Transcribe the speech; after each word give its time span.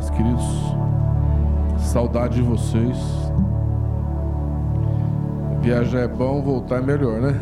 paz, 0.00 0.08
queridos. 0.08 0.44
Saudade 1.92 2.36
de 2.36 2.42
vocês. 2.42 2.96
Viajar 5.60 6.00
é 6.00 6.08
bom, 6.08 6.42
voltar 6.42 6.78
é 6.78 6.80
melhor, 6.80 7.20
né? 7.20 7.38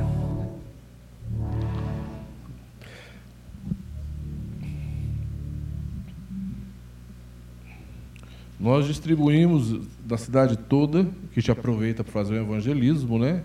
Nós 8.58 8.86
distribuímos 8.86 9.86
da 10.04 10.18
cidade 10.18 10.56
toda, 10.56 11.06
que 11.32 11.40
te 11.40 11.52
aproveita 11.52 12.02
para 12.02 12.12
fazer 12.12 12.34
o 12.34 12.42
evangelismo, 12.42 13.18
né? 13.18 13.44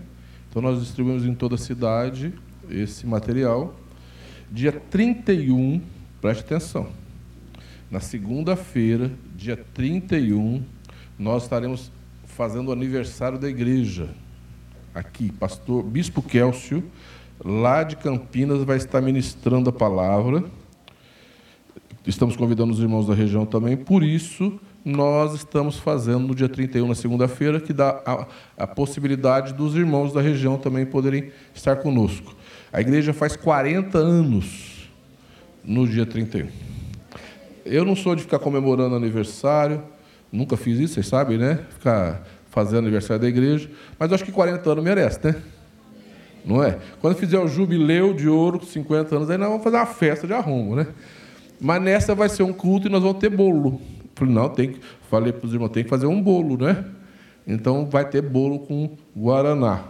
Então 0.50 0.60
nós 0.60 0.80
distribuímos 0.80 1.24
em 1.24 1.34
toda 1.34 1.54
a 1.54 1.58
cidade 1.58 2.34
esse 2.68 3.06
material. 3.06 3.74
Dia 4.50 4.72
31, 4.72 5.80
preste 6.20 6.40
atenção. 6.40 7.03
Na 7.94 8.00
segunda-feira, 8.00 9.08
dia 9.36 9.56
31, 9.56 10.64
nós 11.16 11.44
estaremos 11.44 11.92
fazendo 12.24 12.70
o 12.70 12.72
aniversário 12.72 13.38
da 13.38 13.48
igreja. 13.48 14.08
Aqui, 14.92 15.30
pastor 15.30 15.80
Bispo 15.84 16.20
Kélcio, 16.20 16.82
lá 17.44 17.84
de 17.84 17.94
Campinas, 17.94 18.64
vai 18.64 18.78
estar 18.78 19.00
ministrando 19.00 19.70
a 19.70 19.72
palavra. 19.72 20.42
Estamos 22.04 22.34
convidando 22.34 22.72
os 22.72 22.80
irmãos 22.80 23.06
da 23.06 23.14
região 23.14 23.46
também, 23.46 23.76
por 23.76 24.02
isso 24.02 24.58
nós 24.84 25.32
estamos 25.32 25.78
fazendo 25.78 26.26
no 26.26 26.34
dia 26.34 26.48
31, 26.48 26.88
na 26.88 26.96
segunda-feira, 26.96 27.60
que 27.60 27.72
dá 27.72 28.02
a, 28.04 28.26
a, 28.64 28.66
possibilidade 28.66 29.54
dos 29.54 29.76
irmãos 29.76 30.12
da 30.12 30.20
região 30.20 30.58
também 30.58 30.84
poderem 30.84 31.30
estar 31.54 31.76
conosco. 31.76 32.34
A 32.72 32.80
igreja 32.80 33.12
faz 33.12 33.36
40 33.36 33.96
anos 33.98 34.90
no 35.62 35.86
dia 35.86 36.04
31. 36.04 36.73
Eu 37.64 37.84
não 37.84 37.96
sou 37.96 38.14
de 38.14 38.22
ficar 38.22 38.38
comemorando 38.38 38.94
aniversário, 38.94 39.82
nunca 40.30 40.56
fiz 40.56 40.78
isso, 40.78 40.94
vocês 40.94 41.06
sabem, 41.06 41.38
né? 41.38 41.60
Ficar 41.70 42.26
fazendo 42.50 42.80
aniversário 42.80 43.22
da 43.22 43.28
igreja, 43.28 43.70
mas 43.98 44.12
acho 44.12 44.24
que 44.24 44.30
40 44.30 44.70
anos 44.70 44.84
merece, 44.84 45.18
né? 45.24 45.36
Não 46.44 46.62
é? 46.62 46.78
Quando 47.00 47.16
fizer 47.16 47.38
o 47.38 47.48
jubileu 47.48 48.12
de 48.12 48.28
ouro, 48.28 48.64
50 48.64 49.16
anos, 49.16 49.30
aí 49.30 49.38
nós 49.38 49.48
vamos 49.48 49.64
fazer 49.64 49.76
uma 49.76 49.86
festa 49.86 50.26
de 50.26 50.34
arrumo, 50.34 50.76
né? 50.76 50.86
Mas 51.60 51.82
nessa 51.82 52.14
vai 52.14 52.28
ser 52.28 52.42
um 52.42 52.52
culto 52.52 52.86
e 52.86 52.90
nós 52.90 53.02
vamos 53.02 53.18
ter 53.18 53.30
bolo. 53.30 53.80
Falei, 54.14 54.34
não, 54.34 54.48
tem 54.48 54.72
que, 54.72 54.80
falei 55.10 55.32
para 55.32 55.46
os 55.46 55.54
irmãos, 55.54 55.70
tem 55.70 55.82
que 55.82 55.90
fazer 55.90 56.06
um 56.06 56.20
bolo, 56.22 56.58
né? 56.58 56.84
Então 57.46 57.86
vai 57.86 58.08
ter 58.08 58.22
bolo 58.22 58.60
com 58.60 58.90
guaraná 59.16 59.84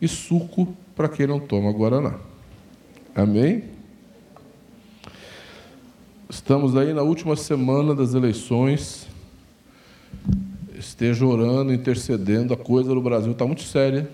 e 0.00 0.08
suco 0.08 0.74
para 0.94 1.08
quem 1.08 1.26
não 1.26 1.38
toma 1.38 1.72
guaraná. 1.72 2.14
Amém? 3.14 3.75
Estamos 6.28 6.76
aí 6.76 6.92
na 6.92 7.02
última 7.02 7.36
semana 7.36 7.94
das 7.94 8.12
eleições. 8.12 9.06
Esteja 10.76 11.24
orando, 11.24 11.72
intercedendo. 11.72 12.52
A 12.52 12.56
coisa 12.56 12.92
no 12.92 13.00
Brasil 13.00 13.30
está 13.30 13.46
muito 13.46 13.62
séria. 13.62 14.10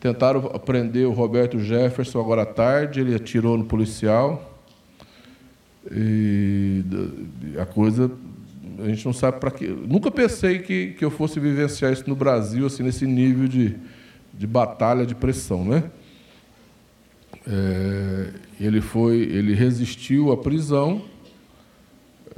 Tentaram 0.00 0.42
prender 0.66 1.06
o 1.06 1.12
Roberto 1.12 1.60
Jefferson 1.60 2.18
agora 2.18 2.42
à 2.42 2.46
tarde, 2.46 3.00
ele 3.00 3.14
atirou 3.14 3.56
no 3.56 3.64
policial. 3.64 4.60
E 5.92 6.82
a 7.56 7.66
coisa, 7.66 8.10
a 8.80 8.88
gente 8.88 9.06
não 9.06 9.12
sabe 9.12 9.38
para 9.38 9.52
quê. 9.52 9.68
Nunca 9.68 10.10
pensei 10.10 10.58
que, 10.58 10.88
que 10.94 11.04
eu 11.04 11.10
fosse 11.10 11.38
vivenciar 11.38 11.92
isso 11.92 12.08
no 12.08 12.16
Brasil, 12.16 12.66
assim, 12.66 12.82
nesse 12.82 13.06
nível 13.06 13.46
de, 13.46 13.76
de 14.34 14.46
batalha, 14.48 15.06
de 15.06 15.14
pressão, 15.14 15.64
né? 15.64 15.84
É, 17.46 18.30
ele 18.60 18.80
foi, 18.80 19.18
ele 19.18 19.54
resistiu 19.54 20.32
à 20.32 20.36
prisão 20.36 21.11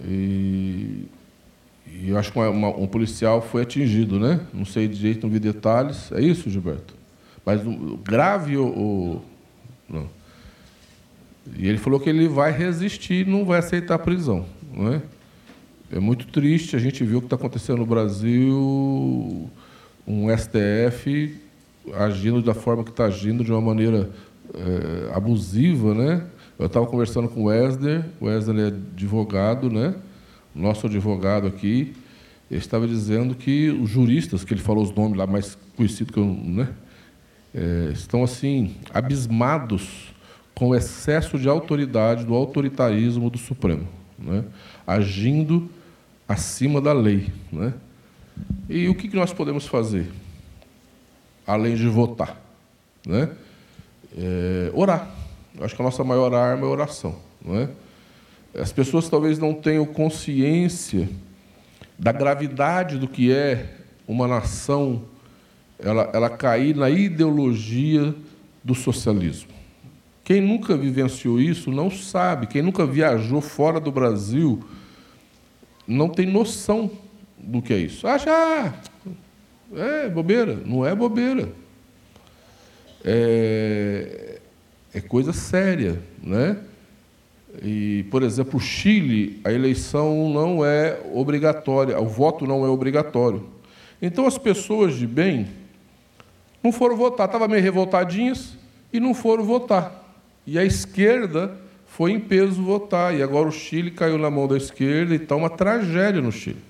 e, 0.03 1.06
e 1.87 2.09
eu 2.09 2.19
acho 2.19 2.33
que 2.33 2.39
uma, 2.39 2.48
uma, 2.50 2.69
um 2.69 2.87
policial 2.87 3.42
foi 3.42 3.62
atingido, 3.62 4.19
né? 4.19 4.41
Não 4.53 4.64
sei 4.64 4.89
de 4.89 4.97
jeito, 4.97 5.27
não 5.27 5.33
vi 5.33 5.39
detalhes. 5.39 6.11
É 6.12 6.20
isso, 6.20 6.48
Gilberto? 6.50 6.95
Mas 7.45 7.61
grave 8.03 8.56
ou. 8.56 9.25
Não. 9.88 10.09
E 11.56 11.69
ele 11.69 11.78
falou 11.78 12.00
que 12.00 12.09
ele 12.09 12.27
vai 12.27 12.50
resistir, 12.50 13.27
não 13.27 13.44
vai 13.44 13.59
aceitar 13.59 13.97
a 13.97 13.99
prisão. 13.99 14.47
Não 14.72 14.94
é? 14.94 15.03
é 15.93 16.00
muito 16.00 16.26
triste, 16.26 16.75
a 16.75 16.78
gente 16.78 17.05
viu 17.05 17.19
o 17.19 17.21
que 17.21 17.26
está 17.26 17.37
acontecendo 17.37 17.78
no 17.78 17.87
Brasil, 17.87 19.49
um 20.06 20.37
STF 20.37 21.38
agindo 21.94 22.43
da 22.43 22.55
forma 22.55 22.82
que 22.82 22.91
está 22.91 23.05
agindo, 23.05 23.44
de 23.44 23.53
uma 23.53 23.61
maneira 23.61 24.11
é, 24.55 25.15
abusiva, 25.15 25.94
né? 25.94 26.25
Eu 26.59 26.66
estava 26.66 26.87
conversando 26.87 27.28
com 27.28 27.42
o 27.42 27.44
Wesley, 27.44 28.04
o 28.20 28.26
Wesley 28.26 28.65
é 28.65 28.66
advogado, 28.69 29.69
né? 29.69 29.94
Nosso 30.54 30.87
advogado 30.87 31.48
aqui. 31.48 31.94
Ele 32.48 32.60
estava 32.60 32.87
dizendo 32.87 33.34
que 33.34 33.70
os 33.70 33.91
juristas, 33.91 34.44
que 34.44 34.54
ele 34.54 34.60
falou 34.60 34.84
os 34.84 34.93
nomes 34.93 35.19
lá 35.19 35.26
mais 35.26 35.59
conhecidos 35.76 36.14
que 36.14 36.20
eu, 36.20 36.25
né? 36.25 36.69
É, 37.53 37.91
estão 37.93 38.22
assim 38.22 38.76
abismados 38.93 40.14
com 40.54 40.69
o 40.69 40.75
excesso 40.75 41.38
de 41.38 41.48
autoridade 41.48 42.25
do 42.25 42.34
autoritarismo 42.34 43.31
do 43.31 43.38
Supremo, 43.38 43.88
né? 44.19 44.44
agindo 44.87 45.69
acima 46.28 46.81
da 46.81 46.93
lei, 46.93 47.32
né? 47.53 47.75
E 48.69 48.88
o 48.88 48.94
que 48.94 49.14
nós 49.14 49.32
podemos 49.32 49.66
fazer 49.66 50.10
além 51.47 51.76
de 51.76 51.87
votar, 51.87 52.41
né? 53.06 53.31
É, 54.16 54.70
orar 54.75 55.13
Acho 55.60 55.75
que 55.75 55.82
a 55.82 55.84
nossa 55.84 56.03
maior 56.03 56.34
arma 56.34 56.62
é 56.62 56.66
a 56.66 56.70
oração. 56.70 57.16
Não 57.44 57.56
é? 57.56 57.69
As 58.54 58.72
pessoas 58.72 59.09
talvez 59.09 59.38
não 59.38 59.53
tenham 59.54 59.84
consciência 59.84 61.09
da 61.98 62.12
gravidade 62.12 62.98
do 62.98 63.09
que 63.09 63.32
é 63.32 63.75
uma 64.06 64.26
nação 64.26 65.03
ela, 65.78 66.10
ela 66.12 66.31
cair 66.31 66.75
na 66.75 66.88
ideologia 66.88 68.14
do 68.62 68.75
socialismo. 68.75 69.53
Quem 70.22 70.41
nunca 70.41 70.76
vivenciou 70.76 71.41
isso 71.41 71.70
não 71.70 71.91
sabe, 71.91 72.47
quem 72.47 72.62
nunca 72.62 72.87
viajou 72.87 73.41
fora 73.41 73.78
do 73.78 73.93
Brasil 73.93 74.64
não 75.87 76.09
tem 76.09 76.26
noção 76.26 76.91
do 77.38 77.60
que 77.60 77.75
é 77.75 77.78
isso. 77.78 78.06
Acha, 78.06 78.31
ah, 78.31 78.72
é 79.76 80.09
bobeira. 80.09 80.54
Não 80.64 80.87
é 80.87 80.94
bobeira. 80.94 81.53
É, 83.04 84.34
é 84.94 85.00
coisa 85.00 85.32
séria, 85.32 86.00
né? 86.22 86.56
E, 87.62 88.05
por 88.10 88.22
exemplo, 88.22 88.59
o 88.59 88.62
Chile, 88.62 89.41
a 89.44 89.53
eleição 89.53 90.28
não 90.32 90.65
é 90.65 91.00
obrigatória, 91.12 92.00
o 92.00 92.06
voto 92.06 92.47
não 92.47 92.65
é 92.65 92.69
obrigatório. 92.69 93.44
Então 94.00 94.27
as 94.27 94.38
pessoas 94.38 94.94
de 94.94 95.06
bem 95.06 95.49
não 96.62 96.72
foram 96.72 96.97
votar, 96.97 97.27
estavam 97.27 97.49
meio 97.49 97.62
revoltadinhas 97.62 98.56
e 98.93 98.99
não 98.99 99.15
foram 99.15 99.44
votar. 99.44 100.03
E 100.47 100.59
a 100.59 100.65
esquerda 100.65 101.56
foi 101.87 102.12
em 102.12 102.21
peso 102.21 102.62
votar, 102.62 103.15
e 103.16 103.22
agora 103.22 103.49
o 103.49 103.53
Chile 103.53 103.91
caiu 103.91 104.19
na 104.19 104.31
mão 104.31 104.49
da 104.49 104.56
esquerda 104.56 105.15
e 105.15 105.16
está 105.16 105.37
uma 105.37 105.50
tragédia 105.50 106.21
no 106.21 106.32
Chile. 106.32 106.61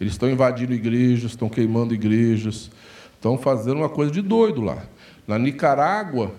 Eles 0.00 0.12
estão 0.12 0.30
invadindo 0.30 0.74
igrejas, 0.74 1.30
estão 1.30 1.48
queimando 1.48 1.94
igrejas, 1.94 2.70
estão 3.14 3.38
fazendo 3.38 3.78
uma 3.78 3.88
coisa 3.88 4.12
de 4.12 4.20
doido 4.20 4.60
lá. 4.60 4.84
Na 5.26 5.38
Nicarágua, 5.38 6.32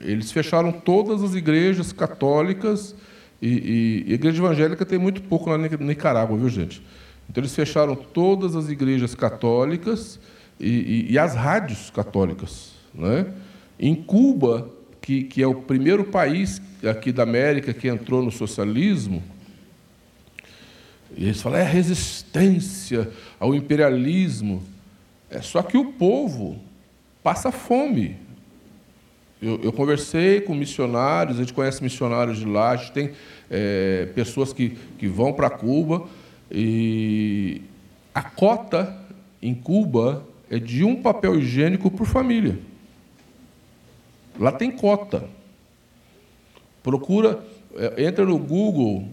eles 0.00 0.32
fecharam 0.32 0.72
todas 0.72 1.22
as 1.22 1.34
igrejas 1.34 1.92
católicas 1.92 2.94
e, 3.40 4.04
e, 4.06 4.12
igreja 4.14 4.38
evangélica 4.38 4.84
tem 4.84 4.98
muito 4.98 5.22
pouco 5.22 5.54
na 5.56 5.68
Nicarágua, 5.68 6.36
viu 6.36 6.48
gente? 6.48 6.82
Então 7.28 7.42
eles 7.42 7.54
fecharam 7.54 7.94
todas 7.94 8.54
as 8.56 8.68
igrejas 8.68 9.14
católicas 9.14 10.18
e, 10.58 11.06
e 11.10 11.18
as 11.18 11.34
rádios 11.34 11.90
católicas, 11.90 12.72
né? 12.94 13.26
Em 13.78 13.94
Cuba, 13.94 14.70
que, 15.02 15.24
que 15.24 15.42
é 15.42 15.46
o 15.46 15.54
primeiro 15.54 16.04
país 16.04 16.60
aqui 16.88 17.12
da 17.12 17.22
América 17.22 17.74
que 17.74 17.88
entrou 17.88 18.22
no 18.22 18.30
socialismo, 18.30 19.22
eles 21.16 21.40
falam 21.40 21.58
é 21.58 21.62
resistência 21.62 23.10
ao 23.38 23.54
imperialismo. 23.54 24.62
É 25.30 25.40
só 25.40 25.62
que 25.62 25.76
o 25.76 25.92
povo 25.92 26.60
passa 27.22 27.50
fome. 27.50 28.16
Eu, 29.40 29.60
eu, 29.62 29.72
conversei 29.72 30.40
com 30.40 30.54
missionários, 30.54 31.36
a 31.36 31.40
gente 31.42 31.52
conhece 31.52 31.82
missionários 31.82 32.38
de 32.38 32.46
lá, 32.46 32.70
a 32.70 32.76
gente 32.76 32.92
tem 32.92 33.12
é, 33.50 34.08
pessoas 34.14 34.52
que, 34.52 34.70
que 34.98 35.06
vão 35.06 35.32
para 35.32 35.50
Cuba 35.50 36.06
e 36.50 37.60
a 38.14 38.22
cota 38.22 38.96
em 39.42 39.54
Cuba 39.54 40.26
é 40.50 40.58
de 40.58 40.84
um 40.84 40.96
papel 41.02 41.38
higiênico 41.38 41.90
por 41.90 42.06
família. 42.06 42.58
Lá 44.38 44.52
tem 44.52 44.70
cota. 44.70 45.24
Procura, 46.82 47.44
é, 47.74 48.04
entra 48.04 48.24
no 48.24 48.38
Google, 48.38 49.06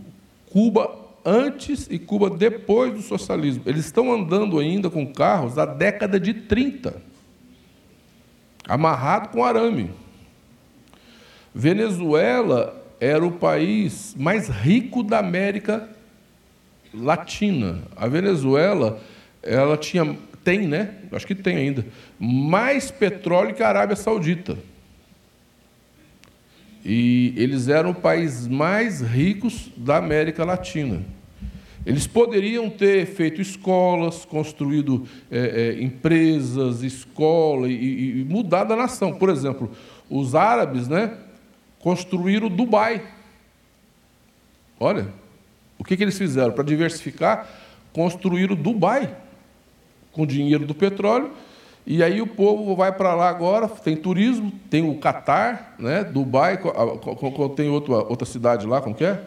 Cuba 0.50 1.04
antes 1.26 1.88
e 1.90 2.00
Cuba 2.00 2.30
depois 2.30 2.94
do 2.94 3.02
socialismo. 3.02 3.64
Eles 3.66 3.86
estão 3.86 4.14
andando 4.14 4.58
ainda 4.58 4.90
com 4.90 5.06
carros 5.06 5.56
da 5.56 5.66
década 5.66 6.18
de 6.18 6.34
30, 6.34 7.02
amarrado 8.66 9.30
com 9.30 9.44
arame. 9.44 10.03
Venezuela 11.54 12.82
era 13.00 13.26
o 13.26 13.32
país 13.32 14.16
mais 14.18 14.48
rico 14.48 15.04
da 15.04 15.20
América 15.20 15.90
latina. 16.94 17.80
A 17.96 18.08
Venezuela, 18.08 19.00
ela 19.42 19.78
tinha, 19.78 20.18
tem, 20.44 20.68
né? 20.68 20.96
Acho 21.12 21.28
que 21.28 21.36
tem 21.36 21.58
ainda, 21.58 21.86
mais 22.20 22.92
petróleo 22.92 23.54
que 23.54 23.64
a 23.64 23.68
Arábia 23.68 23.96
Saudita. 23.96 24.58
E 26.86 27.34
eles 27.38 27.68
eram 27.68 27.92
o 27.92 27.96
país 27.96 28.48
mais 28.48 29.02
ricos 29.02 29.70
da 29.78 29.98
América 29.98 30.44
Latina. 30.44 31.02
Eles 31.86 32.08
poderiam 32.08 32.70
ter 32.70 33.06
feito 33.06 33.42
escolas, 33.42 34.26
construído 34.26 35.06
é, 35.30 35.76
é, 35.78 35.84
empresas, 35.84 36.82
escola 36.82 37.68
e, 37.68 38.22
e 38.22 38.26
mudado 38.26 38.74
a 38.74 38.76
nação. 38.76 39.14
Por 39.14 39.30
exemplo, 39.30 39.72
os 40.10 40.36
árabes 40.36 40.88
né, 40.88 41.18
construíram 41.84 42.48
Dubai. 42.48 43.06
Olha, 44.80 45.10
o 45.78 45.84
que, 45.84 45.98
que 45.98 46.04
eles 46.04 46.18
fizeram? 46.18 46.54
Para 46.54 46.64
diversificar, 46.64 47.46
construíram 47.92 48.56
Dubai 48.56 49.14
com 50.14 50.26
dinheiro 50.26 50.66
do 50.66 50.74
petróleo. 50.74 51.34
E 51.86 52.02
aí 52.02 52.22
o 52.22 52.28
povo 52.28 52.74
vai 52.74 52.94
para 52.94 53.14
lá 53.14 53.28
agora, 53.28 53.68
tem 53.68 53.98
turismo, 53.98 54.50
tem 54.70 54.90
o 54.90 54.98
Catar, 54.98 55.76
né, 55.78 56.06
Dubai, 56.06 56.58
tem 57.58 57.70
outra, 57.70 57.96
outra 57.96 58.26
cidade 58.26 58.66
lá, 58.66 58.80
como 58.80 58.96
que 58.96 59.04
é? 59.04 59.22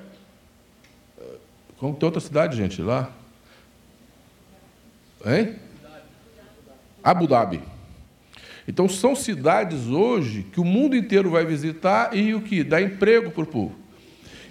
Como 1.77 1.95
tem 1.95 2.07
outra 2.07 2.21
cidade, 2.23 2.57
gente, 2.57 2.81
lá? 2.81 3.11
Hein? 5.27 5.57
Abu 7.05 7.27
Dhabi. 7.27 7.76
Então 8.69 8.89
são 8.89 9.15
cidades 9.15 9.87
hoje 9.87 10.45
que 10.53 10.61
o 10.61 10.65
mundo 10.65 10.97
inteiro 10.97 11.31
vai 11.31 11.45
visitar 11.45 12.17
e 12.17 12.35
o 12.35 12.41
que 12.41 12.65
dá 12.65 12.81
emprego 12.81 13.31
para 13.31 13.45
o 13.45 13.47
povo. 13.47 13.87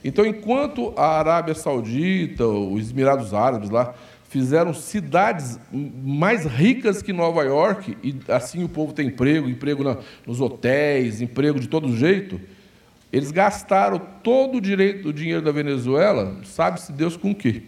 Então, 0.04 0.24
enquanto 0.24 0.94
a 0.96 1.18
Arábia 1.18 1.56
Saudita, 1.56 2.46
os 2.46 2.92
Emirados 2.92 3.34
Árabes 3.34 3.72
lá 3.72 3.96
fizeram 4.30 4.72
cidades 4.72 5.60
mais 5.72 6.46
ricas 6.46 7.02
que 7.02 7.12
Nova 7.12 7.44
York 7.44 7.98
e 8.04 8.16
assim 8.28 8.64
o 8.64 8.70
povo 8.70 8.94
tem 8.94 9.08
emprego, 9.08 9.50
emprego 9.50 9.84
na, 9.84 9.98
nos 10.28 10.40
hotéis, 10.42 11.22
emprego 11.22 11.60
de 11.60 11.68
todo 11.68 11.96
jeito. 11.96 12.40
Eles 13.12 13.32
gastaram 13.32 13.98
todo 13.98 14.58
o 14.58 14.62
direito 14.62 15.04
do 15.04 15.14
dinheiro 15.14 15.42
da 15.42 15.52
Venezuela, 15.52 16.38
sabe-se 16.44 16.92
Deus 16.92 17.18
com 17.18 17.32
o 17.32 17.36
quê. 17.36 17.64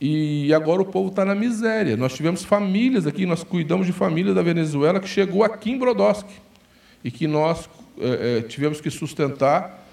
E 0.00 0.52
agora 0.52 0.82
o 0.82 0.84
povo 0.84 1.08
está 1.08 1.24
na 1.24 1.34
miséria. 1.34 1.96
Nós 1.96 2.14
tivemos 2.14 2.44
famílias 2.44 3.06
aqui, 3.06 3.24
nós 3.26 3.44
cuidamos 3.44 3.86
de 3.86 3.92
famílias 3.92 4.34
da 4.34 4.42
Venezuela 4.42 5.00
que 5.00 5.08
chegou 5.08 5.44
aqui 5.44 5.70
em 5.70 5.78
Brodowski 5.78 6.34
e 7.02 7.10
que 7.10 7.26
nós 7.26 7.68
é, 7.98 8.38
é, 8.38 8.42
tivemos 8.42 8.80
que 8.80 8.90
sustentar 8.90 9.84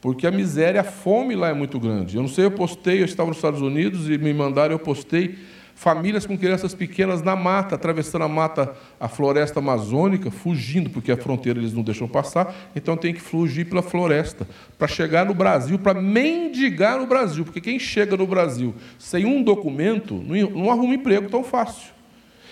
porque 0.00 0.26
a 0.26 0.30
miséria, 0.30 0.80
a 0.80 0.84
fome 0.84 1.34
lá 1.34 1.48
é 1.48 1.54
muito 1.54 1.78
grande. 1.80 2.16
Eu 2.16 2.22
não 2.22 2.28
sei, 2.28 2.44
eu 2.44 2.50
postei, 2.50 3.00
eu 3.00 3.04
estava 3.04 3.28
nos 3.28 3.38
Estados 3.38 3.60
Unidos 3.60 4.08
e 4.08 4.16
me 4.16 4.32
mandaram, 4.32 4.72
eu 4.74 4.78
postei 4.78 5.36
famílias 5.78 6.26
com 6.26 6.36
crianças 6.36 6.74
pequenas 6.74 7.22
na 7.22 7.36
mata, 7.36 7.76
atravessando 7.76 8.24
a 8.24 8.28
mata, 8.28 8.74
a 8.98 9.06
floresta 9.06 9.60
amazônica, 9.60 10.28
fugindo, 10.28 10.90
porque 10.90 11.12
a 11.12 11.16
fronteira 11.16 11.60
eles 11.60 11.72
não 11.72 11.84
deixam 11.84 12.08
passar, 12.08 12.52
então 12.74 12.96
tem 12.96 13.14
que 13.14 13.20
fugir 13.20 13.64
pela 13.64 13.80
floresta, 13.80 14.44
para 14.76 14.88
chegar 14.88 15.24
no 15.24 15.32
Brasil, 15.32 15.78
para 15.78 15.94
mendigar 15.94 16.98
no 16.98 17.06
Brasil, 17.06 17.44
porque 17.44 17.60
quem 17.60 17.78
chega 17.78 18.16
no 18.16 18.26
Brasil 18.26 18.74
sem 18.98 19.24
um 19.24 19.40
documento, 19.40 20.20
não 20.52 20.68
arruma 20.68 20.94
emprego 20.94 21.30
tão 21.30 21.44
fácil. 21.44 21.92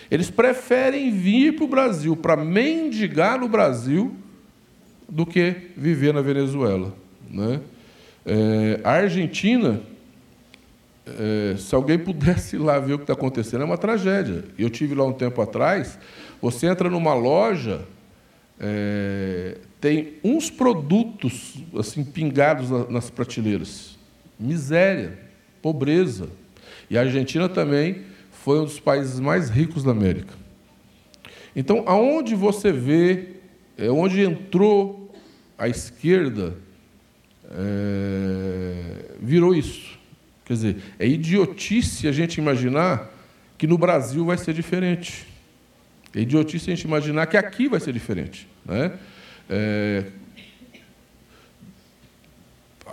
Eles 0.08 0.30
preferem 0.30 1.10
vir 1.10 1.56
para 1.56 1.64
o 1.64 1.68
Brasil 1.68 2.14
para 2.14 2.36
mendigar 2.36 3.40
no 3.40 3.48
Brasil 3.48 4.14
do 5.08 5.26
que 5.26 5.72
viver 5.76 6.14
na 6.14 6.20
Venezuela. 6.20 6.94
Né? 7.28 7.60
É, 8.24 8.80
a 8.84 8.92
Argentina 8.92 9.82
é, 11.06 11.56
se 11.56 11.74
alguém 11.74 11.98
pudesse 11.98 12.56
ir 12.56 12.58
lá 12.58 12.78
ver 12.78 12.94
o 12.94 12.98
que 12.98 13.04
está 13.04 13.12
acontecendo, 13.12 13.62
é 13.62 13.64
uma 13.64 13.78
tragédia. 13.78 14.44
Eu 14.58 14.68
tive 14.68 14.94
lá 14.94 15.04
um 15.04 15.12
tempo 15.12 15.40
atrás. 15.40 15.98
Você 16.42 16.66
entra 16.66 16.90
numa 16.90 17.14
loja, 17.14 17.86
é, 18.58 19.58
tem 19.80 20.14
uns 20.24 20.50
produtos 20.50 21.54
assim 21.78 22.04
pingados 22.04 22.70
nas 22.90 23.08
prateleiras, 23.08 23.96
miséria, 24.38 25.18
pobreza. 25.62 26.28
E 26.90 26.98
a 26.98 27.02
Argentina 27.02 27.48
também 27.48 28.02
foi 28.30 28.60
um 28.60 28.64
dos 28.64 28.80
países 28.80 29.20
mais 29.20 29.48
ricos 29.48 29.84
da 29.84 29.92
América. 29.92 30.34
Então, 31.54 31.84
aonde 31.86 32.34
você 32.34 32.70
vê, 32.70 33.36
é 33.78 33.90
onde 33.90 34.20
entrou 34.20 35.14
a 35.56 35.68
esquerda, 35.68 36.54
é, 37.50 39.16
virou 39.20 39.54
isso. 39.54 39.95
Quer 40.46 40.52
dizer, 40.52 40.76
é 40.98 41.06
idiotice 41.06 42.06
a 42.06 42.12
gente 42.12 42.38
imaginar 42.38 43.12
que 43.58 43.66
no 43.66 43.76
Brasil 43.76 44.24
vai 44.24 44.38
ser 44.38 44.54
diferente. 44.54 45.26
É 46.14 46.20
idiotice 46.20 46.70
a 46.70 46.74
gente 46.74 46.84
imaginar 46.84 47.26
que 47.26 47.36
aqui 47.36 47.68
vai 47.68 47.80
ser 47.80 47.92
diferente. 47.92 48.46
Né? 48.64 48.92
É, 49.50 50.04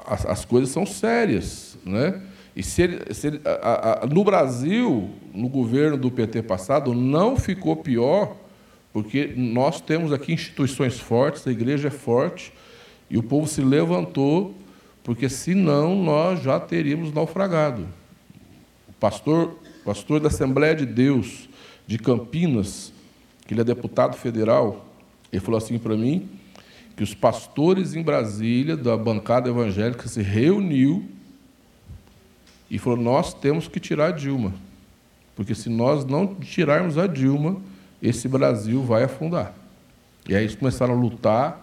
as, 0.07 0.25
as, 0.25 0.45
coisas 0.45 0.69
são 0.69 0.83
sérias. 0.83 1.77
Né? 1.85 2.19
E 2.55 2.63
se 2.63 2.81
ele, 2.81 3.13
se 3.13 3.27
ele, 3.27 3.41
a, 3.45 4.03
a, 4.03 4.07
no 4.07 4.23
Brasil, 4.23 5.11
no 5.31 5.47
governo 5.47 5.95
do 5.95 6.09
PT 6.09 6.41
passado, 6.41 6.93
não 6.95 7.37
ficou 7.37 7.75
pior, 7.75 8.35
porque 8.91 9.31
nós 9.37 9.79
temos 9.79 10.11
aqui 10.11 10.33
instituições 10.33 10.99
fortes, 10.99 11.45
a 11.45 11.51
igreja 11.51 11.89
é 11.89 11.91
forte, 11.91 12.51
e 13.11 13.17
o 13.17 13.21
povo 13.21 13.47
se 13.47 13.61
levantou 13.61 14.55
porque 15.03 15.27
senão 15.27 16.01
nós 16.01 16.41
já 16.41 16.59
teríamos 16.59 17.13
naufragado. 17.13 17.87
O 18.87 18.93
pastor, 18.93 19.59
pastor 19.83 20.19
da 20.19 20.27
Assembleia 20.27 20.73
de 20.73 20.85
Deus 20.85 21.49
de 21.85 21.97
Campinas, 21.97 22.93
que 23.45 23.53
ele 23.53 23.61
é 23.61 23.63
deputado 23.65 24.15
federal, 24.15 24.85
ele 25.31 25.41
falou 25.41 25.57
assim 25.57 25.77
para 25.77 25.97
mim 25.97 26.29
que 26.95 27.03
os 27.03 27.13
pastores 27.13 27.95
em 27.95 28.01
Brasília 28.01 28.77
da 28.77 28.95
bancada 28.95 29.49
evangélica 29.49 30.07
se 30.07 30.21
reuniu 30.21 31.05
e 32.69 32.77
falou: 32.77 32.97
"Nós 32.97 33.33
temos 33.33 33.67
que 33.67 33.79
tirar 33.79 34.07
a 34.07 34.11
Dilma, 34.11 34.53
porque 35.35 35.53
se 35.53 35.69
nós 35.69 36.05
não 36.05 36.35
tirarmos 36.35 36.97
a 36.97 37.07
Dilma, 37.07 37.57
esse 38.01 38.27
Brasil 38.27 38.83
vai 38.83 39.03
afundar". 39.03 39.53
E 40.29 40.35
aí 40.35 40.43
eles 40.43 40.55
começaram 40.55 40.93
a 40.93 40.97
lutar 40.97 41.62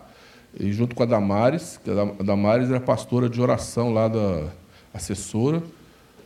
e 0.59 0.73
junto 0.73 0.97
com 0.97 1.03
a 1.03 1.07
Damares, 1.07 1.79
que 1.83 1.91
a 1.91 2.23
Damares 2.23 2.69
era 2.69 2.81
pastora 2.81 3.29
de 3.29 3.41
oração 3.41 3.93
lá 3.93 4.09
da 4.09 4.49
assessora, 4.93 5.63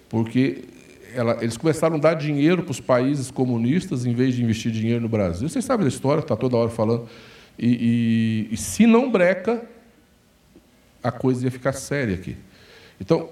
porque 0.08 0.64
ela, 1.14 1.38
eles 1.40 1.56
começaram 1.56 1.96
a 1.96 1.98
dar 1.98 2.14
dinheiro 2.14 2.62
para 2.62 2.72
os 2.72 2.80
países 2.80 3.30
comunistas 3.30 4.06
em 4.06 4.14
vez 4.14 4.34
de 4.34 4.42
investir 4.42 4.72
dinheiro 4.72 5.00
no 5.00 5.08
Brasil. 5.08 5.48
Vocês 5.48 5.64
sabem 5.64 5.84
da 5.84 5.88
história, 5.88 6.20
está 6.20 6.36
toda 6.36 6.56
hora 6.56 6.70
falando. 6.70 7.08
E, 7.58 8.48
e, 8.50 8.54
e 8.54 8.56
se 8.56 8.86
não 8.86 9.10
breca, 9.10 9.62
a 11.02 11.12
coisa 11.12 11.44
ia 11.44 11.50
ficar 11.50 11.72
séria 11.72 12.14
aqui. 12.14 12.36
Então, 13.00 13.28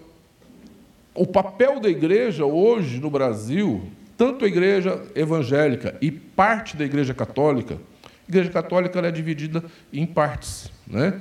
o 1.15 1.27
papel 1.27 1.81
da 1.81 1.89
igreja 1.89 2.45
hoje 2.45 3.01
no 3.01 3.11
Brasil, 3.11 3.83
tanto 4.17 4.45
a 4.45 4.49
igreja 4.49 5.03
evangélica 5.15 5.97
e 6.01 6.11
parte 6.11 6.77
da 6.77 6.85
igreja 6.85 7.13
católica, 7.15 7.79
a 8.27 8.31
igreja 8.31 8.51
católica 8.51 8.99
é 9.01 9.11
dividida 9.11 9.63
em 9.93 10.07
partes. 10.07 10.71
Né? 10.87 11.21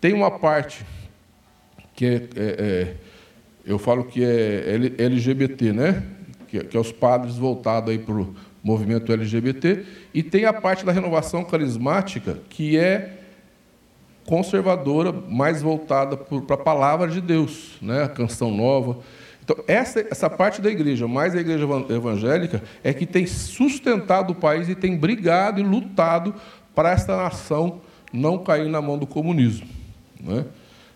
Tem 0.00 0.12
uma 0.12 0.30
parte 0.30 0.84
que 1.94 2.06
é, 2.06 2.14
é, 2.14 2.26
é 2.36 2.94
eu 3.64 3.78
falo 3.78 4.04
que 4.04 4.24
é 4.24 4.78
LGBT, 4.98 5.72
né? 5.72 6.02
que, 6.48 6.58
que 6.64 6.76
é 6.76 6.80
os 6.80 6.90
padres 6.90 7.36
voltados 7.36 7.96
para 7.98 8.14
o 8.14 8.34
movimento 8.62 9.12
LGBT, 9.12 9.84
e 10.12 10.22
tem 10.22 10.44
a 10.44 10.52
parte 10.52 10.84
da 10.84 10.92
renovação 10.92 11.44
carismática, 11.44 12.38
que 12.48 12.76
é 12.76 13.18
conservadora, 14.26 15.12
mais 15.12 15.62
voltada 15.62 16.16
para 16.16 16.54
a 16.54 16.58
palavra 16.58 17.08
de 17.08 17.20
Deus, 17.20 17.78
né? 17.80 18.04
a 18.04 18.08
canção 18.08 18.50
nova. 18.50 18.98
Então, 19.50 19.64
essa, 19.66 20.06
essa 20.08 20.30
parte 20.30 20.62
da 20.62 20.70
igreja, 20.70 21.08
mais 21.08 21.34
a 21.34 21.40
igreja 21.40 21.66
evangélica, 21.88 22.62
é 22.84 22.92
que 22.92 23.04
tem 23.04 23.26
sustentado 23.26 24.30
o 24.30 24.34
país 24.34 24.68
e 24.68 24.76
tem 24.76 24.96
brigado 24.96 25.58
e 25.58 25.64
lutado 25.64 26.32
para 26.72 26.92
esta 26.92 27.16
nação 27.16 27.80
não 28.12 28.38
cair 28.38 28.68
na 28.68 28.80
mão 28.80 28.96
do 28.96 29.08
comunismo. 29.08 29.66
Né? 30.20 30.44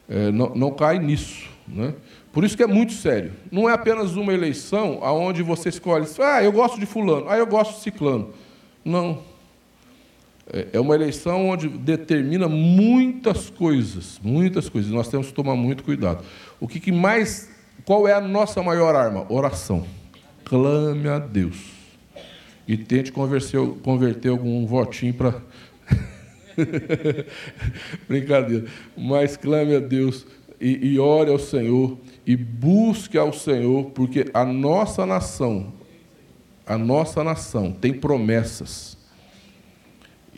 É, 0.09 0.31
não, 0.31 0.55
não 0.55 0.71
cai 0.71 1.01
nisso. 1.01 1.51
Né? 1.67 1.95
Por 2.33 2.45
isso 2.45 2.57
que 2.57 2.63
é 2.63 2.67
muito 2.67 2.93
sério. 2.93 3.33
Não 3.51 3.69
é 3.69 3.73
apenas 3.73 4.15
uma 4.15 4.33
eleição 4.33 5.01
onde 5.03 5.43
você 5.43 5.69
escolhe, 5.69 6.07
ah, 6.21 6.41
eu 6.41 6.53
gosto 6.53 6.79
de 6.79 6.87
fulano, 6.87 7.27
ah, 7.29 7.37
eu 7.37 7.49
gosto 7.49 7.79
de 7.79 7.81
ciclano. 7.83 8.31
Não. 8.85 9.19
É, 10.53 10.69
é 10.75 10.81
uma 10.81 10.95
eleição 10.95 11.49
onde 11.49 11.69
determina 11.69 12.49
muitas 12.49 13.51
coisas, 13.51 14.21
muitas 14.23 14.69
coisas. 14.69 14.93
Nós 14.93 15.09
temos 15.09 15.29
que 15.29 15.33
tomar 15.33 15.57
muito 15.57 15.83
cuidado. 15.83 16.25
O 16.61 16.69
que, 16.69 16.79
que 16.79 16.93
mais, 16.93 17.51
qual 17.85 18.09
é 18.09 18.13
a 18.13 18.21
nossa 18.21 18.63
maior 18.63 18.95
arma? 18.95 19.27
Oração. 19.29 19.87
Clame 20.45 21.09
a 21.09 21.19
Deus. 21.19 21.73
E 22.67 22.77
tente 22.77 23.13
converter, 23.13 23.61
converter 23.83 24.31
algum 24.31 24.67
votinho 24.67 25.13
para 25.15 25.43
Brincadeira. 28.09 28.67
Mas 28.97 29.37
clame 29.37 29.75
a 29.75 29.81
Deus 29.81 30.27
e, 30.61 30.93
e 30.93 30.99
ore 30.99 31.31
ao 31.31 31.39
Senhor 31.39 31.99
e 32.27 32.37
busque 32.37 33.19
ao 33.19 33.33
Senhor, 33.33 33.91
porque 33.91 34.31
a 34.33 34.45
nossa 34.45 35.05
nação, 35.05 35.73
a 36.67 36.79
nossa 36.79 37.23
nação 37.23 37.73
tem 37.73 37.93
promessas. 37.93 38.97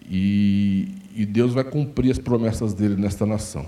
E, 0.09 0.89
e 1.15 1.25
Deus 1.25 1.53
vai 1.53 1.65
cumprir 1.65 2.11
as 2.11 2.19
promessas 2.19 2.75
dele 2.75 2.97
nesta 2.97 3.27
nação. 3.27 3.67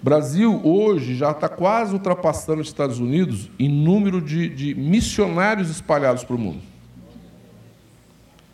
O 0.00 0.04
Brasil 0.04 0.60
hoje 0.64 1.14
já 1.14 1.30
está 1.30 1.48
quase 1.48 1.94
ultrapassando 1.94 2.60
os 2.60 2.68
Estados 2.68 2.98
Unidos 2.98 3.50
em 3.58 3.68
número 3.68 4.20
de, 4.20 4.48
de 4.48 4.74
missionários 4.74 5.70
espalhados 5.70 6.24
para 6.24 6.36
o 6.36 6.38
mundo. 6.38 6.60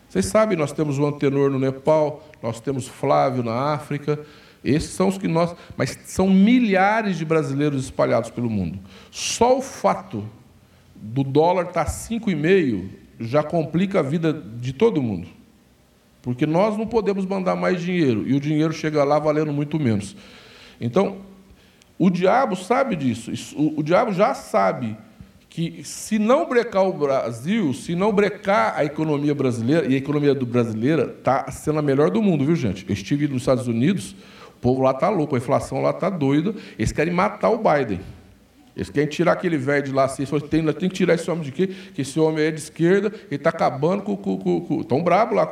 Vocês 0.09 0.27
sabem, 0.27 0.57
nós 0.57 0.73
temos 0.73 0.99
o 0.99 1.07
Antenor 1.07 1.51
no 1.51 1.59
Nepal, 1.59 2.29
nós 2.43 2.61
temos 2.61 2.89
Flávio 2.89 3.43
na 3.43 3.73
África, 3.75 4.19
esses 4.65 4.91
são 4.91 5.09
os 5.09 5.19
que 5.19 5.29
nós. 5.29 5.55
Mas 5.77 5.99
são 6.05 6.29
milhares 6.29 7.17
de 7.17 7.25
brasileiros 7.25 7.85
espalhados 7.85 8.31
pelo 8.31 8.51
mundo. 8.51 8.79
Só 9.11 9.59
o 9.59 9.63
fato 9.63 10.25
do 10.95 11.23
dólar 11.25 11.67
estar 11.67 11.85
tá 11.87 11.91
5,5 11.91 12.89
já 13.19 13.43
complica 13.43 14.01
a 14.01 14.03
vida 14.03 14.33
de 14.33 14.73
todo 14.73 15.03
mundo. 15.03 15.29
Porque 16.23 16.47
nós 16.47 16.77
não 16.77 16.87
podemos 16.87 17.25
mandar 17.25 17.57
mais 17.57 17.81
dinheiro 17.81 18.29
e 18.29 18.35
o 18.35 18.41
dinheiro 18.41 18.73
chega 18.73 19.03
lá 19.05 19.19
valendo 19.19 19.53
muito 19.53 19.79
menos. 19.81 20.15
Então, 20.79 21.19
o 22.03 22.09
diabo 22.09 22.57
sabe 22.57 22.97
disso. 22.97 23.31
O, 23.55 23.81
o 23.81 23.83
diabo 23.83 24.11
já 24.11 24.33
sabe 24.33 24.97
que 25.51 25.85
se 25.85 26.19
não 26.19 26.49
brecar 26.49 26.89
o 26.89 26.95
Brasil, 26.95 27.75
se 27.75 27.95
não 27.95 28.11
brecar 28.11 28.73
a 28.75 28.87
economia 28.87 29.35
brasileira, 29.35 29.87
e 29.87 29.95
a 29.95 29.99
economia 29.99 30.35
do 30.35 30.47
brasileira 30.47 31.15
está 31.19 31.51
sendo 31.51 31.79
a 31.79 31.83
melhor 31.83 32.09
do 32.09 32.23
mundo, 32.23 32.43
viu, 32.43 32.57
gente? 32.57 32.87
Eu 32.89 32.95
estive 32.95 33.29
nos 33.29 33.43
Estados 33.43 33.67
Unidos, 33.67 34.17
o 34.49 34.61
povo 34.63 34.81
lá 34.81 34.93
está 34.93 35.11
louco, 35.11 35.35
a 35.35 35.39
inflação 35.39 35.83
lá 35.83 35.91
está 35.91 36.09
doida. 36.09 36.55
Eles 36.79 36.91
querem 36.91 37.13
matar 37.13 37.51
o 37.51 37.59
Biden. 37.59 38.01
Eles 38.75 38.89
querem 38.89 39.07
tirar 39.07 39.33
aquele 39.33 39.59
velho 39.59 39.83
de 39.83 39.93
lá 39.93 40.05
assim. 40.05 40.25
Tem, 40.49 40.65
tem 40.73 40.89
que 40.89 40.95
tirar 40.95 41.13
esse 41.17 41.31
homem 41.31 41.45
de 41.45 41.53
quê? 41.53 41.67
Que 41.95 42.01
esse 42.01 42.19
homem 42.19 42.47
é 42.47 42.51
de 42.51 42.61
esquerda, 42.61 43.09
ele 43.27 43.37
está 43.37 43.51
acabando 43.51 44.03
com. 44.03 44.17
com, 44.17 44.39
com, 44.39 44.61
com 44.63 44.83
tão 44.85 45.03
brabo 45.05 45.35
lá. 45.35 45.47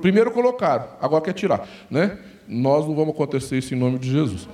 Primeiro 0.00 0.32
colocaram, 0.32 0.88
agora 1.00 1.22
quer 1.22 1.34
tirar. 1.34 1.68
Né? 1.88 2.18
Nós 2.48 2.88
não 2.88 2.96
vamos 2.96 3.14
acontecer 3.14 3.56
isso 3.58 3.72
em 3.72 3.78
nome 3.78 4.00
de 4.00 4.10
Jesus. 4.10 4.48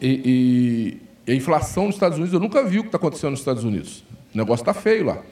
E, 0.00 0.98
e 1.26 1.32
a 1.32 1.34
inflação 1.34 1.86
nos 1.86 1.96
Estados 1.96 2.16
Unidos, 2.16 2.32
eu 2.32 2.40
nunca 2.40 2.64
vi 2.64 2.78
o 2.78 2.82
que 2.82 2.88
está 2.88 2.98
acontecendo 2.98 3.32
nos 3.32 3.40
Estados 3.40 3.64
Unidos. 3.64 4.04
O 4.34 4.38
negócio 4.38 4.62
está 4.62 4.74
feio 4.74 5.04
lá. 5.04 5.22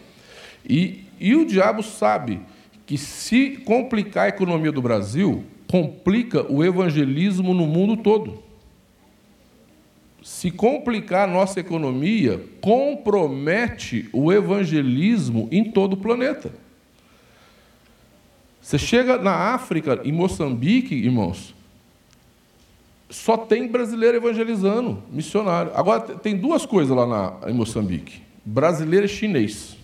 E, 0.68 1.04
e 1.18 1.34
o 1.34 1.44
diabo 1.44 1.82
sabe 1.82 2.40
que 2.86 2.98
se 2.98 3.58
complicar 3.64 4.26
a 4.26 4.28
economia 4.28 4.72
do 4.72 4.82
Brasil, 4.82 5.44
complica 5.68 6.50
o 6.50 6.64
evangelismo 6.64 7.54
no 7.54 7.66
mundo 7.66 7.96
todo. 7.96 8.42
Se 10.22 10.50
complicar 10.50 11.28
a 11.28 11.32
nossa 11.32 11.60
economia, 11.60 12.44
compromete 12.60 14.08
o 14.12 14.32
evangelismo 14.32 15.48
em 15.50 15.64
todo 15.64 15.94
o 15.94 15.96
planeta. 15.96 16.52
Você 18.60 18.78
chega 18.78 19.16
na 19.16 19.32
África, 19.54 20.00
em 20.04 20.12
Moçambique, 20.12 20.94
irmãos, 20.94 21.54
só 23.10 23.36
tem 23.36 23.66
brasileiro 23.68 24.16
evangelizando, 24.16 25.02
missionário. 25.10 25.72
Agora, 25.74 26.00
tem 26.00 26.36
duas 26.36 26.66
coisas 26.66 26.94
lá 26.94 27.06
na, 27.06 27.50
em 27.50 27.54
Moçambique: 27.54 28.22
brasileiro 28.44 29.06
e 29.06 29.08
chinês. 29.08 29.76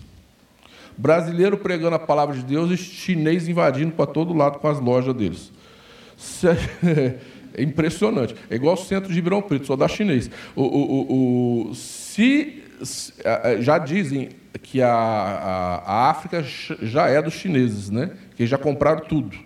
Brasileiro 0.97 1.57
pregando 1.57 1.95
a 1.95 1.99
palavra 1.99 2.35
de 2.35 2.43
Deus 2.43 2.71
e 2.71 2.77
chinês 2.77 3.47
invadindo 3.49 3.91
para 3.91 4.05
todo 4.05 4.33
lado 4.33 4.59
com 4.59 4.67
as 4.67 4.79
lojas 4.79 5.13
deles. 5.13 5.51
É 7.57 7.63
impressionante. 7.63 8.35
É 8.49 8.55
igual 8.55 8.73
o 8.73 8.77
centro 8.77 9.07
de 9.07 9.15
Ribeirão 9.15 9.41
Preto, 9.41 9.65
só 9.65 9.77
dá 9.77 9.87
chinês. 9.87 10.29
O, 10.53 10.61
o, 10.61 11.69
o, 11.69 11.73
se, 11.73 12.61
já 13.61 13.77
dizem 13.77 14.29
que 14.61 14.81
a, 14.81 14.91
a, 14.91 15.75
a, 15.77 16.09
África 16.09 16.43
já 16.81 17.07
é 17.07 17.21
dos 17.21 17.33
chineses, 17.33 17.89
né? 17.89 18.11
que 18.35 18.45
já 18.45 18.57
compraram 18.57 19.05
tudo. 19.05 19.37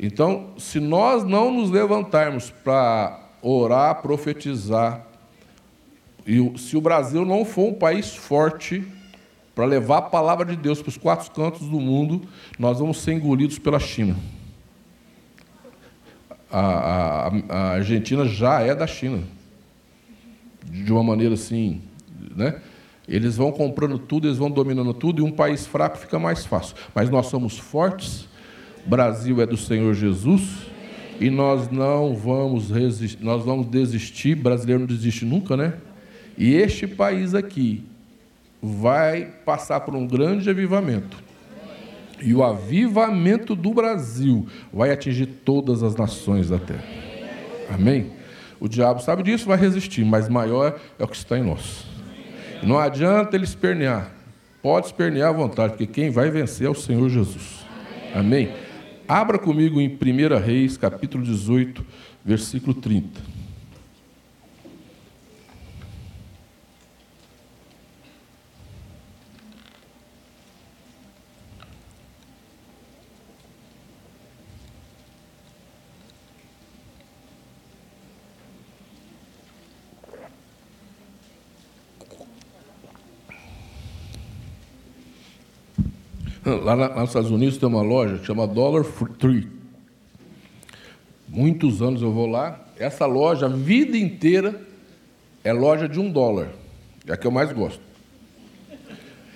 Então, 0.00 0.54
se 0.56 0.80
nós 0.80 1.24
não 1.24 1.52
nos 1.52 1.70
levantarmos 1.70 2.50
para 2.50 3.20
orar, 3.42 4.00
profetizar, 4.00 5.06
e 6.26 6.58
se 6.58 6.76
o 6.76 6.80
Brasil 6.80 7.24
não 7.24 7.44
for 7.44 7.68
um 7.68 7.74
país 7.74 8.14
forte 8.14 8.82
para 9.54 9.64
levar 9.66 9.98
a 9.98 10.02
palavra 10.02 10.46
de 10.46 10.56
Deus 10.56 10.80
para 10.80 10.88
os 10.88 10.96
quatro 10.96 11.30
cantos 11.32 11.68
do 11.68 11.78
mundo, 11.78 12.22
nós 12.58 12.78
vamos 12.78 13.00
ser 13.02 13.12
engolidos 13.12 13.58
pela 13.58 13.78
China 13.78 14.16
a, 16.50 17.28
a, 17.28 17.32
a 17.48 17.70
Argentina 17.74 18.26
já 18.26 18.60
é 18.60 18.74
da 18.74 18.86
China. 18.86 19.22
De 20.64 20.92
uma 20.92 21.02
maneira 21.02 21.34
assim, 21.34 21.80
né? 22.36 22.60
Eles 23.08 23.36
vão 23.36 23.50
comprando 23.50 23.98
tudo, 23.98 24.28
eles 24.28 24.38
vão 24.38 24.50
dominando 24.50 24.94
tudo, 24.94 25.20
e 25.20 25.24
um 25.24 25.32
país 25.32 25.66
fraco 25.66 25.98
fica 25.98 26.18
mais 26.18 26.44
fácil. 26.44 26.76
Mas 26.94 27.10
nós 27.10 27.26
somos 27.26 27.58
fortes, 27.58 28.28
Brasil 28.86 29.40
é 29.40 29.46
do 29.46 29.56
Senhor 29.56 29.94
Jesus, 29.94 30.70
e 31.20 31.28
nós 31.28 31.70
não 31.70 32.14
vamos 32.14 32.70
resistir, 32.70 33.22
nós 33.22 33.44
vamos 33.44 33.66
desistir, 33.66 34.34
brasileiro 34.34 34.80
não 34.80 34.86
desiste 34.86 35.24
nunca, 35.24 35.56
né? 35.56 35.74
E 36.38 36.54
este 36.54 36.86
país 36.86 37.34
aqui 37.34 37.84
vai 38.62 39.26
passar 39.44 39.80
por 39.80 39.94
um 39.94 40.06
grande 40.06 40.48
avivamento. 40.48 41.22
E 42.22 42.34
o 42.34 42.42
avivamento 42.42 43.54
do 43.54 43.72
Brasil 43.72 44.46
vai 44.72 44.90
atingir 44.90 45.26
todas 45.26 45.82
as 45.82 45.94
nações 45.94 46.48
da 46.48 46.58
terra. 46.58 46.84
Amém? 47.70 48.12
O 48.58 48.68
diabo 48.68 49.00
sabe 49.00 49.22
disso, 49.22 49.46
vai 49.46 49.58
resistir, 49.58 50.04
mas 50.04 50.28
maior 50.28 50.78
é 50.98 51.04
o 51.04 51.08
que 51.08 51.16
está 51.16 51.38
em 51.38 51.42
nós. 51.42 51.84
Não 52.62 52.78
adianta 52.78 53.36
ele 53.36 53.44
espernear. 53.44 54.10
Pode 54.62 54.86
espernear 54.86 55.30
à 55.30 55.32
vontade, 55.32 55.72
porque 55.72 55.86
quem 55.86 56.10
vai 56.10 56.30
vencer 56.30 56.66
é 56.66 56.70
o 56.70 56.74
Senhor 56.74 57.08
Jesus. 57.08 57.64
Amém? 58.14 58.50
Abra 59.10 59.40
comigo 59.40 59.80
em 59.80 59.88
1 59.88 60.38
Reis, 60.38 60.76
capítulo 60.76 61.24
18, 61.24 61.84
versículo 62.24 62.72
30. 62.72 63.20
Lá, 86.60 86.74
lá 86.74 87.00
nos 87.00 87.10
Estados 87.10 87.30
Unidos 87.30 87.56
tem 87.56 87.66
uma 87.66 87.80
loja 87.80 88.18
que 88.18 88.26
chama 88.26 88.46
Dollar 88.46 88.84
Tree. 89.18 89.48
Muitos 91.26 91.80
anos 91.80 92.02
eu 92.02 92.12
vou 92.12 92.26
lá. 92.26 92.60
Essa 92.78 93.06
loja, 93.06 93.46
a 93.46 93.48
vida 93.48 93.96
inteira, 93.96 94.60
é 95.42 95.52
loja 95.54 95.88
de 95.88 95.98
um 95.98 96.10
dólar. 96.10 96.48
É 97.06 97.12
a 97.12 97.16
que 97.16 97.26
eu 97.26 97.30
mais 97.30 97.50
gosto. 97.50 97.80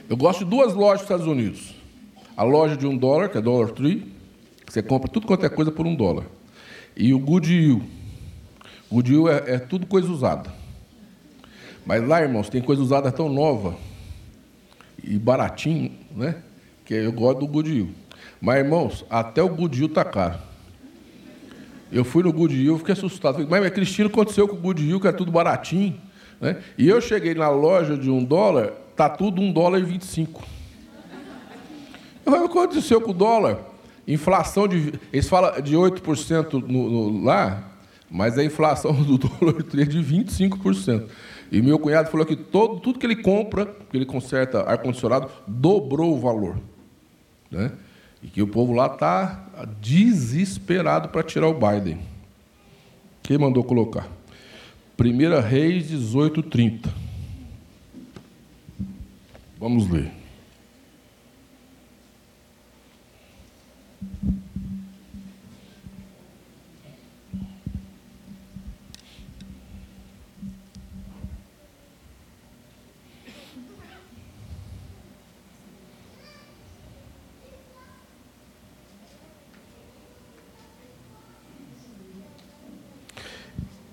Eu 0.08 0.18
gosto 0.18 0.44
de 0.44 0.50
duas 0.50 0.74
lojas 0.74 0.98
dos 0.98 1.04
Estados 1.04 1.26
Unidos. 1.26 1.74
A 2.36 2.42
loja 2.42 2.76
de 2.76 2.86
um 2.86 2.94
dólar, 2.94 3.30
que 3.30 3.38
é 3.38 3.40
Dollar 3.40 3.70
Tree, 3.70 4.12
que 4.66 4.72
você 4.72 4.82
compra 4.82 5.08
tudo 5.10 5.26
quanto 5.26 5.46
é 5.46 5.48
coisa 5.48 5.72
por 5.72 5.86
um 5.86 5.94
dólar. 5.94 6.26
E 6.94 7.14
o 7.14 7.18
Goodwill. 7.18 7.82
Goodwill 8.92 9.30
é, 9.30 9.54
é 9.54 9.58
tudo 9.58 9.86
coisa 9.86 10.10
usada. 10.12 10.52
Mas 11.86 12.06
lá, 12.06 12.20
irmãos, 12.20 12.50
tem 12.50 12.60
coisa 12.60 12.82
usada 12.82 13.10
tão 13.10 13.30
nova 13.30 13.76
e 15.02 15.18
baratinho, 15.18 15.90
né? 16.14 16.42
Que 16.84 16.94
eu 16.94 17.12
gosto 17.12 17.40
do 17.40 17.46
Goodyear. 17.46 17.88
Mas, 18.40 18.58
irmãos, 18.58 19.04
até 19.08 19.42
o 19.42 19.48
Goodyear 19.48 19.88
está 19.88 20.04
caro. 20.04 20.38
Eu 21.90 22.04
fui 22.04 22.22
no 22.22 22.32
Goodyear, 22.32 22.76
fiquei 22.78 22.92
assustado. 22.92 23.34
Falei, 23.34 23.48
mas, 23.48 23.70
Cristina, 23.70 24.08
aconteceu 24.08 24.48
com 24.48 24.56
o 24.56 24.60
Goodyear, 24.60 25.00
que 25.00 25.08
é 25.08 25.12
tudo 25.12 25.30
baratinho. 25.30 26.00
Né? 26.40 26.60
E 26.76 26.88
eu 26.88 27.00
cheguei 27.00 27.34
na 27.34 27.48
loja 27.48 27.96
de 27.96 28.10
um 28.10 28.22
dólar, 28.24 28.72
tá 28.96 29.08
tudo 29.08 29.40
um 29.40 29.52
dólar 29.52 29.78
e 29.78 29.84
vinte 29.84 30.02
e 30.02 30.06
cinco. 30.06 30.42
Eu 32.24 32.32
falei, 32.32 32.46
o 32.46 32.48
que 32.48 32.58
aconteceu 32.58 33.00
com 33.00 33.10
o 33.10 33.14
dólar? 33.14 33.60
Inflação 34.06 34.66
de. 34.66 34.92
Eles 35.12 35.28
falam 35.28 35.60
de 35.62 35.74
8% 35.76 36.52
no, 36.52 36.60
no, 36.60 37.24
lá, 37.24 37.70
mas 38.10 38.36
a 38.36 38.44
inflação 38.44 38.92
do 38.92 39.16
dólar 39.16 39.56
é 39.78 39.84
de 39.84 40.00
25%. 40.02 41.08
E 41.52 41.62
meu 41.62 41.78
cunhado 41.78 42.10
falou 42.10 42.26
que 42.26 42.36
todo, 42.36 42.80
tudo 42.80 42.98
que 42.98 43.06
ele 43.06 43.16
compra, 43.16 43.66
que 43.66 43.96
ele 43.96 44.06
conserta 44.06 44.62
ar-condicionado, 44.62 45.30
dobrou 45.46 46.14
o 46.14 46.20
valor. 46.20 46.56
Né? 47.54 47.72
E 48.22 48.26
que 48.26 48.42
o 48.42 48.48
povo 48.48 48.72
lá 48.72 48.86
está 48.86 49.46
desesperado 49.80 51.08
para 51.08 51.22
tirar 51.22 51.46
o 51.46 51.54
Biden. 51.54 52.00
Quem 53.22 53.38
mandou 53.38 53.62
colocar? 53.62 54.08
1 54.98 55.40
Reis 55.40 55.88
18, 55.88 56.42
30. 56.42 56.92
Vamos 59.58 59.88
ler. 59.88 60.10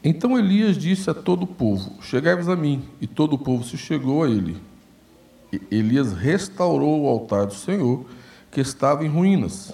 Então 0.04 0.38
Elias 0.38 0.78
disse 0.78 1.10
a 1.10 1.14
todo 1.14 1.44
o 1.44 1.48
povo: 1.48 2.02
Chegai-vos 2.02 2.50
a 2.50 2.56
mim. 2.56 2.84
E 3.00 3.08
todo 3.08 3.34
o 3.34 3.38
povo 3.38 3.64
se 3.64 3.78
chegou 3.78 4.24
a 4.24 4.30
ele. 4.30 4.58
E 5.52 5.62
Elias 5.70 6.14
restaurou 6.14 7.04
o 7.04 7.08
altar 7.08 7.46
do 7.46 7.54
Senhor, 7.54 8.06
que 8.50 8.62
estava 8.62 9.06
em 9.06 9.10
ruínas. 9.10 9.74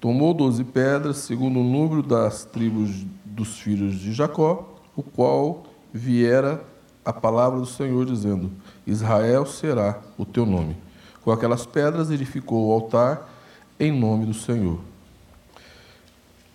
Tomou 0.00 0.34
doze 0.34 0.64
pedras, 0.64 1.18
segundo 1.18 1.60
o 1.60 1.64
número 1.64 2.02
das 2.02 2.44
tribos 2.44 2.90
dos 3.24 3.60
filhos 3.60 4.00
de 4.00 4.12
Jacó, 4.12 4.76
o 4.96 5.02
qual 5.02 5.64
viera 5.92 6.64
a 7.04 7.12
palavra 7.12 7.60
do 7.60 7.66
Senhor, 7.66 8.04
dizendo: 8.04 8.50
Israel 8.86 9.46
será 9.46 10.00
o 10.18 10.24
teu 10.24 10.44
nome. 10.44 10.76
Com 11.22 11.30
aquelas 11.30 11.64
pedras 11.64 12.10
edificou 12.10 12.68
o 12.68 12.72
altar 12.72 13.30
em 13.78 13.92
nome 13.92 14.26
do 14.26 14.34
Senhor. 14.34 14.80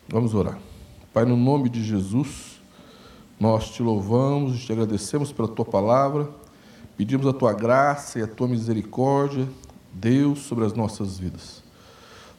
Vamos 0.09 0.33
orar. 0.33 0.57
Pai, 1.13 1.25
no 1.25 1.37
nome 1.37 1.69
de 1.69 1.83
Jesus, 1.83 2.56
nós 3.39 3.69
te 3.69 3.83
louvamos 3.83 4.65
te 4.65 4.71
agradecemos 4.71 5.31
pela 5.31 5.47
tua 5.47 5.65
palavra, 5.65 6.29
pedimos 6.97 7.27
a 7.27 7.33
tua 7.33 7.53
graça 7.53 8.19
e 8.19 8.21
a 8.23 8.27
tua 8.27 8.47
misericórdia, 8.47 9.47
Deus, 9.93 10.39
sobre 10.39 10.65
as 10.65 10.73
nossas 10.73 11.19
vidas. 11.19 11.63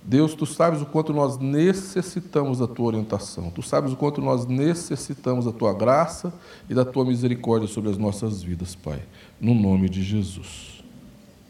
Deus, 0.02 0.35
tu 0.35 0.47
sabes 0.47 0.81
o 0.81 0.87
quanto 0.87 1.12
nós 1.12 1.38
necessitamos 1.38 2.61
da 2.61 2.67
tua 2.67 2.87
orientação, 2.87 3.50
tu 3.50 3.62
sabes 3.62 3.93
o 3.93 3.97
quanto 3.97 4.21
nós 4.21 4.47
necessitamos 4.47 5.45
da 5.45 5.52
tua 5.52 5.75
graça 5.75 6.33
e 6.69 6.75
da 6.75 6.85
tua 6.85 7.05
misericórdia 7.05 7.69
sobre 7.69 7.90
as 7.90 7.99
nossas 7.99 8.43
vidas, 8.43 8.75
Pai, 8.75 9.02
no 9.40 9.55
nome 9.55 9.88
de 9.88 10.02
Jesus. 10.02 10.83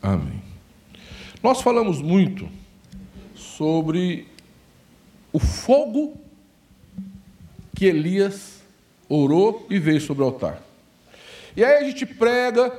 Amém. 0.03 0.43
Nós 1.43 1.61
falamos 1.61 2.03
muito 2.03 2.49
sobre 3.35 4.27
o 5.33 5.39
fogo 5.39 6.15
que 7.77 7.85
Elias 7.85 8.58
orou 9.09 9.67
e 9.71 9.79
veio 9.79 10.01
sobre 10.01 10.23
o 10.23 10.27
altar. 10.27 10.63
E 11.57 11.65
aí 11.65 11.77
a 11.77 11.85
gente 11.85 12.05
prega, 12.05 12.73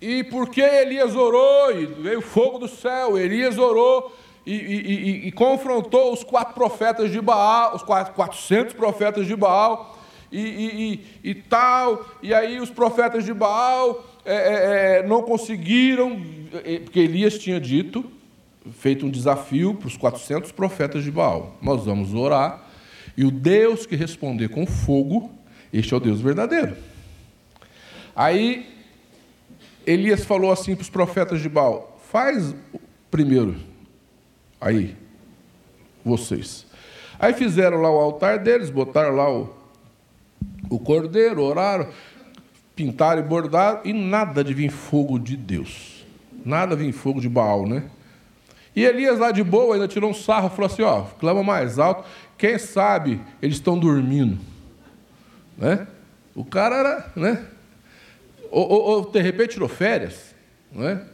e 0.00 0.22
porque 0.24 0.60
Elias 0.60 1.14
orou 1.14 1.72
e 1.72 1.86
veio 1.86 2.20
fogo 2.20 2.58
do 2.58 2.68
céu, 2.68 3.18
Elias 3.18 3.58
orou 3.58 4.14
e, 4.44 4.52
e, 4.52 4.56
e, 4.56 5.28
e, 5.28 5.32
confrontou 5.32 6.12
os 6.12 6.24
quatro 6.24 6.54
profetas 6.54 7.10
de 7.10 7.20
Baal, 7.20 7.76
os 7.76 7.82
quatro, 7.82 8.12
400 8.14 8.74
profetas 8.74 9.26
de 9.26 9.36
Baal 9.36 9.98
e, 10.32 11.34
tal, 11.48 12.04
e 12.22 12.32
aí 12.32 12.58
os 12.58 12.70
profetas 12.70 13.24
de 13.24 13.32
Baal 13.32 14.04
é, 14.24 14.34
é, 14.34 14.98
é 14.98 15.06
não 15.06 15.22
conseguiram, 15.22 16.20
é, 16.64 16.78
porque 16.80 17.00
Elias 17.00 17.38
tinha 17.38 17.60
dito, 17.60 18.04
feito 18.78 19.04
um 19.04 19.10
desafio 19.10 19.74
para 19.74 19.88
os 19.88 19.96
400 19.96 20.50
profetas 20.52 21.04
de 21.04 21.10
Baal: 21.10 21.56
nós 21.60 21.84
vamos 21.84 22.14
orar, 22.14 22.64
e 23.16 23.24
o 23.24 23.30
Deus 23.30 23.84
que 23.84 23.94
responder 23.94 24.48
com 24.48 24.66
fogo, 24.66 25.30
este 25.72 25.94
é 25.94 25.96
o 25.96 26.00
Deus 26.00 26.20
verdadeiro. 26.20 26.76
Aí 28.14 28.68
Elias 29.86 30.24
falou 30.24 30.52
assim 30.52 30.74
para 30.74 30.82
os 30.82 30.90
profetas 30.90 31.40
de 31.40 31.48
Baal: 31.48 32.00
faz 32.10 32.54
primeiro 33.10 33.72
Aí, 34.62 34.96
vocês. 36.04 36.64
Aí 37.18 37.32
fizeram 37.32 37.82
lá 37.82 37.90
o 37.90 37.98
altar 37.98 38.38
deles, 38.38 38.70
botaram 38.70 39.16
lá 39.16 39.28
o, 39.28 39.52
o 40.70 40.78
cordeiro, 40.78 41.42
oraram, 41.42 41.88
pintaram 42.76 43.20
e 43.20 43.24
bordaram, 43.24 43.80
e 43.84 43.92
nada 43.92 44.44
de 44.44 44.54
vir 44.54 44.70
fogo 44.70 45.18
de 45.18 45.36
Deus. 45.36 46.06
Nada 46.44 46.76
vir 46.76 46.92
fogo 46.92 47.20
de 47.20 47.28
Baal, 47.28 47.66
né? 47.66 47.90
E 48.74 48.84
Elias 48.84 49.18
lá 49.18 49.32
de 49.32 49.42
boa 49.42 49.74
ainda 49.74 49.88
tirou 49.88 50.08
um 50.08 50.14
sarro, 50.14 50.48
falou 50.48 50.66
assim, 50.66 50.82
ó, 50.82 51.02
clama 51.18 51.42
mais 51.42 51.80
alto, 51.80 52.08
quem 52.38 52.56
sabe 52.56 53.20
eles 53.42 53.56
estão 53.56 53.76
dormindo. 53.76 54.38
Né? 55.56 55.86
O 56.34 56.44
cara 56.44 56.76
era, 56.76 57.12
né? 57.14 57.46
Ou, 58.50 58.68
ou, 58.68 58.82
ou 58.82 59.10
de 59.10 59.20
repente 59.20 59.54
tirou 59.54 59.68
férias, 59.68 60.34
né? 60.70 61.06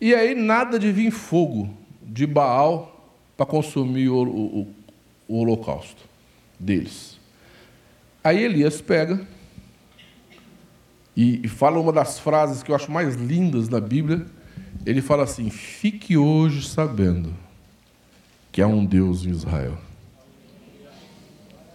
E 0.00 0.14
aí 0.14 0.34
nada 0.34 0.78
de 0.78 0.90
vir 0.92 1.10
fogo 1.10 1.74
de 2.02 2.26
Baal 2.26 3.12
para 3.36 3.46
consumir 3.46 4.08
o, 4.08 4.22
o, 4.22 4.74
o 5.28 5.40
holocausto 5.40 6.02
deles. 6.58 7.18
Aí 8.22 8.42
Elias 8.42 8.80
pega 8.80 9.26
e, 11.16 11.44
e 11.44 11.48
fala 11.48 11.78
uma 11.78 11.92
das 11.92 12.18
frases 12.18 12.62
que 12.62 12.70
eu 12.70 12.74
acho 12.74 12.90
mais 12.90 13.14
lindas 13.14 13.68
da 13.68 13.80
Bíblia. 13.80 14.26
Ele 14.84 15.00
fala 15.00 15.24
assim: 15.24 15.50
Fique 15.50 16.16
hoje 16.16 16.66
sabendo 16.66 17.34
que 18.50 18.62
há 18.62 18.66
um 18.66 18.84
Deus 18.84 19.24
em 19.26 19.30
Israel. 19.30 19.78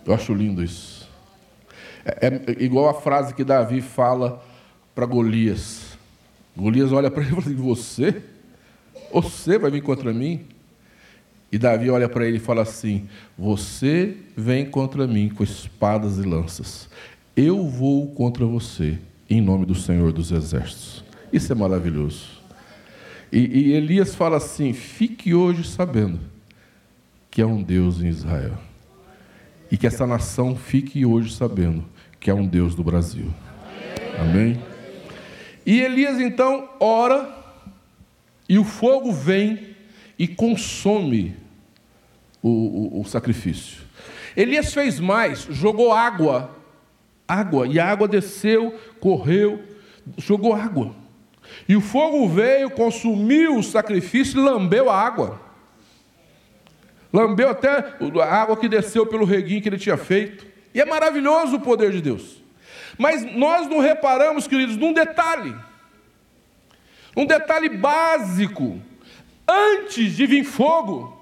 Eu 0.06 0.13
acho 0.13 0.34
lindo 0.34 0.63
isso. 0.63 0.98
É, 2.22 2.28
é 2.28 2.63
igual 2.63 2.89
a 2.89 2.93
frase 2.93 3.34
que 3.34 3.43
Davi 3.43 3.82
fala 3.82 4.43
para 4.95 5.06
Golias. 5.06 5.98
Golias 6.56 6.91
olha 6.91 7.10
para 7.10 7.24
ele 7.24 7.32
e 7.32 7.36
fala 7.36 7.43
assim: 7.43 7.56
Você? 7.56 8.22
Você 9.13 9.58
vai 9.58 9.72
vir 9.72 9.82
contra 9.82 10.13
mim? 10.13 10.45
E 11.52 11.58
Davi 11.58 11.89
olha 11.89 12.08
para 12.08 12.28
ele 12.28 12.38
e 12.38 12.39
fala 12.39 12.62
assim: 12.62 13.08
Você 13.38 14.17
vem 14.36 14.65
contra 14.65 15.08
mim 15.08 15.30
com 15.30 15.43
espadas 15.43 16.17
e 16.17 16.22
lanças. 16.22 16.89
Eu 17.36 17.67
vou 17.67 18.08
contra 18.08 18.45
você, 18.45 19.00
em 19.30 19.41
nome 19.41 19.65
do 19.65 19.76
Senhor 19.76 20.12
dos 20.12 20.32
Exércitos. 20.32 21.04
Isso 21.32 21.52
é 21.52 21.56
maravilhoso. 21.56 22.39
E, 23.32 23.39
e 23.39 23.74
Elias 23.74 24.15
fala 24.15 24.38
assim: 24.38 24.74
Fique 24.74 25.34
hoje 25.34 25.63
sabendo 25.63 26.19
que 27.32 27.41
há 27.41 27.48
um 27.48 27.62
Deus 27.62 28.02
em 28.02 28.08
Israel. 28.08 28.58
E 29.72 29.78
que 29.78 29.88
essa 29.88 30.06
nação 30.06 30.56
fique 30.56 31.06
hoje 31.06 31.34
sabendo 31.34 31.86
que 32.19 32.29
há 32.29 32.36
um 32.36 32.45
Deus 32.45 32.75
do 32.75 32.84
Brasil. 32.84 33.34
Amém? 34.19 34.62
E 35.65 35.82
Elias 35.82 36.19
então 36.19 36.69
ora 36.79 37.34
e 38.47 38.58
o 38.58 38.63
fogo 38.63 39.12
vem 39.12 39.75
e 40.17 40.27
consome 40.27 41.36
o, 42.41 42.97
o, 42.97 43.01
o 43.01 43.05
sacrifício. 43.05 43.84
Elias 44.36 44.73
fez 44.73 44.99
mais, 44.99 45.47
jogou 45.49 45.93
água, 45.93 46.55
água, 47.27 47.67
e 47.67 47.79
a 47.79 47.86
água 47.86 48.08
desceu, 48.08 48.77
correu, 48.99 49.62
jogou 50.17 50.53
água. 50.53 50.95
E 51.67 51.75
o 51.75 51.82
fogo 51.82 52.27
veio, 52.27 52.69
consumiu 52.69 53.58
o 53.58 53.63
sacrifício 53.63 54.39
e 54.39 54.43
lambeu 54.43 54.89
a 54.89 54.99
água. 54.99 55.39
Lambeu 57.12 57.49
até 57.49 57.95
a 58.21 58.41
água 58.41 58.58
que 58.58 58.69
desceu 58.69 59.05
pelo 59.05 59.25
reguinho 59.25 59.62
que 59.62 59.69
ele 59.69 59.77
tinha 59.77 59.97
feito. 59.97 60.45
E 60.73 60.82
é 60.82 60.86
maravilhoso 60.86 61.58
o 61.58 61.60
poder 61.60 61.91
de 61.91 62.01
Deus. 62.01 62.41
Mas 62.97 63.23
nós 63.36 63.67
não 63.67 63.79
reparamos, 63.79 64.47
queridos, 64.47 64.77
num 64.77 64.93
detalhe. 64.93 65.55
Um 67.15 67.25
detalhe 67.25 67.69
básico: 67.69 68.79
antes 69.47 70.15
de 70.15 70.25
vir 70.25 70.43
fogo, 70.43 71.17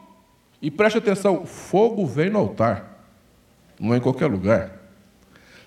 e 0.61 0.71
preste 0.71 0.97
atenção, 0.97 1.45
fogo 1.45 2.05
vem 2.05 2.29
no 2.29 2.39
altar, 2.39 3.05
não 3.79 3.93
é 3.93 3.97
em 3.97 4.01
qualquer 4.01 4.27
lugar. 4.27 4.71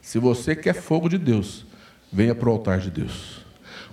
Se 0.02 0.18
você 0.18 0.56
quer 0.56 0.74
fogo 0.74 1.08
de 1.08 1.18
Deus, 1.18 1.66
venha 2.12 2.34
para 2.34 2.48
o 2.48 2.52
altar 2.52 2.78
de 2.78 2.90
Deus. 2.90 3.46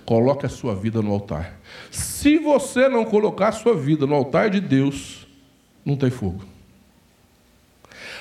Coloque 0.04 0.46
a 0.46 0.48
sua 0.48 0.74
vida 0.74 1.02
no 1.02 1.12
altar. 1.12 1.58
Se 1.90 2.38
você 2.38 2.88
não 2.88 3.04
colocar 3.04 3.48
a 3.48 3.52
sua 3.52 3.74
vida 3.76 4.06
no 4.06 4.14
altar 4.14 4.48
de 4.48 4.60
Deus, 4.60 5.26
não 5.84 5.96
tem 5.96 6.10
fogo. 6.10 6.57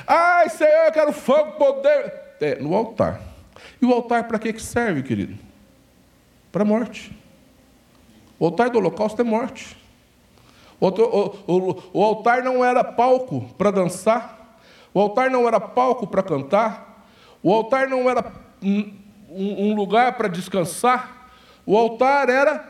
Ai, 0.08 0.48
Senhor, 0.50 0.86
eu 0.86 0.91
quero 0.93 1.12
fogo, 1.12 1.54
poder. 1.54 2.13
É, 2.39 2.56
no 2.56 2.74
altar. 2.74 3.22
E 3.82 3.86
o 3.86 3.91
altar 3.93 4.28
para 4.28 4.39
que 4.39 4.58
serve, 4.60 5.04
querido? 5.04 5.38
Para 6.52 6.63
morte. 6.63 7.12
O 8.39 8.46
altar 8.46 8.70
do 8.70 8.78
holocausto 8.78 9.22
é 9.22 9.26
morte. 9.26 9.76
O, 10.80 10.88
o, 10.88 11.84
o 11.91 12.04
altar 12.04 12.43
não 12.43 12.63
era 12.63 12.84
palco 12.84 13.41
para 13.58 13.72
dançar, 13.72 14.60
o 14.93 15.00
altar 15.00 15.30
não 15.30 15.48
era 15.48 15.60
palco 15.60 16.06
para 16.06 16.22
cantar, 16.22 17.08
o 17.41 17.52
altar 17.52 17.88
não 17.88 18.08
era 18.08 18.32
um, 18.62 18.93
um 19.30 19.76
lugar 19.76 20.15
para 20.17 20.28
descansar, 20.28 21.32
o 21.65 21.76
altar 21.76 22.30
era 22.30 22.63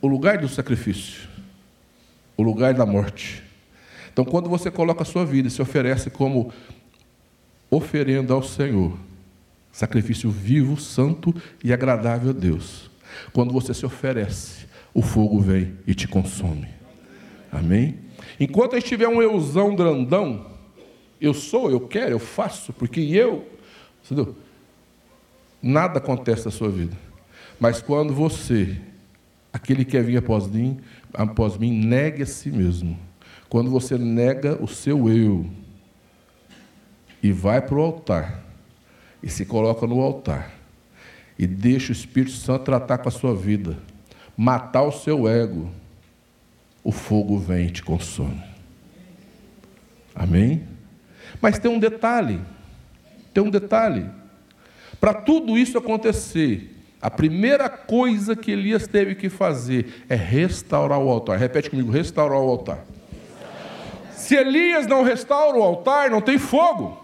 o 0.00 0.08
lugar 0.08 0.38
do 0.38 0.48
sacrifício, 0.48 1.28
o 2.34 2.42
lugar 2.42 2.72
da 2.72 2.86
morte. 2.86 3.42
Então, 4.12 4.24
quando 4.24 4.48
você 4.48 4.70
coloca 4.70 5.02
a 5.02 5.06
sua 5.06 5.24
vida 5.24 5.48
e 5.48 5.50
se 5.50 5.62
oferece 5.62 6.10
como 6.10 6.52
oferenda 7.70 8.34
ao 8.34 8.42
Senhor, 8.42 8.96
sacrifício 9.72 10.30
vivo, 10.30 10.76
santo 10.76 11.34
e 11.64 11.72
agradável 11.72 12.30
a 12.30 12.32
Deus, 12.32 12.90
quando 13.32 13.52
você 13.52 13.72
se 13.72 13.86
oferece, 13.86 14.66
o 14.92 15.00
fogo 15.00 15.40
vem 15.40 15.78
e 15.86 15.94
te 15.94 16.06
consome. 16.06 16.68
Amém? 17.50 17.98
Enquanto 18.38 18.76
estiver 18.76 19.08
um 19.08 19.22
eusão 19.22 19.74
grandão, 19.74 20.46
eu 21.20 21.32
sou, 21.32 21.70
eu 21.70 21.80
quero, 21.80 22.12
eu 22.12 22.18
faço, 22.18 22.72
porque 22.72 23.00
eu. 23.00 23.46
Entendeu? 24.04 24.36
Nada 25.62 25.98
acontece 25.98 26.44
na 26.44 26.50
sua 26.50 26.68
vida. 26.68 26.96
Mas 27.58 27.80
quando 27.80 28.12
você, 28.12 28.76
aquele 29.52 29.84
que 29.84 29.92
quer 29.92 30.02
vir 30.02 30.16
após 30.16 30.48
mim, 30.48 30.80
após 31.14 31.56
mim, 31.56 31.72
negue 31.72 32.22
a 32.22 32.26
si 32.26 32.50
mesmo. 32.50 32.98
Quando 33.52 33.68
você 33.68 33.98
nega 33.98 34.56
o 34.62 34.66
seu 34.66 35.10
eu, 35.10 35.44
e 37.22 37.30
vai 37.30 37.60
para 37.60 37.74
o 37.74 37.82
altar 37.82 38.42
e 39.22 39.28
se 39.28 39.44
coloca 39.44 39.86
no 39.86 40.00
altar 40.00 40.52
e 41.38 41.46
deixa 41.46 41.90
o 41.90 41.92
Espírito 41.92 42.32
Santo 42.32 42.64
tratar 42.64 42.96
com 42.96 43.10
a 43.10 43.12
sua 43.12 43.36
vida, 43.36 43.76
matar 44.34 44.84
o 44.84 44.90
seu 44.90 45.28
ego, 45.28 45.70
o 46.82 46.90
fogo 46.90 47.38
vem 47.38 47.66
e 47.66 47.70
te 47.70 47.82
consome. 47.82 48.42
Amém? 50.14 50.66
Mas 51.38 51.58
tem 51.58 51.70
um 51.70 51.78
detalhe, 51.78 52.40
tem 53.34 53.42
um 53.42 53.50
detalhe. 53.50 54.06
Para 54.98 55.12
tudo 55.12 55.58
isso 55.58 55.76
acontecer, 55.76 56.74
a 57.02 57.10
primeira 57.10 57.68
coisa 57.68 58.34
que 58.34 58.50
Elias 58.50 58.86
teve 58.86 59.14
que 59.14 59.28
fazer 59.28 60.06
é 60.08 60.14
restaurar 60.14 60.98
o 60.98 61.10
altar. 61.10 61.38
Repete 61.38 61.68
comigo: 61.68 61.92
restaurar 61.92 62.40
o 62.40 62.48
altar. 62.48 62.82
Se 64.22 64.36
Elias 64.36 64.86
não 64.86 65.02
restaura 65.02 65.58
o 65.58 65.62
altar, 65.64 66.08
não 66.08 66.20
tem 66.20 66.38
fogo. 66.38 66.96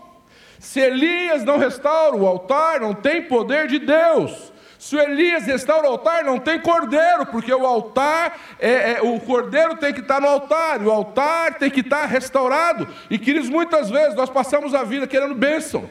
Se 0.60 0.78
Elias 0.78 1.42
não 1.42 1.58
restaura 1.58 2.14
o 2.14 2.24
altar, 2.24 2.78
não 2.78 2.94
tem 2.94 3.22
poder 3.22 3.66
de 3.66 3.80
Deus. 3.80 4.52
Se 4.78 4.96
Elias 4.96 5.44
restaura 5.44 5.88
o 5.88 5.90
altar, 5.90 6.22
não 6.22 6.38
tem 6.38 6.60
cordeiro, 6.60 7.26
porque 7.26 7.52
o 7.52 7.66
altar, 7.66 8.38
é, 8.60 8.92
é, 8.92 9.02
o 9.02 9.18
cordeiro 9.18 9.76
tem 9.78 9.92
que 9.92 9.98
estar 9.98 10.20
no 10.20 10.28
altar, 10.28 10.80
o 10.80 10.92
altar 10.92 11.54
tem 11.54 11.68
que 11.68 11.80
estar 11.80 12.06
restaurado. 12.06 12.86
E 13.10 13.18
queridos, 13.18 13.50
muitas 13.50 13.90
vezes 13.90 14.14
nós 14.14 14.30
passamos 14.30 14.72
a 14.72 14.84
vida 14.84 15.04
querendo 15.04 15.34
bênção. 15.34 15.90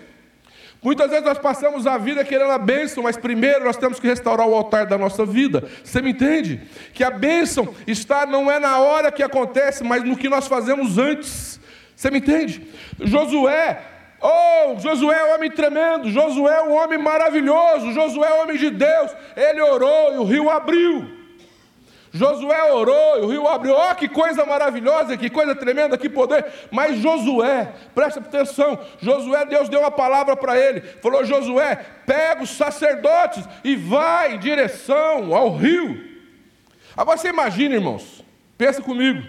Muitas 0.81 1.09
vezes 1.09 1.25
nós 1.25 1.37
passamos 1.37 1.87
a 1.87 1.97
vida 1.97 2.23
querendo 2.23 2.51
a 2.51 2.57
bênção, 2.57 3.03
mas 3.03 3.17
primeiro 3.17 3.65
nós 3.65 3.77
temos 3.77 3.99
que 3.99 4.07
restaurar 4.07 4.47
o 4.47 4.53
altar 4.53 4.85
da 4.85 4.97
nossa 4.97 5.25
vida. 5.25 5.67
Você 5.83 6.01
me 6.01 6.11
entende? 6.11 6.61
Que 6.93 7.03
a 7.03 7.11
bênção 7.11 7.73
está 7.85 8.25
não 8.25 8.51
é 8.51 8.59
na 8.59 8.79
hora 8.79 9.11
que 9.11 9.23
acontece, 9.23 9.83
mas 9.83 10.03
no 10.03 10.15
que 10.15 10.29
nós 10.29 10.47
fazemos 10.47 10.97
antes. 10.97 11.59
Você 11.95 12.11
me 12.11 12.19
entende? 12.19 12.67
Josué 12.99 13.95
Oh, 14.19 14.79
Josué 14.79 15.15
é 15.15 15.25
um 15.25 15.35
homem 15.35 15.51
tremendo, 15.51 16.09
Josué 16.09 16.51
é 16.51 16.63
um 16.63 16.73
homem 16.73 16.97
maravilhoso, 16.97 17.91
Josué 17.91 18.27
é 18.27 18.33
um 18.33 18.43
homem 18.43 18.57
de 18.57 18.71
Deus. 18.71 19.11
Ele 19.35 19.61
orou 19.61 20.15
e 20.15 20.17
o 20.17 20.23
rio 20.23 20.49
abriu. 20.49 21.16
Josué 22.11 22.71
orou 22.71 23.17
e 23.17 23.21
o 23.21 23.27
rio 23.27 23.47
abriu. 23.47 23.75
Oh, 23.75 23.95
que 23.95 24.07
coisa 24.07 24.45
maravilhosa, 24.45 25.17
que 25.17 25.29
coisa 25.29 25.53
tremenda, 25.55 25.97
que 25.97 26.09
poder. 26.09 26.45
Mas 26.71 26.97
Josué, 26.99 27.73
presta 27.93 28.19
atenção, 28.19 28.79
Josué, 28.99 29.45
Deus 29.45 29.69
deu 29.69 29.81
uma 29.81 29.91
palavra 29.91 30.35
para 30.35 30.57
ele. 30.57 30.81
Falou: 30.81 31.23
Josué, 31.25 31.75
pega 32.05 32.43
os 32.43 32.49
sacerdotes 32.49 33.43
e 33.63 33.75
vai 33.75 34.35
em 34.35 34.39
direção 34.39 35.35
ao 35.35 35.55
rio. 35.55 36.05
Agora 36.95 37.17
você 37.17 37.29
imagina, 37.29 37.75
irmãos, 37.75 38.23
pensa 38.57 38.81
comigo. 38.81 39.21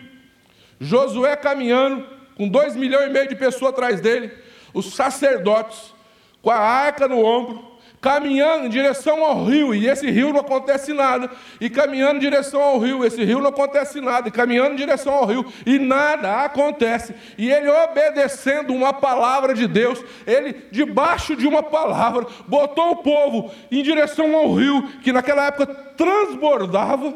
Josué 0.80 1.36
caminhando, 1.36 2.06
com 2.36 2.48
dois 2.48 2.76
milhões 2.76 3.08
e 3.08 3.12
meio 3.12 3.28
de 3.28 3.34
pessoas 3.34 3.72
atrás 3.72 4.00
dele 4.00 4.32
os 4.72 4.94
sacerdotes 4.94 5.94
com 6.42 6.50
a 6.50 6.58
arca 6.58 7.08
no 7.08 7.24
ombro, 7.24 7.67
caminhando 8.00 8.66
em 8.66 8.68
direção 8.68 9.24
ao 9.24 9.44
rio, 9.44 9.74
e 9.74 9.88
esse 9.88 10.10
rio 10.10 10.32
não 10.32 10.40
acontece 10.40 10.92
nada, 10.92 11.30
e 11.60 11.68
caminhando 11.68 12.16
em 12.16 12.20
direção 12.20 12.62
ao 12.62 12.78
rio, 12.78 13.04
esse 13.04 13.24
rio 13.24 13.40
não 13.40 13.48
acontece 13.48 14.00
nada, 14.00 14.28
e 14.28 14.30
caminhando 14.30 14.72
em 14.72 14.76
direção 14.76 15.12
ao 15.12 15.26
rio, 15.26 15.44
e 15.66 15.78
nada 15.78 16.44
acontece, 16.44 17.14
e 17.36 17.50
ele 17.50 17.68
obedecendo 17.68 18.72
uma 18.72 18.92
palavra 18.92 19.54
de 19.54 19.66
Deus, 19.66 20.02
ele 20.26 20.54
debaixo 20.70 21.34
de 21.34 21.46
uma 21.46 21.62
palavra, 21.62 22.26
botou 22.46 22.92
o 22.92 22.96
povo 22.96 23.52
em 23.70 23.82
direção 23.82 24.34
ao 24.36 24.54
rio, 24.54 24.82
que 25.02 25.12
naquela 25.12 25.46
época 25.46 25.66
transbordava. 25.96 27.14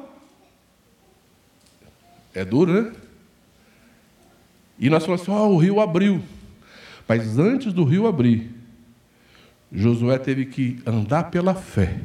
É 2.35 2.45
duro, 2.45 2.73
né? 2.73 2.93
E 4.79 4.89
nós 4.91 5.05
falamos 5.05 5.23
assim: 5.23 5.31
ó, 5.31 5.47
oh, 5.47 5.55
o 5.55 5.59
rio 5.59 5.81
abriu. 5.81 6.23
Mas 7.07 7.39
antes 7.39 7.73
do 7.73 7.85
rio 7.85 8.07
abrir, 8.07 8.51
Josué 9.73 10.19
teve 10.19 10.47
que 10.47 10.79
andar 10.87 11.31
pela 11.31 11.55
fé, 11.55 11.99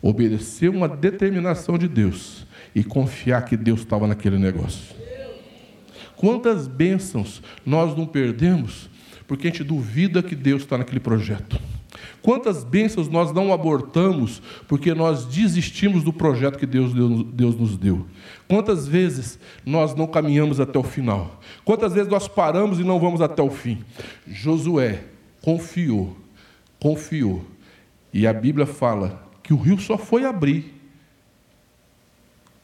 obedecer 0.00 0.68
uma 0.68 0.88
determinação 0.88 1.76
de 1.76 1.88
Deus 1.88 2.46
e 2.74 2.84
confiar 2.84 3.44
que 3.44 3.56
Deus 3.56 3.80
estava 3.80 4.06
naquele 4.06 4.38
negócio. 4.38 4.94
Quantas 6.16 6.66
bênçãos 6.66 7.42
nós 7.64 7.96
não 7.96 8.06
perdemos 8.06 8.88
porque 9.26 9.48
a 9.48 9.50
gente 9.50 9.64
duvida 9.64 10.22
que 10.22 10.34
Deus 10.34 10.62
está 10.62 10.78
naquele 10.78 11.00
projeto? 11.00 11.58
Quantas 12.22 12.64
bênçãos 12.64 13.08
nós 13.08 13.32
não 13.32 13.52
abortamos 13.52 14.42
porque 14.66 14.94
nós 14.94 15.24
desistimos 15.26 16.02
do 16.02 16.12
projeto 16.12 16.58
que 16.58 16.66
Deus, 16.66 16.92
Deus 17.32 17.56
nos 17.56 17.76
deu? 17.76 18.06
Quantas 18.48 18.86
vezes 18.88 19.38
nós 19.64 19.94
não 19.94 20.06
caminhamos 20.06 20.58
até 20.58 20.78
o 20.78 20.82
final? 20.82 21.40
Quantas 21.64 21.92
vezes 21.92 22.10
nós 22.10 22.26
paramos 22.26 22.80
e 22.80 22.84
não 22.84 22.98
vamos 22.98 23.20
até 23.20 23.42
o 23.42 23.50
fim? 23.50 23.78
Josué 24.26 25.04
confiou, 25.40 26.16
confiou. 26.80 27.44
E 28.12 28.26
a 28.26 28.32
Bíblia 28.32 28.66
fala 28.66 29.22
que 29.42 29.52
o 29.52 29.56
rio 29.56 29.78
só 29.78 29.96
foi 29.96 30.24
abrir 30.24 30.74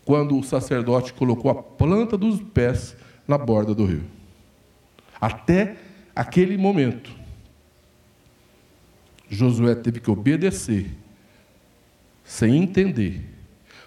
quando 0.05 0.37
o 0.37 0.42
sacerdote 0.42 1.12
colocou 1.12 1.51
a 1.51 1.55
planta 1.55 2.16
dos 2.16 2.40
pés 2.40 2.96
na 3.27 3.38
borda 3.38 3.75
do 3.75 3.85
rio. 3.85 4.05
Até 5.20 5.77
aquele 6.14 6.57
momento, 6.57 7.11
Josué 9.31 9.75
teve 9.75 10.01
que 10.01 10.11
obedecer, 10.11 10.90
sem 12.25 12.57
entender, 12.57 13.22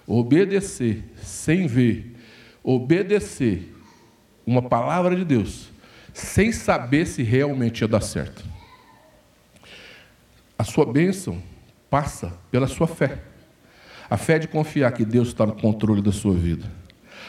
obedecer, 0.07 1.03
sem 1.21 1.67
ver, 1.67 2.15
obedecer 2.63 3.73
uma 4.45 4.61
palavra 4.61 5.15
de 5.15 5.25
Deus, 5.25 5.69
sem 6.13 6.51
saber 6.51 7.05
se 7.05 7.21
realmente 7.23 7.81
ia 7.81 7.87
dar 7.87 8.01
certo. 8.01 8.54
A 10.57 10.63
sua 10.63 10.85
bênção 10.85 11.41
passa 11.89 12.33
pela 12.51 12.67
sua 12.67 12.87
fé. 12.87 13.19
A 14.09 14.17
fé 14.17 14.39
de 14.39 14.47
confiar 14.47 14.91
que 14.91 15.03
Deus 15.03 15.29
está 15.29 15.45
no 15.45 15.55
controle 15.55 16.01
da 16.01 16.11
sua 16.11 16.33
vida. 16.33 16.65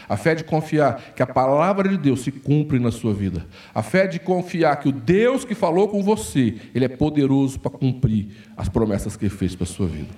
A 0.09 0.17
fé 0.17 0.35
de 0.35 0.45
confiar 0.45 1.15
que 1.17 1.23
a 1.23 1.27
palavra 1.27 1.89
de 1.89 1.97
Deus 1.97 2.21
se 2.21 2.31
cumpre 2.31 2.79
na 2.79 2.93
sua 2.93 3.12
vida. 3.12 3.47
A 3.75 3.83
fé 3.83 4.07
de 4.07 4.21
confiar 4.21 4.77
que 4.77 4.89
o 4.89 4.93
Deus 4.93 5.45
que 5.45 5.55
falou 5.55 5.89
com 5.89 6.03
você, 6.03 6.57
ele 6.75 6.85
é 6.85 6.89
poderoso 6.89 7.59
para 7.59 7.71
cumprir 7.71 8.29
as 8.57 8.69
promessas 8.69 9.17
que 9.17 9.25
ele 9.25 9.35
fez 9.35 9.55
para 9.55 9.65
a 9.65 9.67
sua 9.67 9.87
vida. 9.87 10.11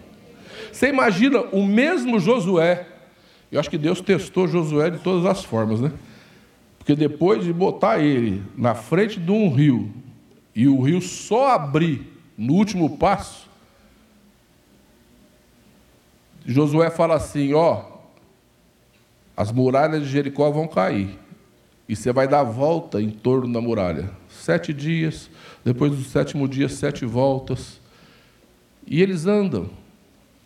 Você 0.70 0.88
imagina 0.88 1.40
o 1.52 1.64
mesmo 1.64 2.20
Josué? 2.20 2.86
Eu 3.50 3.58
acho 3.58 3.70
que 3.70 3.78
Deus 3.78 4.00
testou 4.00 4.46
Josué 4.46 4.90
de 4.90 4.98
todas 4.98 5.24
as 5.24 5.42
formas, 5.42 5.80
né? 5.80 5.90
Porque 6.78 6.94
depois 6.94 7.44
de 7.44 7.52
botar 7.52 7.98
ele 7.98 8.42
na 8.56 8.74
frente 8.74 9.18
de 9.18 9.30
um 9.30 9.52
rio 9.52 9.90
e 10.54 10.68
o 10.68 10.80
rio 10.82 11.00
só 11.00 11.52
abrir 11.52 12.17
no 12.38 12.54
último 12.54 12.96
passo, 12.96 13.48
Josué 16.46 16.88
fala 16.88 17.16
assim: 17.16 17.52
ó, 17.52 17.84
as 19.36 19.50
muralhas 19.50 20.04
de 20.04 20.08
Jericó 20.08 20.48
vão 20.50 20.68
cair. 20.68 21.18
E 21.88 21.96
você 21.96 22.12
vai 22.12 22.28
dar 22.28 22.44
volta 22.44 23.00
em 23.00 23.10
torno 23.10 23.52
da 23.52 23.60
muralha. 23.60 24.10
Sete 24.28 24.72
dias, 24.72 25.28
depois 25.64 25.90
do 25.90 26.02
sétimo 26.04 26.46
dia, 26.46 26.68
sete 26.68 27.04
voltas. 27.04 27.80
E 28.86 29.02
eles 29.02 29.26
andam, 29.26 29.70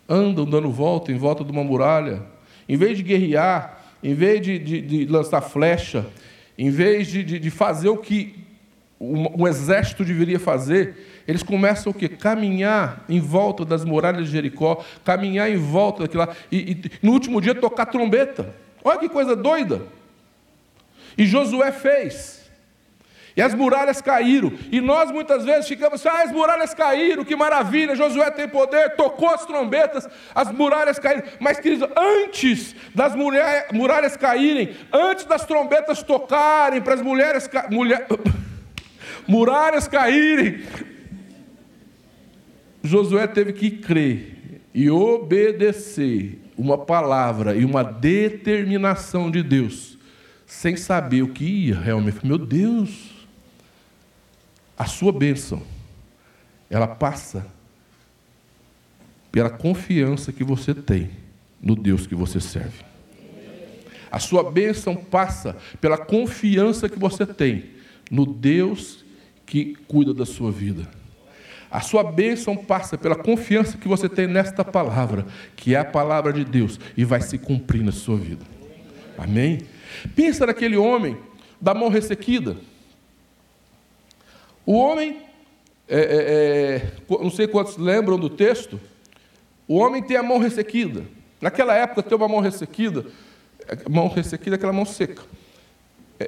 andam 0.07 0.45
dando 0.45 0.71
volta 0.71 1.11
em 1.11 1.17
volta 1.17 1.43
de 1.43 1.51
uma 1.51 1.63
muralha. 1.63 2.23
Em 2.67 2.77
vez 2.77 2.97
de 2.97 3.03
guerrear, 3.03 3.81
em 4.01 4.13
vez 4.13 4.41
de, 4.41 4.57
de, 4.57 4.81
de 4.81 5.05
lançar 5.05 5.41
flecha, 5.41 6.05
em 6.57 6.69
vez 6.69 7.07
de, 7.07 7.23
de 7.23 7.49
fazer 7.49 7.89
o 7.89 7.97
que 7.97 8.43
um, 8.99 9.43
um, 9.43 9.47
exército 9.47 10.05
deveria 10.05 10.39
fazer, 10.39 11.12
eles 11.27 11.43
começam 11.43 11.91
o 11.91 11.95
quê? 11.95 12.09
Caminhar 12.09 13.03
em 13.07 13.19
volta 13.19 13.63
das 13.63 13.85
muralhas 13.85 14.25
de 14.25 14.31
Jericó, 14.31 14.83
caminhar 15.05 15.49
em 15.49 15.57
volta 15.57 16.03
daquilo 16.03 16.25
lá, 16.25 16.35
e, 16.51 16.71
e 16.71 16.91
no 17.01 17.11
último 17.11 17.39
dia 17.39 17.55
tocar 17.55 17.85
trombeta. 17.85 18.53
Olha 18.83 18.99
que 18.99 19.09
coisa 19.09 19.35
doida. 19.35 19.81
E 21.17 21.25
Josué 21.25 21.71
fez. 21.71 22.43
E 23.35 23.41
as 23.41 23.53
muralhas 23.53 24.01
caíram. 24.01 24.53
E 24.71 24.79
nós 24.79 25.09
muitas 25.09 25.43
vezes 25.43 25.67
ficamos 25.67 26.05
assim: 26.05 26.15
ah, 26.15 26.23
as 26.23 26.31
muralhas 26.31 26.73
caíram, 26.73 27.25
que 27.25 27.35
maravilha, 27.35 27.95
Josué 27.95 28.29
tem 28.29 28.47
poder, 28.47 28.95
tocou 28.95 29.29
as 29.29 29.45
trombetas, 29.45 30.07
as 30.35 30.51
muralhas 30.51 30.99
caíram. 30.99 31.23
Mas, 31.39 31.59
queridos, 31.59 31.89
antes 31.97 32.75
das 32.93 33.13
muralhas 33.71 34.15
caírem, 34.15 34.75
antes 34.91 35.25
das 35.25 35.45
trombetas 35.45 36.03
tocarem, 36.03 36.81
para 36.81 36.93
as 36.93 37.01
mulheres 37.01 37.49
mulher... 37.71 38.05
muralhas 39.27 39.87
caírem, 39.87 40.63
Josué 42.83 43.25
teve 43.27 43.53
que 43.53 43.71
crer 43.71 44.61
e 44.73 44.89
obedecer 44.89 46.41
uma 46.57 46.77
palavra 46.77 47.55
e 47.55 47.63
uma 47.63 47.83
determinação 47.83 49.31
de 49.31 49.41
Deus, 49.41 49.97
sem 50.45 50.75
saber 50.75 51.21
o 51.21 51.29
que 51.29 51.45
ia 51.45 51.79
realmente. 51.79 52.25
Meu 52.25 52.37
Deus, 52.37 53.11
a 54.77 54.85
sua 54.85 55.13
bênção, 55.13 55.63
ela 56.69 56.87
passa 56.87 57.47
pela 59.31 59.49
confiança 59.49 60.33
que 60.33 60.43
você 60.43 60.73
tem 60.73 61.09
no 61.61 61.75
Deus 61.75 62.05
que 62.05 62.15
você 62.15 62.39
serve. 62.39 62.83
A 64.11 64.19
sua 64.19 64.51
bênção 64.51 64.95
passa 64.95 65.57
pela 65.79 65.97
confiança 65.97 66.89
que 66.89 66.99
você 66.99 67.25
tem 67.25 67.71
no 68.11 68.25
Deus 68.25 69.03
que 69.45 69.75
cuida 69.87 70.13
da 70.13 70.25
sua 70.25 70.51
vida. 70.51 70.87
A 71.73 71.81
sua 71.81 72.03
bênção 72.03 72.55
passa 72.55 72.99
pela 72.99 73.15
confiança 73.15 73.79
que 73.79 73.87
você 73.87 74.07
tem 74.07 74.27
nesta 74.27 74.63
palavra, 74.63 75.25
que 75.55 75.73
é 75.73 75.79
a 75.79 75.83
palavra 75.83 76.31
de 76.31 76.45
Deus, 76.45 76.79
e 76.95 77.03
vai 77.03 77.19
se 77.19 77.39
cumprir 77.39 77.83
na 77.83 77.91
sua 77.91 78.15
vida. 78.15 78.45
Amém? 79.17 79.61
Pensa 80.15 80.45
naquele 80.45 80.77
homem 80.77 81.17
da 81.59 81.73
mão 81.73 81.89
ressequida. 81.89 82.57
O 84.63 84.73
homem, 84.73 85.23
é, 85.87 85.99
é, 85.99 86.05
é, 86.75 86.91
não 87.09 87.31
sei 87.31 87.47
quantos 87.47 87.75
lembram 87.75 88.19
do 88.19 88.29
texto, 88.29 88.79
o 89.67 89.77
homem 89.77 90.03
tem 90.03 90.15
a 90.15 90.21
mão 90.21 90.37
ressequida. 90.37 91.03
Naquela 91.41 91.73
época, 91.73 92.03
ter 92.03 92.13
uma 92.13 92.27
mão 92.27 92.39
ressequida, 92.39 93.03
mão 93.89 94.09
ressequida 94.09 94.55
é 94.55 94.57
aquela 94.57 94.73
mão 94.73 94.85
seca. 94.85 95.23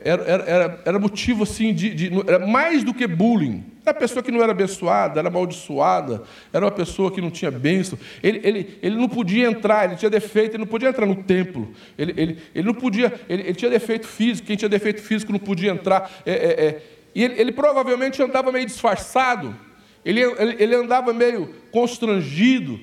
Era, 0.04 0.24
era, 0.24 0.82
era 0.86 1.00
motivo 1.00 1.44
assim 1.44 1.74
de, 1.74 1.94
de, 1.94 2.12
Era 2.28 2.46
mais 2.46 2.84
do 2.84 2.94
que 2.94 3.08
bullying. 3.08 3.64
Era 3.86 3.94
uma 3.94 4.00
pessoa 4.00 4.24
que 4.24 4.32
não 4.32 4.42
era 4.42 4.52
abençoada, 4.52 5.20
era 5.20 5.28
amaldiçoada, 5.28 6.24
era 6.52 6.66
uma 6.66 6.72
pessoa 6.72 7.12
que 7.12 7.22
não 7.22 7.30
tinha 7.30 7.52
bênção. 7.52 7.98
Ele, 8.24 8.42
ele, 8.44 8.80
ele 8.82 8.96
não 8.96 9.08
podia 9.08 9.48
entrar, 9.48 9.86
ele 9.86 9.96
tinha 9.96 10.10
defeito, 10.10 10.54
ele 10.54 10.64
não 10.64 10.68
podia 10.68 10.90
entrar 10.90 11.06
no 11.06 11.16
templo. 11.16 11.72
Ele, 11.98 12.14
ele, 12.18 12.38
ele 12.56 12.66
não 12.66 12.74
podia, 12.74 13.14
ele, 13.30 13.44
ele 13.44 13.54
tinha 13.54 13.70
defeito 13.70 14.08
físico, 14.08 14.48
quem 14.48 14.56
tinha 14.56 14.70
defeito 14.70 15.02
físico 15.02 15.32
não 15.32 15.40
podia 15.40 15.72
entrar. 15.72 16.12
É, 16.26 16.32
é, 16.32 16.66
é. 16.66 16.82
E 17.14 17.24
ele, 17.24 17.40
ele, 17.40 17.52
provavelmente 17.52 18.22
andava 18.22 18.52
meio 18.52 18.66
disfarçado, 18.66 19.56
ele, 20.04 20.22
ele, 20.22 20.56
ele 20.58 20.76
andava 20.76 21.14
meio 21.14 21.54
constrangido. 21.72 22.80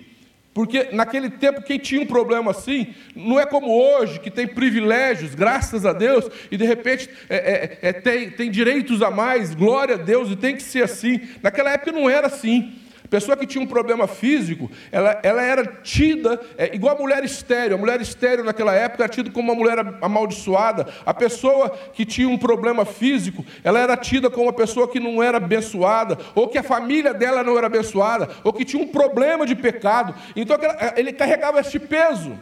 Porque 0.55 0.89
naquele 0.93 1.31
tempo, 1.31 1.63
quem 1.63 1.79
tinha 1.79 2.03
um 2.03 2.07
problema 2.07 2.51
assim, 2.51 2.95
não 3.17 3.41
é 3.41 3.47
como 3.47 3.69
hoje, 3.73 4.21
que 4.21 4.31
tem 4.31 4.47
privilégios, 4.47 5.35
graças 5.35 5.87
a 5.87 5.93
Deus, 5.93 6.29
e 6.51 6.57
de 6.59 6.65
repente 6.65 7.09
é, 7.29 7.37
é, 7.83 7.89
é, 7.89 7.93
tem, 7.93 8.31
tem 8.31 8.51
direitos 8.51 9.01
a 9.01 9.11
mais, 9.11 9.55
glória 9.55 9.95
a 9.95 9.99
Deus, 9.99 10.31
e 10.31 10.37
tem 10.37 10.55
que 10.55 10.63
ser 10.63 10.85
assim. 10.85 11.21
Naquela 11.43 11.71
época 11.71 11.93
não 11.93 12.09
era 12.09 12.27
assim 12.27 12.82
pessoa 13.13 13.37
que 13.37 13.47
tinha 13.47 13.63
um 13.63 13.67
problema 13.67 14.07
físico, 14.07 14.71
ela, 14.91 15.21
ela 15.23 15.43
era 15.43 15.67
tida, 15.67 16.41
é, 16.57 16.75
igual 16.75 16.97
a 16.97 16.99
mulher 16.99 17.23
estéreo. 17.23 17.77
A 17.77 17.79
mulher 17.79 18.01
estéreo 18.01 18.43
naquela 18.43 18.73
época 18.73 19.05
era 19.05 19.13
tida 19.13 19.31
como 19.31 19.53
uma 19.53 19.55
mulher 19.55 19.79
amaldiçoada. 20.01 20.87
A 21.05 21.13
pessoa 21.13 21.69
que 21.93 22.07
tinha 22.07 22.27
um 22.27 22.39
problema 22.39 22.87
físico, 22.87 23.45
ela 23.63 23.79
era 23.79 23.99
tida 23.99 24.31
como 24.31 24.47
uma 24.47 24.53
pessoa 24.55 24.89
que 24.89 24.99
não 24.99 25.23
era 25.23 25.37
abençoada, 25.37 26.17
ou 26.35 26.49
que 26.49 26.57
a 26.57 26.63
família 26.63 27.13
dela 27.13 27.45
não 27.45 27.59
era 27.59 27.67
abençoada, 27.67 28.31
ou 28.43 28.51
que 28.51 28.65
tinha 28.65 28.83
um 28.83 28.89
problema 28.89 29.45
de 29.45 29.55
pecado. 29.55 30.15
Então 30.35 30.57
ele 30.97 31.13
carregava 31.13 31.61
este 31.61 31.79
peso. 31.79 32.33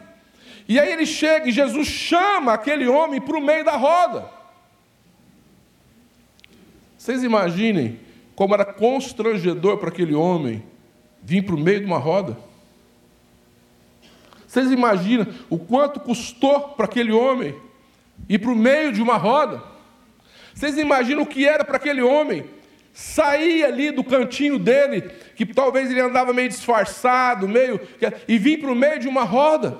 E 0.69 0.79
aí 0.79 0.89
ele 0.93 1.05
chega 1.05 1.49
e 1.49 1.51
Jesus 1.51 1.85
chama 1.85 2.53
aquele 2.53 2.87
homem 2.87 3.19
para 3.19 3.37
o 3.37 3.41
meio 3.41 3.65
da 3.65 3.75
roda. 3.75 4.23
Vocês 6.97 7.25
imaginem 7.25 7.99
como 8.35 8.53
era 8.53 8.65
constrangedor 8.65 9.77
para 9.77 9.89
aquele 9.89 10.15
homem 10.15 10.63
vir 11.21 11.43
para 11.43 11.55
o 11.55 11.59
meio 11.59 11.79
de 11.79 11.85
uma 11.85 11.97
roda. 11.97 12.37
Vocês 14.47 14.71
imaginam 14.71 15.27
o 15.49 15.57
quanto 15.57 15.99
custou 15.99 16.69
para 16.69 16.85
aquele 16.85 17.11
homem 17.11 17.55
ir 18.27 18.39
para 18.39 18.51
o 18.51 18.55
meio 18.55 18.91
de 18.91 19.01
uma 19.01 19.17
roda? 19.17 19.63
Vocês 20.53 20.77
imaginam 20.77 21.23
o 21.23 21.25
que 21.25 21.47
era 21.47 21.63
para 21.63 21.77
aquele 21.77 22.01
homem 22.01 22.45
sair 22.93 23.63
ali 23.63 23.91
do 23.91 24.03
cantinho 24.03 24.59
dele, 24.59 25.09
que 25.35 25.45
talvez 25.45 25.89
ele 25.89 26.01
andava 26.01 26.33
meio 26.33 26.49
disfarçado, 26.49 27.47
meio 27.47 27.79
e 28.27 28.37
vir 28.37 28.59
para 28.59 28.71
o 28.71 28.75
meio 28.75 28.99
de 28.99 29.07
uma 29.07 29.23
roda? 29.23 29.77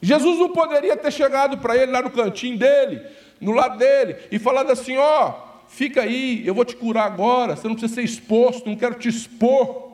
Jesus 0.00 0.38
não 0.38 0.50
poderia 0.50 0.96
ter 0.96 1.12
chegado 1.12 1.58
para 1.58 1.76
ele 1.76 1.90
lá 1.90 2.00
no 2.00 2.10
cantinho 2.10 2.56
dele, 2.56 3.04
no 3.40 3.52
lado 3.52 3.78
dele 3.78 4.16
e 4.30 4.38
falado 4.38 4.70
assim: 4.70 4.96
ó, 4.96 5.34
fica 5.68 6.02
aí, 6.02 6.46
eu 6.46 6.54
vou 6.54 6.64
te 6.64 6.76
curar 6.76 7.06
agora, 7.06 7.56
você 7.56 7.68
não 7.68 7.74
precisa 7.74 7.94
ser 7.94 8.02
exposto, 8.02 8.68
não 8.68 8.76
quero 8.76 8.94
te 8.94 9.08
expor. 9.08 9.88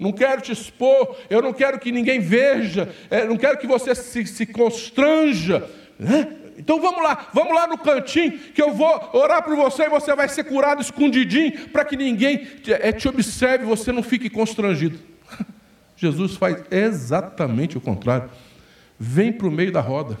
Não 0.00 0.10
quero 0.10 0.40
te 0.40 0.50
expor, 0.50 1.16
eu 1.30 1.40
não 1.40 1.52
quero 1.52 1.78
que 1.78 1.92
ninguém 1.92 2.18
veja, 2.18 2.92
é, 3.08 3.24
não 3.24 3.36
quero 3.36 3.56
que 3.58 3.68
você 3.68 3.94
se, 3.94 4.26
se 4.26 4.46
constranja. 4.46 5.70
Né? 5.96 6.28
Então 6.58 6.80
vamos 6.80 7.02
lá, 7.02 7.28
vamos 7.32 7.54
lá 7.54 7.66
no 7.66 7.78
cantinho, 7.78 8.38
que 8.38 8.60
eu 8.60 8.72
vou 8.72 9.10
orar 9.12 9.44
por 9.44 9.54
você 9.54 9.84
e 9.84 9.88
você 9.88 10.14
vai 10.14 10.28
ser 10.28 10.44
curado 10.44 10.82
escondidinho, 10.82 11.68
para 11.68 11.84
que 11.84 11.96
ninguém 11.96 12.38
te, 12.38 12.72
é, 12.72 12.90
te 12.90 13.08
observe, 13.08 13.64
você 13.64 13.92
não 13.92 14.02
fique 14.02 14.28
constrangido. 14.28 14.98
Jesus 15.96 16.36
faz 16.36 16.62
exatamente 16.70 17.78
o 17.78 17.80
contrário. 17.80 18.28
Vem 18.98 19.32
para 19.32 19.46
o 19.46 19.50
meio 19.50 19.70
da 19.70 19.80
roda. 19.80 20.18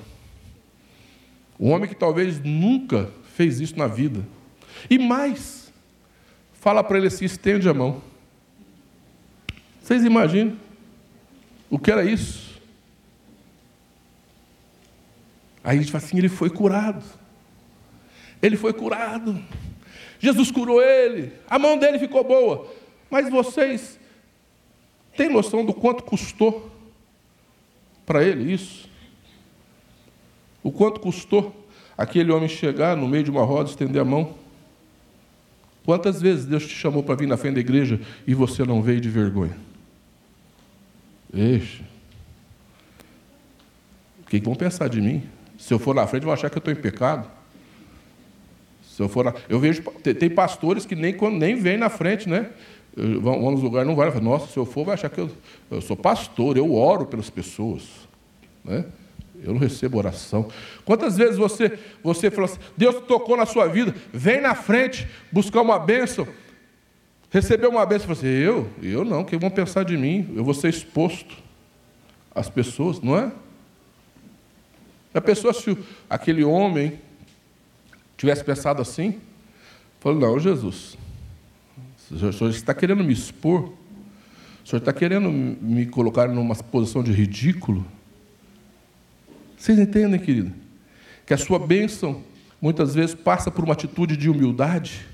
Um 1.62 1.70
homem 1.70 1.88
que 1.88 1.94
talvez 1.94 2.40
nunca 2.40 3.08
fez 3.36 3.60
isso 3.60 3.78
na 3.78 3.86
vida. 3.86 4.26
E 4.90 4.98
mais, 4.98 5.72
fala 6.54 6.82
para 6.82 6.98
ele 6.98 7.06
assim: 7.06 7.24
estende 7.24 7.68
a 7.68 7.72
mão. 7.72 8.02
Vocês 9.80 10.04
imaginam 10.04 10.56
o 11.70 11.78
que 11.78 11.92
era 11.92 12.04
isso? 12.04 12.60
Aí 15.62 15.78
a 15.78 15.80
gente 15.80 15.92
fala 15.92 16.02
assim: 16.02 16.18
ele 16.18 16.28
foi 16.28 16.50
curado. 16.50 17.04
Ele 18.42 18.56
foi 18.56 18.72
curado. 18.72 19.40
Jesus 20.18 20.50
curou 20.50 20.82
ele. 20.82 21.32
A 21.48 21.60
mão 21.60 21.78
dele 21.78 22.00
ficou 22.00 22.24
boa. 22.24 22.74
Mas 23.08 23.30
vocês 23.30 24.00
têm 25.16 25.28
noção 25.28 25.64
do 25.64 25.72
quanto 25.72 26.02
custou 26.02 26.72
para 28.04 28.24
ele 28.24 28.52
isso? 28.52 28.90
O 30.62 30.70
quanto 30.70 31.00
custou 31.00 31.66
aquele 31.96 32.30
homem 32.30 32.48
chegar 32.48 32.96
no 32.96 33.08
meio 33.08 33.24
de 33.24 33.30
uma 33.30 33.44
roda, 33.44 33.70
estender 33.70 34.00
a 34.00 34.04
mão? 34.04 34.34
Quantas 35.84 36.20
vezes 36.20 36.44
Deus 36.44 36.66
te 36.66 36.74
chamou 36.74 37.02
para 37.02 37.16
vir 37.16 37.26
na 37.26 37.36
frente 37.36 37.54
da 37.54 37.60
igreja 37.60 38.00
e 38.26 38.34
você 38.34 38.64
não 38.64 38.80
veio 38.82 39.00
de 39.00 39.08
vergonha? 39.08 39.56
Eixe. 41.34 41.82
O 44.20 44.26
que 44.26 44.40
vão 44.40 44.54
pensar 44.54 44.88
de 44.88 45.00
mim? 45.00 45.22
Se 45.58 45.74
eu 45.74 45.78
for 45.78 45.94
na 45.94 46.06
frente, 46.06 46.24
vão 46.24 46.32
achar 46.32 46.48
que 46.48 46.56
eu 46.56 46.60
estou 46.60 46.72
em 46.72 46.76
pecado. 46.76 47.28
Se 48.84 49.02
eu 49.02 49.08
for 49.08 49.24
na... 49.24 49.34
Eu 49.48 49.58
vejo, 49.58 49.82
tem 49.82 50.30
pastores 50.30 50.86
que 50.86 50.94
nem, 50.94 51.16
nem 51.32 51.56
vêm 51.56 51.76
na 51.76 51.88
frente, 51.88 52.28
né? 52.28 52.50
Vão, 52.94 53.40
vão 53.40 53.50
nos 53.52 53.62
lugares, 53.62 53.88
não 53.88 53.96
vai. 53.96 54.10
Nossa, 54.20 54.48
se 54.48 54.56
eu 54.56 54.66
for, 54.66 54.84
vai 54.84 54.94
achar 54.94 55.08
que 55.08 55.18
eu, 55.18 55.30
eu 55.70 55.80
sou 55.80 55.96
pastor, 55.96 56.56
eu 56.56 56.74
oro 56.74 57.06
pelas 57.06 57.30
pessoas. 57.30 57.82
Né? 58.64 58.84
Eu 59.42 59.52
não 59.52 59.60
recebo 59.60 59.98
oração. 59.98 60.48
Quantas 60.84 61.16
vezes 61.16 61.36
você, 61.36 61.78
você 62.02 62.30
falou 62.30 62.44
assim, 62.44 62.60
Deus 62.76 63.04
tocou 63.06 63.36
na 63.36 63.44
sua 63.44 63.66
vida, 63.66 63.94
vem 64.12 64.40
na 64.40 64.54
frente 64.54 65.08
buscar 65.32 65.62
uma 65.62 65.78
bênção, 65.78 66.26
recebeu 67.28 67.70
uma 67.70 67.84
bênção, 67.84 68.06
você, 68.06 68.26
assim, 68.26 68.36
eu? 68.36 68.70
Eu 68.80 69.04
não, 69.04 69.24
que 69.24 69.36
vão 69.36 69.50
pensar 69.50 69.84
de 69.84 69.96
mim? 69.96 70.32
Eu 70.36 70.44
vou 70.44 70.54
ser 70.54 70.68
exposto 70.68 71.36
às 72.32 72.48
pessoas, 72.48 73.00
não 73.00 73.18
é? 73.18 73.32
A 75.12 75.20
pessoa, 75.20 75.52
se 75.52 75.76
aquele 76.08 76.44
homem 76.44 76.98
tivesse 78.16 78.44
pensado 78.44 78.80
assim, 78.80 79.20
falou, 79.98 80.18
não, 80.18 80.38
Jesus, 80.38 80.96
o 82.10 82.32
senhor 82.32 82.50
está 82.50 82.72
querendo 82.72 83.02
me 83.02 83.12
expor? 83.12 83.72
O 84.64 84.68
senhor 84.68 84.78
está 84.78 84.92
querendo 84.92 85.30
me 85.30 85.86
colocar 85.86 86.28
numa 86.28 86.54
posição 86.54 87.02
de 87.02 87.10
ridículo? 87.10 87.84
Vocês 89.62 89.78
entendem, 89.78 90.18
querido? 90.18 90.50
Que 91.24 91.32
a 91.32 91.36
sua 91.36 91.56
bênção 91.56 92.20
muitas 92.60 92.96
vezes 92.96 93.14
passa 93.14 93.48
por 93.48 93.62
uma 93.62 93.74
atitude 93.74 94.16
de 94.16 94.28
humildade. 94.28 95.06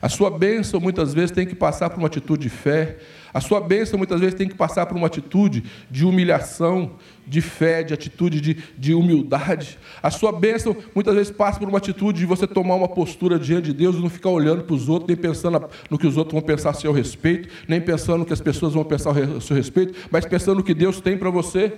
A 0.00 0.08
sua 0.08 0.30
bênção 0.30 0.78
muitas 0.78 1.12
vezes 1.12 1.32
tem 1.32 1.44
que 1.44 1.56
passar 1.56 1.90
por 1.90 1.98
uma 1.98 2.06
atitude 2.06 2.42
de 2.44 2.48
fé. 2.48 2.98
A 3.34 3.40
sua 3.40 3.60
bênção 3.60 3.98
muitas 3.98 4.20
vezes 4.20 4.36
tem 4.36 4.46
que 4.46 4.54
passar 4.54 4.86
por 4.86 4.96
uma 4.96 5.08
atitude 5.08 5.64
de 5.90 6.04
humilhação, 6.04 6.92
de 7.26 7.40
fé, 7.40 7.82
de 7.82 7.92
atitude 7.92 8.40
de, 8.40 8.56
de 8.78 8.94
humildade. 8.94 9.76
A 10.00 10.12
sua 10.12 10.30
bênção 10.30 10.76
muitas 10.94 11.16
vezes 11.16 11.32
passa 11.32 11.58
por 11.58 11.68
uma 11.68 11.78
atitude 11.78 12.20
de 12.20 12.26
você 12.26 12.46
tomar 12.46 12.76
uma 12.76 12.86
postura 12.86 13.40
diante 13.40 13.64
de 13.64 13.72
Deus 13.72 13.96
e 13.96 14.00
não 14.00 14.08
ficar 14.08 14.30
olhando 14.30 14.62
para 14.62 14.76
os 14.76 14.88
outros, 14.88 15.08
nem 15.08 15.16
pensando 15.16 15.68
no 15.90 15.98
que 15.98 16.06
os 16.06 16.16
outros 16.16 16.32
vão 16.32 16.42
pensar 16.42 16.70
a 16.70 16.74
seu 16.74 16.92
respeito, 16.92 17.48
nem 17.66 17.80
pensando 17.80 18.18
no 18.18 18.24
que 18.24 18.32
as 18.32 18.40
pessoas 18.40 18.72
vão 18.72 18.84
pensar 18.84 19.10
a 19.10 19.40
seu 19.40 19.56
respeito, 19.56 19.98
mas 20.12 20.24
pensando 20.24 20.58
no 20.58 20.62
que 20.62 20.74
Deus 20.74 21.00
tem 21.00 21.18
para 21.18 21.28
você. 21.28 21.72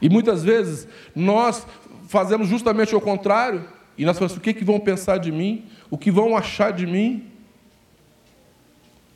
E 0.00 0.08
muitas 0.08 0.42
vezes 0.44 0.86
nós 1.14 1.66
fazemos 2.08 2.48
justamente 2.48 2.94
o 2.94 3.00
contrário, 3.00 3.64
e 3.96 4.04
nós 4.04 4.16
falamos: 4.16 4.36
o 4.36 4.40
que, 4.40 4.54
que 4.54 4.64
vão 4.64 4.78
pensar 4.78 5.18
de 5.18 5.32
mim? 5.32 5.66
O 5.90 5.98
que 5.98 6.10
vão 6.10 6.36
achar 6.36 6.72
de 6.72 6.86
mim? 6.86 7.26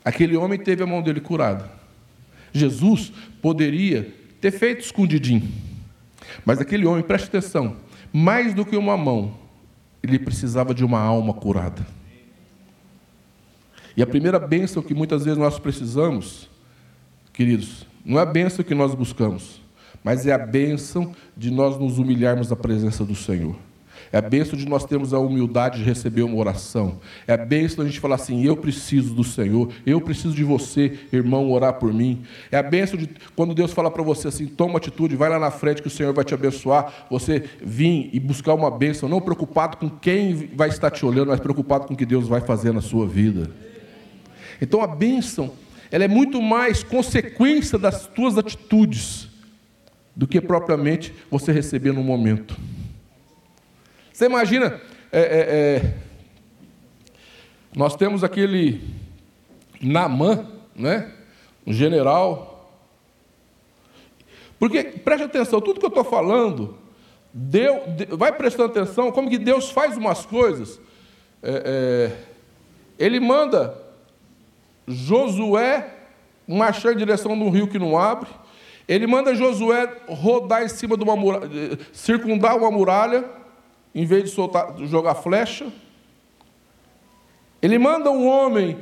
Aquele 0.03 0.35
homem 0.35 0.59
teve 0.59 0.83
a 0.83 0.87
mão 0.87 1.01
dele 1.01 1.21
curada. 1.21 1.71
Jesus 2.51 3.11
poderia 3.41 4.13
ter 4.41 4.51
feito 4.51 4.81
escondidinho, 4.81 5.49
mas 6.45 6.59
aquele 6.59 6.85
homem, 6.85 7.01
preste 7.01 7.27
atenção, 7.27 7.77
mais 8.11 8.53
do 8.53 8.65
que 8.65 8.75
uma 8.75 8.97
mão, 8.97 9.35
ele 10.03 10.19
precisava 10.19 10.73
de 10.73 10.83
uma 10.83 10.99
alma 10.99 11.33
curada. 11.33 11.87
E 13.95 14.03
a 14.03 14.07
primeira 14.07 14.37
bênção 14.37 14.83
que 14.83 14.93
muitas 14.93 15.23
vezes 15.23 15.39
nós 15.39 15.57
precisamos, 15.57 16.49
queridos, 17.31 17.87
não 18.03 18.19
é 18.19 18.23
a 18.23 18.25
bênção 18.25 18.65
que 18.65 18.75
nós 18.75 18.93
buscamos, 18.93 19.62
mas 20.03 20.27
é 20.27 20.33
a 20.33 20.37
bênção 20.37 21.13
de 21.35 21.49
nós 21.49 21.79
nos 21.79 21.97
humilharmos 21.97 22.49
na 22.49 22.55
presença 22.55 23.05
do 23.05 23.15
Senhor. 23.15 23.55
É 24.11 24.17
a 24.17 24.21
bênção 24.21 24.57
de 24.57 24.67
nós 24.67 24.85
termos 24.85 25.11
a 25.11 25.17
humildade 25.17 25.79
de 25.79 25.83
receber 25.83 26.21
uma 26.21 26.35
oração. 26.35 26.99
É 27.27 27.33
a 27.33 27.37
bênção 27.37 27.83
da 27.83 27.89
gente 27.89 27.99
falar 27.99 28.13
assim: 28.13 28.45
eu 28.45 28.55
preciso 28.55 29.11
do 29.13 29.23
Senhor, 29.23 29.71
eu 29.87 29.99
preciso 29.99 30.35
de 30.35 30.43
você, 30.43 30.99
irmão, 31.11 31.51
orar 31.51 31.73
por 31.73 31.91
mim. 31.91 32.21
É 32.51 32.57
a 32.57 32.61
bênção 32.61 32.95
de 32.95 33.09
quando 33.35 33.55
Deus 33.55 33.71
fala 33.71 33.89
para 33.89 34.03
você 34.03 34.27
assim: 34.27 34.45
toma 34.45 34.77
atitude, 34.77 35.15
vai 35.15 35.29
lá 35.29 35.39
na 35.39 35.49
frente 35.49 35.81
que 35.81 35.87
o 35.87 35.91
Senhor 35.91 36.13
vai 36.13 36.23
te 36.23 36.33
abençoar. 36.33 37.07
Você 37.09 37.43
vir 37.63 38.11
e 38.13 38.19
buscar 38.19 38.53
uma 38.53 38.69
bênção, 38.69 39.09
não 39.09 39.19
preocupado 39.19 39.77
com 39.77 39.89
quem 39.89 40.49
vai 40.55 40.69
estar 40.69 40.91
te 40.91 41.03
olhando, 41.05 41.29
mas 41.29 41.39
preocupado 41.39 41.87
com 41.87 41.95
o 41.95 41.97
que 41.97 42.05
Deus 42.05 42.27
vai 42.27 42.41
fazer 42.41 42.71
na 42.71 42.81
sua 42.81 43.07
vida. 43.07 43.49
Então 44.61 44.81
a 44.83 44.87
bênção, 44.87 45.51
ela 45.89 46.03
é 46.03 46.07
muito 46.07 46.39
mais 46.39 46.83
consequência 46.83 47.79
das 47.79 48.05
tuas 48.05 48.37
atitudes 48.37 49.32
do 50.15 50.27
que 50.27 50.39
propriamente 50.39 51.13
você 51.29 51.51
receber 51.51 51.91
no 51.91 52.03
momento. 52.03 52.55
Você 54.11 54.25
imagina, 54.25 54.79
é, 55.11 55.21
é, 55.21 55.81
é, 55.81 55.95
nós 57.75 57.95
temos 57.95 58.23
aquele 58.23 58.81
Namã, 59.81 60.47
né? 60.75 61.11
um 61.65 61.73
general. 61.73 62.71
Porque, 64.59 64.83
preste 64.83 65.23
atenção, 65.23 65.59
tudo 65.59 65.79
que 65.79 65.85
eu 65.85 65.89
estou 65.89 66.03
falando, 66.03 66.77
Deus, 67.33 67.81
vai 68.11 68.31
prestando 68.31 68.69
atenção 68.69 69.11
como 69.11 69.29
que 69.29 69.37
Deus 69.37 69.71
faz 69.71 69.97
umas 69.97 70.25
coisas. 70.25 70.79
É, 71.41 72.11
é, 72.11 72.17
ele 72.97 73.19
manda 73.19 73.77
Josué 74.87 75.93
marchar 76.47 76.93
em 76.93 76.97
direção 76.97 77.35
de 77.35 77.43
um 77.43 77.49
rio 77.49 77.67
que 77.67 77.79
não 77.79 77.97
abre. 77.97 78.29
Ele 78.87 79.07
manda 79.07 79.33
Josué 79.33 80.01
rodar 80.07 80.63
em 80.63 80.67
cima 80.69 80.97
de 80.97 81.03
uma 81.03 81.15
muralha, 81.15 81.79
circundar 81.93 82.57
uma 82.57 82.69
muralha 82.69 83.23
em 83.95 84.05
vez 84.05 84.25
de 84.25 84.29
soltar, 84.31 84.75
jogar 84.79 85.15
flecha. 85.15 85.71
Ele 87.61 87.77
manda 87.77 88.11
um 88.11 88.27
homem 88.27 88.77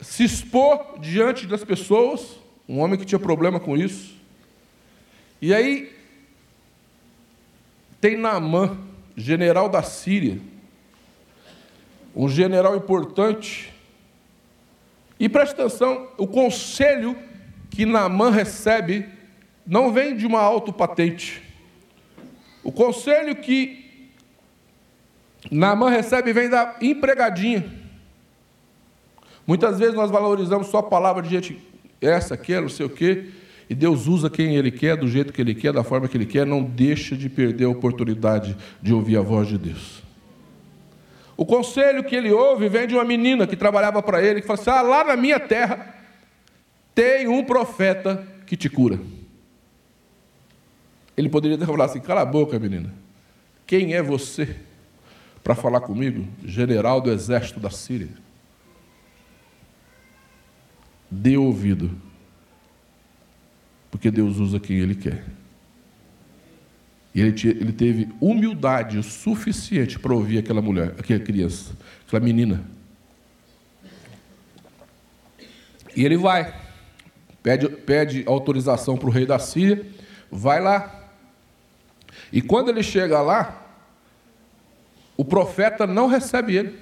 se 0.00 0.24
expor 0.24 0.98
diante 1.00 1.46
das 1.46 1.64
pessoas, 1.64 2.38
um 2.68 2.78
homem 2.78 2.98
que 2.98 3.04
tinha 3.04 3.18
problema 3.18 3.58
com 3.58 3.76
isso. 3.76 4.14
E 5.40 5.52
aí 5.52 5.92
tem 8.00 8.16
Naamã, 8.16 8.78
general 9.16 9.68
da 9.68 9.82
Síria, 9.82 10.40
um 12.14 12.28
general 12.28 12.76
importante. 12.76 13.72
E 15.18 15.28
preste 15.28 15.52
atenção, 15.52 16.08
o 16.16 16.26
conselho 16.26 17.16
que 17.74 17.86
Naamã 17.86 18.30
recebe 18.30 19.06
não 19.66 19.92
vem 19.92 20.16
de 20.16 20.26
uma 20.26 20.40
autopatente. 20.40 21.42
O 22.62 22.70
conselho 22.70 23.34
que 23.36 24.10
Naamã 25.50 25.90
recebe 25.90 26.32
vem 26.32 26.48
da 26.48 26.76
empregadinha. 26.80 27.64
Muitas 29.46 29.78
vezes 29.78 29.94
nós 29.94 30.10
valorizamos 30.10 30.68
só 30.68 30.78
a 30.78 30.82
palavra 30.82 31.22
de 31.22 31.28
gente, 31.28 31.58
essa, 32.00 32.34
aquela, 32.34 32.62
não 32.62 32.68
sei 32.68 32.86
o 32.86 32.90
quê, 32.90 33.26
e 33.68 33.74
Deus 33.74 34.06
usa 34.06 34.30
quem 34.30 34.56
Ele 34.56 34.70
quer, 34.70 34.96
do 34.96 35.08
jeito 35.08 35.32
que 35.32 35.40
Ele 35.40 35.54
quer, 35.54 35.72
da 35.72 35.82
forma 35.82 36.06
que 36.06 36.16
Ele 36.16 36.26
quer, 36.26 36.46
não 36.46 36.62
deixa 36.62 37.16
de 37.16 37.28
perder 37.28 37.64
a 37.64 37.70
oportunidade 37.70 38.56
de 38.80 38.92
ouvir 38.92 39.16
a 39.16 39.22
voz 39.22 39.48
de 39.48 39.58
Deus. 39.58 40.02
O 41.36 41.46
conselho 41.46 42.04
que 42.04 42.14
ele 42.14 42.30
ouve 42.30 42.68
vem 42.68 42.86
de 42.86 42.94
uma 42.94 43.04
menina 43.04 43.46
que 43.46 43.56
trabalhava 43.56 44.00
para 44.02 44.22
ele, 44.22 44.40
que 44.40 44.46
fala 44.46 44.60
assim: 44.60 44.70
ah, 44.70 44.82
lá 44.82 45.02
na 45.02 45.16
minha 45.16 45.40
terra 45.40 46.01
tem 46.94 47.28
um 47.28 47.44
profeta 47.44 48.26
que 48.46 48.56
te 48.56 48.68
cura. 48.68 48.98
Ele 51.16 51.28
poderia 51.28 51.58
ter 51.58 51.66
falado 51.66 51.90
assim: 51.90 52.00
cala 52.00 52.22
a 52.22 52.26
boca, 52.26 52.58
menina. 52.58 52.92
Quem 53.66 53.94
é 53.94 54.02
você 54.02 54.56
para 55.42 55.54
falar 55.54 55.80
comigo? 55.80 56.26
General 56.44 57.00
do 57.00 57.10
exército 57.10 57.60
da 57.60 57.70
Síria. 57.70 58.10
Dê 61.10 61.36
ouvido, 61.36 61.90
porque 63.90 64.10
Deus 64.10 64.38
usa 64.38 64.58
quem 64.58 64.78
Ele 64.78 64.94
quer. 64.94 65.24
E 67.14 67.20
ele, 67.20 67.34
ele 67.44 67.72
teve 67.72 68.08
humildade 68.20 68.96
o 68.96 69.02
suficiente 69.02 69.98
para 69.98 70.14
ouvir 70.14 70.38
aquela 70.38 70.62
mulher, 70.62 70.94
aquela 70.98 71.20
criança, 71.20 71.76
aquela 72.06 72.24
menina. 72.24 72.64
E 75.94 76.04
ele 76.04 76.16
vai, 76.16 76.54
pede, 77.42 77.68
pede 77.68 78.24
autorização 78.26 78.96
para 78.96 79.08
o 79.08 79.12
rei 79.12 79.26
da 79.26 79.38
Síria, 79.38 79.86
vai 80.30 80.60
lá, 80.60 81.02
e 82.32 82.40
quando 82.40 82.70
ele 82.70 82.82
chega 82.82 83.20
lá, 83.20 83.62
o 85.16 85.24
profeta 85.24 85.86
não 85.86 86.06
recebe 86.06 86.56
ele. 86.56 86.78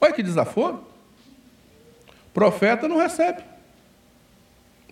Olha 0.00 0.12
que 0.12 0.22
desaforo. 0.22 0.84
O 2.28 2.32
profeta 2.32 2.88
não 2.88 2.96
recebe. 2.96 3.42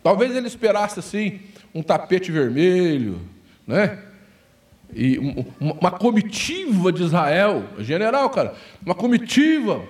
Talvez 0.03 0.37
ele 0.37 0.47
esperasse 0.47 1.01
assim 1.01 1.41
um 1.75 1.83
tapete 1.83 2.31
vermelho, 2.31 3.21
né? 3.67 3.99
E 4.93 5.19
uma 5.59 5.91
comitiva 5.91 6.93
de 6.93 7.03
Israel, 7.03 7.65
general, 7.79 8.29
cara, 8.31 8.55
uma 8.85 8.95
comitiva, 8.95 9.83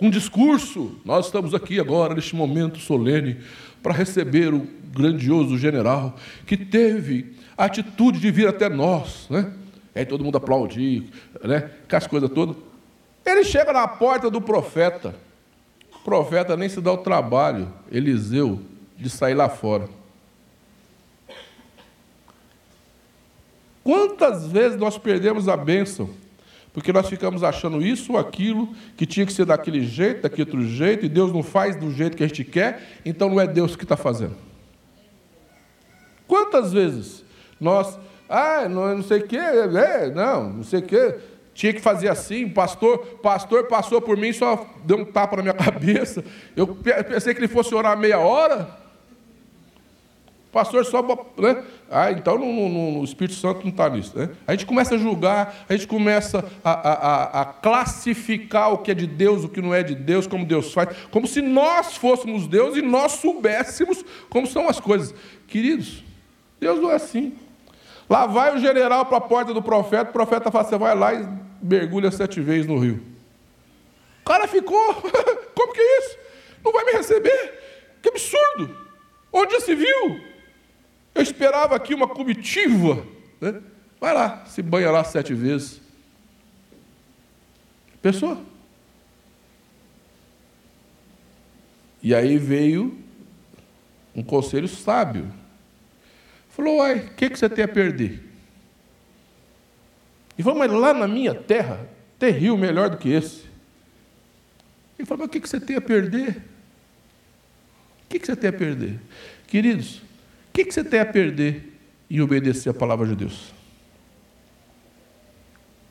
um 0.00 0.10
discurso. 0.10 0.96
Nós 1.04 1.26
estamos 1.26 1.54
aqui 1.54 1.80
agora, 1.80 2.14
neste 2.14 2.36
momento 2.36 2.78
solene, 2.78 3.38
para 3.82 3.92
receber 3.92 4.52
o 4.54 4.66
grandioso 4.92 5.56
general 5.58 6.16
que 6.46 6.56
teve 6.56 7.36
a 7.56 7.64
atitude 7.64 8.18
de 8.18 8.30
vir 8.30 8.48
até 8.48 8.68
nós, 8.68 9.26
né? 9.28 9.52
Aí 9.94 10.06
todo 10.06 10.22
mundo 10.22 10.36
aplaudir, 10.38 11.10
né? 11.42 11.70
Com 11.88 11.96
as 11.96 12.06
coisas 12.06 12.30
todas. 12.30 12.56
Ele 13.26 13.44
chega 13.44 13.72
na 13.72 13.86
porta 13.86 14.30
do 14.30 14.40
profeta. 14.40 15.14
O 15.94 15.98
profeta 16.04 16.56
nem 16.56 16.68
se 16.68 16.80
dá 16.80 16.92
o 16.92 16.98
trabalho, 16.98 17.72
Eliseu, 17.90 18.60
de 18.96 19.10
sair 19.10 19.34
lá 19.34 19.48
fora. 19.48 19.88
Quantas 23.82 24.46
vezes 24.46 24.78
nós 24.78 24.96
perdemos 24.98 25.48
a 25.48 25.56
bênção? 25.56 26.10
Porque 26.78 26.92
nós 26.92 27.08
ficamos 27.08 27.42
achando 27.42 27.82
isso 27.82 28.12
ou 28.12 28.18
aquilo, 28.20 28.72
que 28.96 29.04
tinha 29.04 29.26
que 29.26 29.32
ser 29.32 29.44
daquele 29.44 29.84
jeito, 29.84 30.22
daquele 30.22 30.42
outro 30.42 30.64
jeito, 30.64 31.04
e 31.04 31.08
Deus 31.08 31.32
não 31.32 31.42
faz 31.42 31.74
do 31.74 31.90
jeito 31.90 32.16
que 32.16 32.22
a 32.22 32.26
gente 32.28 32.44
quer, 32.44 33.00
então 33.04 33.28
não 33.28 33.40
é 33.40 33.48
Deus 33.48 33.74
que 33.74 33.82
está 33.82 33.96
fazendo. 33.96 34.36
Quantas 36.28 36.72
vezes 36.72 37.24
nós, 37.60 37.98
ah, 38.28 38.68
não, 38.68 39.02
sei 39.02 39.18
o 39.18 39.26
quê, 39.26 39.38
é, 39.38 40.08
não, 40.14 40.52
não 40.52 40.62
sei 40.62 40.78
o 40.78 40.82
quê. 40.82 41.16
Tinha 41.52 41.72
que 41.72 41.80
fazer 41.80 42.06
assim, 42.10 42.48
pastor, 42.48 42.98
pastor 43.20 43.66
passou 43.66 44.00
por 44.00 44.16
mim, 44.16 44.32
só 44.32 44.64
deu 44.84 44.98
um 44.98 45.04
tapa 45.04 45.38
na 45.38 45.42
minha 45.42 45.54
cabeça. 45.58 46.24
Eu 46.54 46.76
pensei 46.76 47.34
que 47.34 47.40
ele 47.40 47.48
fosse 47.48 47.74
orar 47.74 47.98
meia 47.98 48.20
hora. 48.20 48.70
Pastor 50.52 50.84
só. 50.84 51.02
Né? 51.36 51.62
Ah, 51.90 52.10
então 52.10 52.38
no 52.38 53.04
Espírito 53.04 53.34
Santo 53.34 53.62
não 53.62 53.70
está 53.70 53.88
nisso. 53.88 54.16
Né? 54.16 54.30
A 54.46 54.52
gente 54.52 54.64
começa 54.64 54.94
a 54.94 54.98
julgar, 54.98 55.64
a 55.68 55.72
gente 55.74 55.86
começa 55.86 56.44
a, 56.64 56.70
a, 56.70 56.92
a, 56.92 57.42
a, 57.42 57.44
classificar 57.44 58.72
o 58.72 58.78
que 58.78 58.90
é 58.90 58.94
de 58.94 59.06
Deus, 59.06 59.44
o 59.44 59.48
que 59.48 59.60
não 59.60 59.74
é 59.74 59.82
de 59.82 59.94
Deus, 59.94 60.26
como 60.26 60.46
Deus 60.46 60.72
faz, 60.72 60.96
como 61.10 61.26
se 61.26 61.42
nós 61.42 61.96
fôssemos 61.96 62.46
Deus 62.46 62.76
e 62.76 62.82
nós 62.82 63.12
soubéssemos 63.12 64.04
como 64.30 64.46
são 64.46 64.68
as 64.68 64.80
coisas. 64.80 65.14
Queridos, 65.46 66.02
Deus 66.58 66.80
não 66.80 66.90
é 66.90 66.94
assim. 66.94 67.36
Lá 68.08 68.26
vai 68.26 68.56
o 68.56 68.58
general 68.58 69.04
para 69.04 69.18
a 69.18 69.20
porta 69.20 69.52
do 69.52 69.62
profeta, 69.62 70.10
o 70.10 70.12
profeta 70.14 70.50
fala: 70.50 70.64
você 70.64 70.78
vai 70.78 70.94
lá 70.94 71.12
e 71.12 71.28
mergulha 71.62 72.10
sete 72.10 72.40
vezes 72.40 72.66
no 72.66 72.78
rio. 72.78 73.02
O 74.22 74.24
cara 74.24 74.48
ficou, 74.48 74.94
como 75.54 75.72
que 75.74 75.80
é 75.80 75.98
isso? 75.98 76.18
Não 76.64 76.72
vai 76.72 76.84
me 76.84 76.92
receber? 76.92 77.98
Que 78.00 78.08
absurdo! 78.08 78.88
Onde 79.32 79.52
já 79.52 79.60
se 79.60 79.74
viu? 79.74 80.27
Eu 81.18 81.22
esperava 81.24 81.74
aqui 81.74 81.94
uma 81.94 82.06
comitiva. 82.06 83.04
Né? 83.40 83.60
Vai 84.00 84.14
lá, 84.14 84.46
se 84.46 84.62
banha 84.62 84.88
lá 84.88 85.02
sete 85.02 85.34
vezes. 85.34 85.80
Pessoa. 88.00 88.40
E 92.00 92.14
aí 92.14 92.38
veio 92.38 92.96
um 94.14 94.22
conselho 94.22 94.68
sábio. 94.68 95.28
Falou, 96.50 96.78
uai, 96.78 96.98
o 97.00 97.14
que, 97.14 97.28
que 97.30 97.36
você 97.36 97.48
tem 97.48 97.64
a 97.64 97.68
perder? 97.68 98.22
E 100.38 100.42
mas 100.44 100.70
lá 100.70 100.94
na 100.94 101.08
minha 101.08 101.34
terra 101.34 101.84
tem 102.16 102.30
rio 102.30 102.56
melhor 102.56 102.90
do 102.90 102.96
que 102.96 103.08
esse. 103.08 103.44
Ele 104.96 105.04
falou, 105.04 105.22
mas 105.22 105.26
o 105.26 105.30
que, 105.32 105.40
que 105.40 105.48
você 105.48 105.58
tem 105.58 105.74
a 105.74 105.80
perder? 105.80 106.36
O 108.04 108.08
que, 108.08 108.20
que 108.20 108.26
você 108.26 108.36
tem 108.36 108.50
a 108.50 108.52
perder? 108.52 109.00
Queridos, 109.48 110.06
que, 110.58 110.64
que 110.64 110.74
você 110.74 110.82
tem 110.82 110.98
a 110.98 111.06
perder 111.06 111.72
em 112.10 112.20
obedecer 112.20 112.68
a 112.68 112.74
palavra 112.74 113.06
de 113.06 113.14
Deus? 113.14 113.50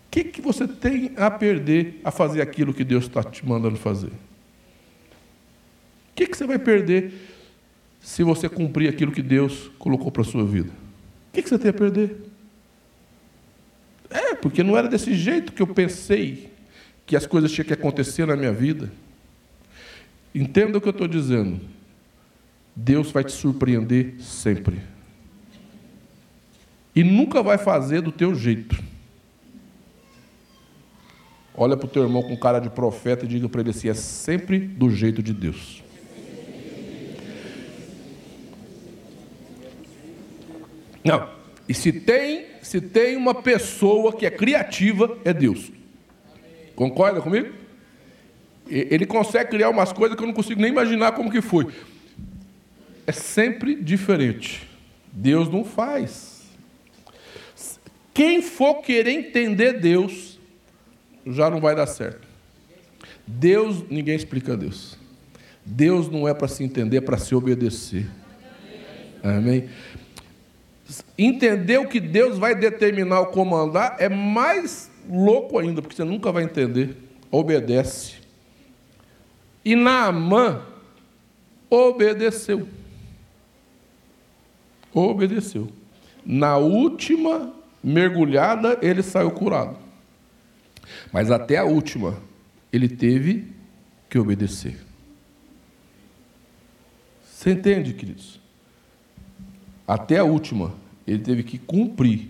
O 0.08 0.10
que, 0.12 0.26
que 0.26 0.42
você 0.42 0.68
tem 0.68 1.14
a 1.16 1.32
perder 1.32 2.02
a 2.04 2.12
fazer 2.12 2.42
aquilo 2.42 2.74
que 2.74 2.84
Deus 2.84 3.06
está 3.06 3.24
te 3.24 3.46
mandando 3.46 3.78
fazer? 3.78 4.08
O 4.08 4.12
que, 6.16 6.28
que 6.28 6.36
você 6.36 6.46
vai 6.46 6.60
perder 6.60 7.14
se 8.02 8.24
você 8.24 8.50
cumprir 8.50 8.90
aquilo 8.90 9.12
que 9.12 9.22
Deus 9.22 9.72
colocou 9.80 10.12
para 10.12 10.24
a 10.24 10.26
sua 10.26 10.46
vida? 10.46 10.72
O 11.30 11.32
que 11.32 11.48
você 11.48 11.58
tem 11.58 11.70
a 11.70 11.74
perder? 11.74 12.18
É, 14.10 14.36
porque 14.36 14.64
não 14.64 14.78
era 14.78 14.90
desse 14.90 15.14
jeito 15.14 15.54
que 15.54 15.62
eu 15.62 15.68
pensei 15.68 16.52
que 17.06 17.16
as 17.16 17.26
coisas 17.26 17.52
tinham 17.52 17.66
que 17.66 17.74
acontecer 17.74 18.26
na 18.26 18.36
minha 18.36 18.52
vida. 18.52 18.92
Entenda 20.36 20.78
o 20.78 20.82
que 20.82 20.88
eu 20.88 20.92
estou 20.92 21.08
dizendo. 21.08 21.77
Deus 22.80 23.10
vai 23.10 23.24
te 23.24 23.32
surpreender 23.32 24.14
sempre. 24.20 24.80
E 26.96 27.04
nunca 27.04 27.42
vai 27.42 27.58
fazer 27.58 28.02
do 28.02 28.12
teu 28.12 28.36
jeito. 28.36 28.78
Olha 31.56 31.76
para 31.76 31.88
o 31.88 31.90
teu 31.90 32.04
irmão 32.04 32.22
com 32.22 32.38
cara 32.38 32.60
de 32.60 32.70
profeta 32.70 33.26
e 33.26 33.28
diga 33.28 33.50
para 33.50 33.62
ele 33.62 33.72
assim: 33.72 33.90
é 33.90 33.96
sempre 33.96 34.60
do 34.60 34.92
jeito 34.92 35.24
de 35.24 35.34
Deus. 35.34 35.84
Não. 41.04 41.30
E 41.68 41.74
se 41.74 41.92
tem, 41.92 42.46
se 42.62 42.80
tem 42.80 43.18
uma 43.18 43.34
pessoa 43.34 44.14
que 44.14 44.24
é 44.24 44.30
criativa, 44.30 45.18
é 45.26 45.34
Deus. 45.34 45.72
Concorda 46.76 47.22
comigo? 47.22 47.52
Ele 48.68 49.08
consegue 49.08 49.50
criar 49.50 49.70
umas 49.72 49.92
coisas 49.92 50.16
que 50.16 50.22
eu 50.22 50.28
não 50.28 50.34
consigo 50.34 50.62
nem 50.62 50.70
imaginar 50.70 51.14
como 51.14 51.32
que 51.32 51.42
foi. 51.42 51.66
É 53.08 53.14
sempre 53.14 53.74
diferente. 53.74 54.70
Deus 55.12 55.50
não 55.50 55.64
faz. 55.64 56.44
Quem 58.14 58.42
for 58.42 58.82
querer 58.82 59.12
entender 59.12 59.80
Deus, 59.80 60.38
já 61.26 61.50
não 61.50 61.62
vai 61.62 61.74
dar 61.74 61.88
certo. 61.88 62.28
Deus, 63.26 63.84
ninguém 63.90 64.16
explica 64.16 64.58
Deus. 64.58 64.98
Deus 65.66 66.10
não 66.10 66.28
é 66.28 66.34
para 66.34 66.48
se 66.48 66.64
entender, 66.64 66.98
é 66.98 67.02
para 67.02 67.18
se 67.18 67.34
obedecer. 67.34 68.08
Amém? 69.24 69.70
Entender 71.18 71.78
o 71.78 71.88
que 71.88 72.00
Deus 72.00 72.38
vai 72.38 72.56
determinar 72.56 73.22
ou 73.22 73.26
comandar 73.28 73.96
é 74.00 74.10
mais 74.10 74.92
louco 75.10 75.60
ainda, 75.60 75.82
porque 75.82 75.96
você 75.96 76.04
nunca 76.04 76.32
vai 76.32 76.44
entender. 76.44 76.96
Obedece. 77.32 78.16
E 79.64 79.76
Naamã 79.76 80.62
obedeceu. 81.70 82.68
Obedeceu. 84.98 85.70
Na 86.26 86.58
última 86.58 87.54
mergulhada, 87.84 88.80
ele 88.82 89.04
saiu 89.04 89.32
curado. 89.32 89.78
Mas 91.12 91.30
até 91.30 91.58
a 91.58 91.64
última, 91.64 92.18
ele 92.72 92.90
teve 92.90 93.48
que 94.10 94.18
obedecer. 94.18 94.78
Você 97.24 97.52
entende, 97.52 97.94
queridos? 97.94 98.40
Até 99.88 100.18
a 100.18 100.24
última, 100.24 100.74
ele 101.06 101.20
teve 101.20 101.44
que 101.44 101.58
cumprir 101.58 102.30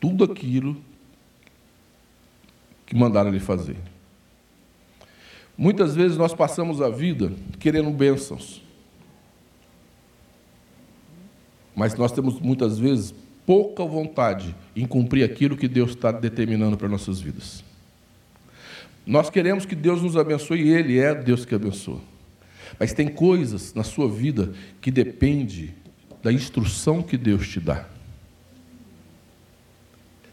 tudo 0.00 0.24
aquilo 0.24 0.76
que 2.86 2.96
mandaram 2.96 3.28
ele 3.28 3.38
fazer. 3.38 3.76
Muitas 5.56 5.94
vezes 5.94 6.16
nós 6.16 6.32
passamos 6.32 6.80
a 6.80 6.88
vida 6.88 7.32
querendo 7.58 7.90
bênçãos. 7.90 8.62
Mas 11.78 11.94
nós 11.94 12.10
temos 12.10 12.40
muitas 12.40 12.76
vezes 12.76 13.14
pouca 13.46 13.84
vontade 13.84 14.52
em 14.74 14.84
cumprir 14.84 15.22
aquilo 15.22 15.56
que 15.56 15.68
Deus 15.68 15.90
está 15.90 16.10
determinando 16.10 16.76
para 16.76 16.88
nossas 16.88 17.20
vidas. 17.20 17.62
Nós 19.06 19.30
queremos 19.30 19.64
que 19.64 19.76
Deus 19.76 20.02
nos 20.02 20.16
abençoe 20.16 20.60
e 20.60 20.70
Ele 20.70 20.98
é 20.98 21.14
Deus 21.14 21.44
que 21.44 21.54
abençoa. 21.54 22.00
Mas 22.80 22.92
tem 22.92 23.06
coisas 23.06 23.74
na 23.74 23.84
sua 23.84 24.10
vida 24.10 24.52
que 24.80 24.90
depende 24.90 25.72
da 26.20 26.32
instrução 26.32 27.00
que 27.00 27.16
Deus 27.16 27.46
te 27.46 27.60
dá. 27.60 27.88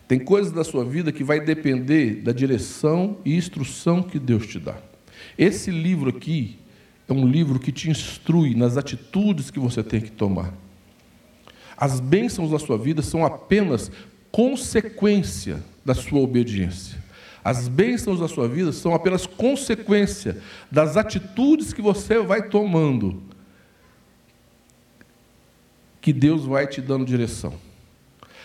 Tem 0.08 0.18
coisas 0.18 0.52
da 0.52 0.64
sua 0.64 0.84
vida 0.84 1.12
que 1.12 1.24
vai 1.24 1.40
depender 1.40 2.24
da 2.24 2.32
direção 2.32 3.20
e 3.24 3.36
instrução 3.36 4.02
que 4.02 4.18
Deus 4.18 4.48
te 4.48 4.58
dá. 4.58 4.78
Esse 5.38 5.70
livro 5.70 6.10
aqui 6.10 6.58
é 7.08 7.14
um 7.14 7.28
livro 7.28 7.60
que 7.60 7.72
te 7.72 7.88
instrui 7.88 8.56
nas 8.56 8.78
atitudes 8.78 9.52
que 9.52 9.60
você 9.60 9.84
tem 9.84 10.02
que 10.02 10.12
tomar. 10.12 10.65
As 11.78 12.00
bênçãos 12.00 12.52
da 12.52 12.60
sua 12.60 12.78
vida 12.78 13.02
são 13.02 13.26
apenas 13.26 13.92
consequência 14.32 15.64
da 15.84 15.94
sua 15.94 16.20
obediência. 16.20 17.04
As 17.44 17.68
bênçãos 17.68 18.20
da 18.20 18.28
sua 18.28 18.48
vida 18.48 18.72
são 18.72 18.94
apenas 18.94 19.28
consequência 19.28 20.42
das 20.72 20.98
atitudes 20.98 21.74
que 21.74 21.82
você 21.82 22.18
vai 22.20 22.50
tomando, 22.50 23.22
que 26.02 26.12
Deus 26.12 26.46
vai 26.46 26.66
te 26.66 26.82
dando 26.82 27.06
direção. 27.06 27.54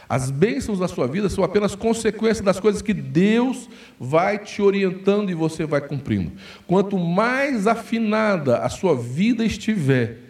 As 0.08 0.30
bênçãos 0.30 0.80
da 0.80 0.88
sua 0.88 1.06
vida 1.06 1.28
são 1.28 1.44
apenas 1.44 1.76
consequência 1.76 2.42
das 2.42 2.58
coisas 2.58 2.82
que 2.82 2.92
Deus 2.92 3.70
vai 3.98 4.38
te 4.38 4.60
orientando 4.60 5.30
e 5.30 5.34
você 5.34 5.64
vai 5.64 5.80
cumprindo. 5.80 6.32
Quanto 6.66 6.98
mais 6.98 7.66
afinada 7.66 8.58
a 8.58 8.68
sua 8.68 8.94
vida 8.94 9.44
estiver 9.44 10.29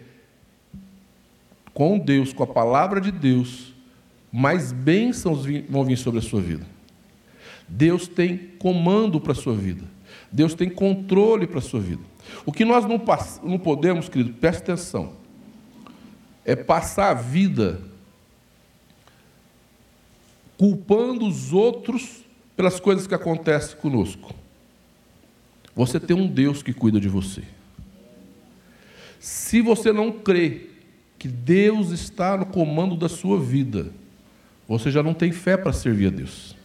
com 1.73 1.97
Deus, 1.97 2.33
com 2.33 2.43
a 2.43 2.47
palavra 2.47 2.99
de 2.99 3.11
Deus, 3.11 3.73
mais 4.31 4.71
bênçãos 4.71 5.45
vão 5.69 5.83
vir 5.83 5.97
sobre 5.97 6.19
a 6.19 6.23
sua 6.23 6.41
vida. 6.41 6.65
Deus 7.67 8.07
tem 8.07 8.37
comando 8.59 9.19
para 9.19 9.31
a 9.31 9.35
sua 9.35 9.55
vida. 9.55 9.83
Deus 10.31 10.53
tem 10.53 10.69
controle 10.69 11.47
para 11.47 11.59
a 11.59 11.61
sua 11.61 11.79
vida. 11.79 12.01
O 12.45 12.51
que 12.51 12.65
nós 12.65 12.85
não, 12.85 13.01
não 13.43 13.59
podemos, 13.59 14.09
querido, 14.09 14.33
preste 14.33 14.61
atenção, 14.61 15.13
é 16.45 16.55
passar 16.55 17.11
a 17.11 17.13
vida 17.13 17.81
culpando 20.57 21.25
os 21.25 21.51
outros 21.53 22.21
pelas 22.55 22.79
coisas 22.79 23.07
que 23.07 23.15
acontecem 23.15 23.77
conosco. 23.77 24.33
Você 25.75 25.99
tem 25.99 26.15
um 26.15 26.27
Deus 26.27 26.61
que 26.61 26.73
cuida 26.73 26.99
de 26.99 27.07
você. 27.07 27.43
Se 29.19 29.61
você 29.61 29.91
não 29.91 30.11
crê 30.11 30.70
que 31.21 31.27
Deus 31.27 31.91
está 31.91 32.35
no 32.35 32.47
comando 32.47 32.95
da 32.95 33.07
sua 33.07 33.39
vida, 33.39 33.91
você 34.67 34.89
já 34.89 35.03
não 35.03 35.13
tem 35.13 35.31
fé 35.31 35.55
para 35.55 35.71
servir 35.71 36.07
a 36.07 36.09
Deus. 36.09 36.55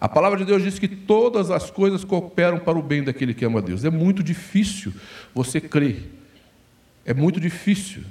A 0.00 0.08
palavra 0.08 0.38
de 0.38 0.44
Deus 0.44 0.60
diz 0.60 0.76
que 0.76 0.88
todas 0.88 1.48
as 1.48 1.70
coisas 1.70 2.02
cooperam 2.02 2.58
para 2.58 2.76
o 2.76 2.82
bem 2.82 3.04
daquele 3.04 3.32
que 3.32 3.44
ama 3.44 3.60
a 3.60 3.62
Deus. 3.62 3.84
É 3.84 3.90
muito 3.90 4.24
difícil 4.24 4.92
você 5.32 5.60
crer. 5.60 6.10
É 7.04 7.14
muito 7.14 7.38
difícil. 7.38 8.02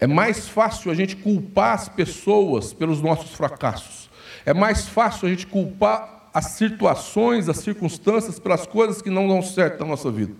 É 0.00 0.06
mais 0.08 0.48
fácil 0.48 0.90
a 0.90 0.94
gente 0.94 1.14
culpar 1.14 1.74
as 1.74 1.88
pessoas 1.88 2.72
pelos 2.72 3.00
nossos 3.00 3.34
fracassos. 3.34 4.10
É 4.44 4.52
mais 4.52 4.88
fácil 4.88 5.28
a 5.28 5.30
gente 5.30 5.46
culpar 5.46 6.28
as 6.34 6.46
situações, 6.46 7.48
as 7.48 7.58
circunstâncias 7.58 8.40
pelas 8.40 8.66
coisas 8.66 9.00
que 9.00 9.10
não 9.10 9.28
dão 9.28 9.40
certo 9.42 9.78
na 9.78 9.86
nossa 9.86 10.10
vida. 10.10 10.34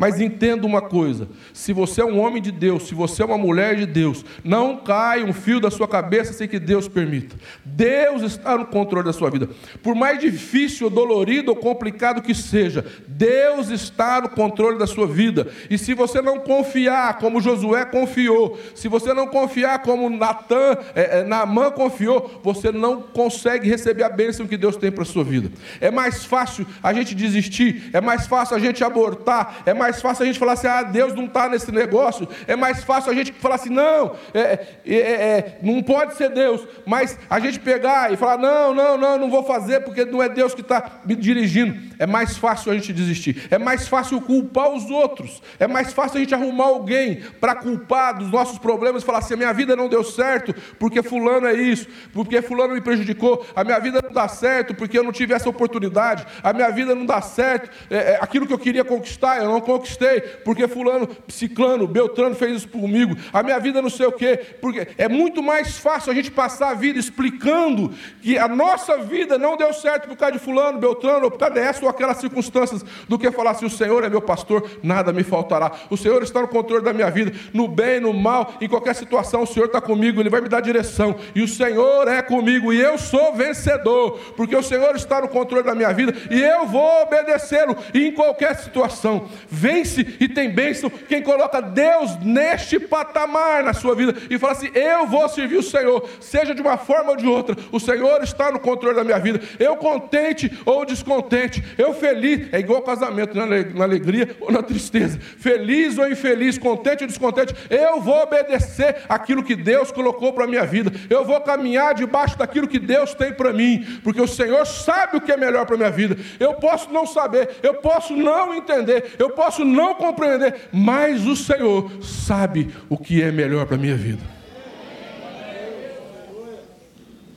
Mas 0.00 0.18
entenda 0.18 0.66
uma 0.66 0.80
coisa: 0.80 1.28
se 1.52 1.74
você 1.74 2.00
é 2.00 2.04
um 2.06 2.18
homem 2.18 2.40
de 2.40 2.50
Deus, 2.50 2.84
se 2.84 2.94
você 2.94 3.22
é 3.22 3.26
uma 3.26 3.36
mulher 3.36 3.76
de 3.76 3.84
Deus, 3.84 4.24
não 4.42 4.78
cai 4.78 5.22
um 5.22 5.30
fio 5.30 5.60
da 5.60 5.70
sua 5.70 5.86
cabeça 5.86 6.32
sem 6.32 6.48
que 6.48 6.58
Deus 6.58 6.88
permita. 6.88 7.36
Deus 7.62 8.22
está 8.22 8.56
no 8.56 8.64
controle 8.64 9.04
da 9.04 9.12
sua 9.12 9.28
vida. 9.28 9.50
Por 9.82 9.94
mais 9.94 10.18
difícil, 10.18 10.88
dolorido 10.88 11.50
ou 11.50 11.56
complicado 11.56 12.22
que 12.22 12.34
seja, 12.34 12.82
Deus 13.06 13.68
está 13.68 14.22
no 14.22 14.30
controle 14.30 14.78
da 14.78 14.86
sua 14.86 15.06
vida. 15.06 15.48
E 15.68 15.76
se 15.76 15.92
você 15.92 16.22
não 16.22 16.38
confiar 16.38 17.18
como 17.18 17.38
Josué 17.38 17.84
confiou, 17.84 18.58
se 18.74 18.88
você 18.88 19.12
não 19.12 19.26
confiar 19.26 19.82
como 19.82 20.08
Natan, 20.08 20.78
é, 20.94 21.18
é, 21.18 21.24
Naamã 21.24 21.70
confiou, 21.70 22.40
você 22.42 22.72
não 22.72 23.02
consegue 23.02 23.68
receber 23.68 24.04
a 24.04 24.08
bênção 24.08 24.46
que 24.46 24.56
Deus 24.56 24.76
tem 24.76 24.90
para 24.90 25.02
a 25.02 25.06
sua 25.06 25.24
vida. 25.24 25.50
É 25.78 25.90
mais 25.90 26.24
fácil 26.24 26.66
a 26.82 26.90
gente 26.94 27.14
desistir, 27.14 27.90
é 27.92 28.00
mais 28.00 28.26
fácil 28.26 28.56
a 28.56 28.58
gente 28.58 28.82
abortar, 28.82 29.62
é 29.66 29.74
mais 29.74 29.89
mais 29.90 30.00
fácil 30.00 30.22
a 30.22 30.26
gente 30.26 30.38
falar 30.38 30.52
assim: 30.52 30.66
ah, 30.68 30.82
Deus 30.82 31.14
não 31.14 31.24
está 31.24 31.48
nesse 31.48 31.72
negócio. 31.72 32.28
É 32.46 32.54
mais 32.54 32.84
fácil 32.84 33.10
a 33.10 33.14
gente 33.14 33.32
falar 33.32 33.56
assim: 33.56 33.70
não, 33.70 34.14
é, 34.32 34.40
é, 34.40 34.68
é, 34.86 34.96
é, 34.96 35.58
não 35.62 35.82
pode 35.82 36.14
ser 36.14 36.30
Deus. 36.30 36.66
Mas 36.86 37.18
a 37.28 37.40
gente 37.40 37.58
pegar 37.58 38.12
e 38.12 38.16
falar: 38.16 38.38
não, 38.38 38.72
não, 38.72 38.96
não, 38.96 39.18
não 39.18 39.30
vou 39.30 39.42
fazer 39.42 39.80
porque 39.80 40.04
não 40.04 40.22
é 40.22 40.28
Deus 40.28 40.54
que 40.54 40.60
está 40.60 41.00
me 41.04 41.16
dirigindo. 41.16 41.90
É 41.98 42.06
mais 42.06 42.36
fácil 42.36 42.70
a 42.70 42.74
gente 42.74 42.92
desistir. 42.92 43.48
É 43.50 43.58
mais 43.58 43.88
fácil 43.88 44.20
culpar 44.20 44.70
os 44.70 44.88
outros. 44.90 45.42
É 45.58 45.66
mais 45.66 45.92
fácil 45.92 46.18
a 46.18 46.20
gente 46.20 46.34
arrumar 46.34 46.66
alguém 46.66 47.22
para 47.40 47.56
culpar 47.56 48.16
dos 48.16 48.30
nossos 48.30 48.58
problemas 48.58 49.02
e 49.02 49.06
falar 49.06 49.18
assim: 49.18 49.34
a 49.34 49.38
minha 49.38 49.52
vida 49.52 49.74
não 49.74 49.88
deu 49.88 50.04
certo 50.04 50.54
porque 50.78 51.02
Fulano 51.02 51.46
é 51.46 51.54
isso, 51.54 51.88
porque 52.12 52.40
Fulano 52.40 52.74
me 52.74 52.80
prejudicou. 52.80 53.44
A 53.56 53.64
minha 53.64 53.78
vida 53.80 54.00
não 54.02 54.12
dá 54.12 54.28
certo 54.28 54.74
porque 54.74 54.98
eu 54.98 55.02
não 55.02 55.12
tive 55.12 55.34
essa 55.34 55.48
oportunidade. 55.48 56.24
A 56.42 56.52
minha 56.52 56.70
vida 56.70 56.94
não 56.94 57.04
dá 57.04 57.20
certo. 57.20 57.70
É, 57.90 58.12
é 58.12 58.18
aquilo 58.20 58.46
que 58.46 58.52
eu 58.52 58.58
queria 58.58 58.84
conquistar, 58.84 59.38
eu 59.38 59.46
não 59.46 59.56
conquistei, 59.72 60.20
porque 60.44 60.66
fulano, 60.66 61.08
ciclano, 61.28 61.86
beltrano 61.86 62.34
fez 62.34 62.58
isso 62.58 62.68
comigo, 62.68 63.16
a 63.32 63.42
minha 63.42 63.58
vida 63.58 63.80
não 63.80 63.90
sei 63.90 64.06
o 64.06 64.12
quê, 64.12 64.38
porque 64.60 64.88
é 64.98 65.08
muito 65.08 65.42
mais 65.42 65.78
fácil 65.78 66.10
a 66.12 66.14
gente 66.14 66.30
passar 66.30 66.70
a 66.70 66.74
vida 66.74 66.98
explicando 66.98 67.92
que 68.22 68.38
a 68.38 68.48
nossa 68.48 68.98
vida 68.98 69.38
não 69.38 69.56
deu 69.56 69.72
certo 69.72 70.08
por 70.08 70.16
causa 70.16 70.32
de 70.32 70.38
fulano, 70.38 70.78
beltrano, 70.78 71.24
ou 71.24 71.30
por 71.30 71.38
causa 71.38 71.54
dessa 71.54 71.84
ou 71.84 71.90
aquelas 71.90 72.18
circunstâncias, 72.18 72.84
do 73.08 73.18
que 73.18 73.30
falar 73.30 73.52
assim, 73.52 73.66
o 73.66 73.70
Senhor 73.70 74.04
é 74.04 74.08
meu 74.08 74.20
pastor, 74.20 74.68
nada 74.82 75.12
me 75.12 75.22
faltará. 75.22 75.72
O 75.88 75.96
Senhor 75.96 76.22
está 76.22 76.40
no 76.40 76.48
controle 76.48 76.84
da 76.84 76.92
minha 76.92 77.10
vida, 77.10 77.32
no 77.52 77.68
bem, 77.68 78.00
no 78.00 78.12
mal, 78.12 78.54
em 78.60 78.68
qualquer 78.68 78.94
situação, 78.94 79.42
o 79.42 79.46
Senhor 79.46 79.66
está 79.66 79.80
comigo, 79.80 80.20
Ele 80.20 80.30
vai 80.30 80.40
me 80.40 80.48
dar 80.48 80.60
direção, 80.60 81.16
e 81.34 81.42
o 81.42 81.48
Senhor 81.48 82.08
é 82.08 82.22
comigo, 82.22 82.72
e 82.72 82.80
eu 82.80 82.98
sou 82.98 83.32
vencedor, 83.34 84.18
porque 84.36 84.56
o 84.56 84.62
Senhor 84.62 84.94
está 84.96 85.20
no 85.20 85.28
controle 85.28 85.64
da 85.64 85.74
minha 85.74 85.92
vida, 85.92 86.14
e 86.30 86.40
eu 86.40 86.66
vou 86.66 87.02
obedecê-lo 87.02 87.76
em 87.94 88.12
qualquer 88.12 88.56
situação. 88.56 89.28
Vence 89.60 90.16
e 90.18 90.26
tem 90.26 90.50
bênção 90.50 90.88
quem 90.88 91.22
coloca 91.22 91.60
Deus 91.60 92.16
neste 92.22 92.80
patamar 92.80 93.62
na 93.62 93.74
sua 93.74 93.94
vida 93.94 94.14
e 94.30 94.38
fala 94.38 94.54
assim: 94.54 94.70
Eu 94.74 95.06
vou 95.06 95.28
servir 95.28 95.58
o 95.58 95.62
Senhor, 95.62 96.08
seja 96.18 96.54
de 96.54 96.62
uma 96.62 96.78
forma 96.78 97.10
ou 97.10 97.16
de 97.16 97.26
outra, 97.26 97.54
o 97.70 97.78
Senhor 97.78 98.22
está 98.22 98.50
no 98.50 98.58
controle 98.58 98.96
da 98.96 99.04
minha 99.04 99.18
vida. 99.18 99.38
Eu 99.58 99.76
contente 99.76 100.50
ou 100.64 100.86
descontente, 100.86 101.62
eu 101.76 101.92
feliz, 101.92 102.48
é 102.52 102.58
igual 102.58 102.80
casamento, 102.80 103.36
né? 103.36 103.70
na 103.74 103.84
alegria 103.84 104.34
ou 104.40 104.50
na 104.50 104.62
tristeza, 104.62 105.18
feliz 105.20 105.98
ou 105.98 106.10
infeliz, 106.10 106.56
contente 106.56 107.02
ou 107.02 107.08
descontente, 107.08 107.54
eu 107.68 108.00
vou 108.00 108.22
obedecer 108.22 109.02
aquilo 109.08 109.42
que 109.42 109.54
Deus 109.54 109.92
colocou 109.92 110.32
para 110.32 110.44
a 110.44 110.48
minha 110.48 110.64
vida, 110.64 110.90
eu 111.10 111.22
vou 111.22 111.38
caminhar 111.42 111.94
debaixo 111.94 112.38
daquilo 112.38 112.66
que 112.66 112.78
Deus 112.78 113.12
tem 113.12 113.32
para 113.32 113.52
mim, 113.52 114.00
porque 114.02 114.22
o 114.22 114.28
Senhor 114.28 114.64
sabe 114.66 115.18
o 115.18 115.20
que 115.20 115.32
é 115.32 115.36
melhor 115.36 115.66
para 115.66 115.74
a 115.74 115.78
minha 115.78 115.90
vida. 115.90 116.16
Eu 116.38 116.54
posso 116.54 116.90
não 116.90 117.06
saber, 117.06 117.58
eu 117.62 117.74
posso 117.74 118.16
não 118.16 118.54
entender, 118.54 119.16
eu 119.18 119.30
posso 119.30 119.49
não 119.58 119.94
compreender, 119.94 120.68
mas 120.72 121.26
o 121.26 121.34
Senhor 121.34 121.90
sabe 122.02 122.72
o 122.88 122.96
que 122.96 123.22
é 123.22 123.30
melhor 123.30 123.66
para 123.66 123.76
a 123.76 123.78
minha 123.78 123.96
vida. 123.96 124.22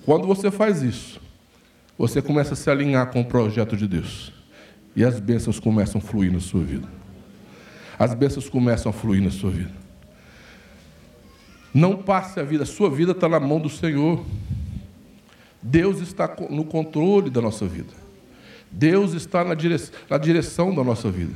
Quando 0.06 0.28
você 0.28 0.52
faz 0.52 0.82
isso, 0.82 1.22
você 1.98 2.22
começa 2.22 2.54
a 2.54 2.58
se 2.58 2.70
alinhar 2.70 3.12
com 3.12 3.22
o 3.22 3.26
projeto 3.26 3.78
de 3.78 3.88
Deus. 3.88 4.34
E 4.96 5.04
as 5.04 5.20
bênçãos 5.20 5.60
começam 5.60 6.00
a 6.00 6.02
fluir 6.02 6.32
na 6.32 6.40
sua 6.40 6.62
vida. 6.62 6.88
As 7.98 8.14
bênçãos 8.14 8.50
começam 8.50 8.90
a 8.90 8.94
fluir 8.94 9.22
na 9.22 9.32
sua 9.32 9.50
vida. 9.50 9.72
Não 11.74 11.96
passe 11.98 12.40
a 12.40 12.44
vida, 12.44 12.64
a 12.64 12.68
sua 12.68 12.90
vida 12.90 13.14
está 13.14 13.28
na 13.28 13.40
mão 13.40 13.60
do 13.60 13.70
Senhor. 13.70 14.24
Deus 15.62 16.00
está 16.02 16.36
no 16.50 16.66
controle 16.66 17.30
da 17.30 17.42
nossa 17.42 17.66
vida. 17.66 17.94
Deus 18.70 19.14
está 19.14 19.44
na 19.44 19.54
direção, 19.54 19.94
na 20.10 20.18
direção 20.18 20.76
da 20.76 20.84
nossa 20.84 21.10
vida. 21.10 21.34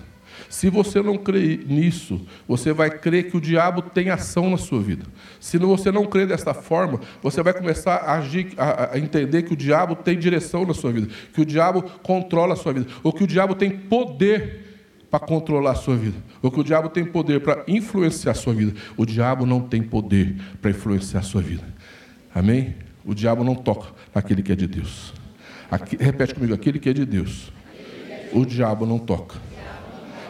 Se 0.50 0.70
você 0.70 1.02
não 1.02 1.18
crê 1.18 1.60
nisso, 1.66 2.22
você 2.48 2.72
vai 2.72 2.90
crer 2.90 3.30
que 3.30 3.38
o 3.38 3.42
diabo 3.42 3.82
tem 3.82 4.10
ação 4.10 4.50
na 4.50 4.58
sua 4.58 4.80
vida. 4.80 5.06
Se 5.40 5.58
você 5.58 5.92
não 5.92 6.06
crê 6.06 6.26
desta 6.26 6.54
forma, 6.54 7.00
você 7.22 7.44
vai 7.44 7.54
começar 7.54 7.96
a, 7.96 8.14
agir, 8.18 8.54
a, 8.58 8.94
a 8.94 9.00
entender 9.00 9.44
que 9.44 9.54
o 9.54 9.58
diabo 9.58 9.96
tem 9.96 10.18
direção 10.18 10.66
na 10.66 10.74
sua 10.74 10.92
vida, 10.92 11.08
que 11.34 11.42
o 11.42 11.46
diabo 11.46 11.84
controla 12.04 12.54
a 12.54 12.58
sua 12.58 12.74
vida, 12.74 12.88
ou 13.04 13.12
que 13.12 13.24
o 13.24 13.28
diabo 13.28 13.56
tem 13.56 13.70
poder 13.70 14.66
para 15.10 15.20
controlar 15.20 15.72
a 15.72 15.76
sua 15.76 15.96
vida, 15.96 16.18
ou 16.42 16.52
que 16.52 16.60
o 16.60 16.64
diabo 16.64 16.90
tem 16.90 17.06
poder 17.06 17.40
para 17.42 17.64
influenciar 17.68 18.32
a 18.32 18.36
sua 18.36 18.54
vida. 18.54 18.74
O 18.96 19.06
diabo 19.06 19.46
não 19.46 19.62
tem 19.62 19.82
poder 19.82 20.36
para 20.62 20.72
influenciar 20.72 21.22
a 21.22 21.24
sua 21.24 21.42
vida. 21.42 21.64
Amém? 22.34 22.76
O 23.06 23.14
diabo 23.14 23.44
não 23.44 23.56
toca 23.56 23.88
naquele 24.14 24.44
que 24.44 24.52
é 24.52 24.56
de 24.56 24.68
Deus. 24.68 25.14
Aqui, 25.72 25.98
repete 25.98 26.34
comigo: 26.34 26.54
aquele 26.54 26.80
que 26.80 26.90
é 26.90 26.94
de 26.94 27.06
Deus, 27.06 27.52
o 28.34 28.46
diabo 28.46 28.86
não 28.86 29.00
toca. 29.00 29.47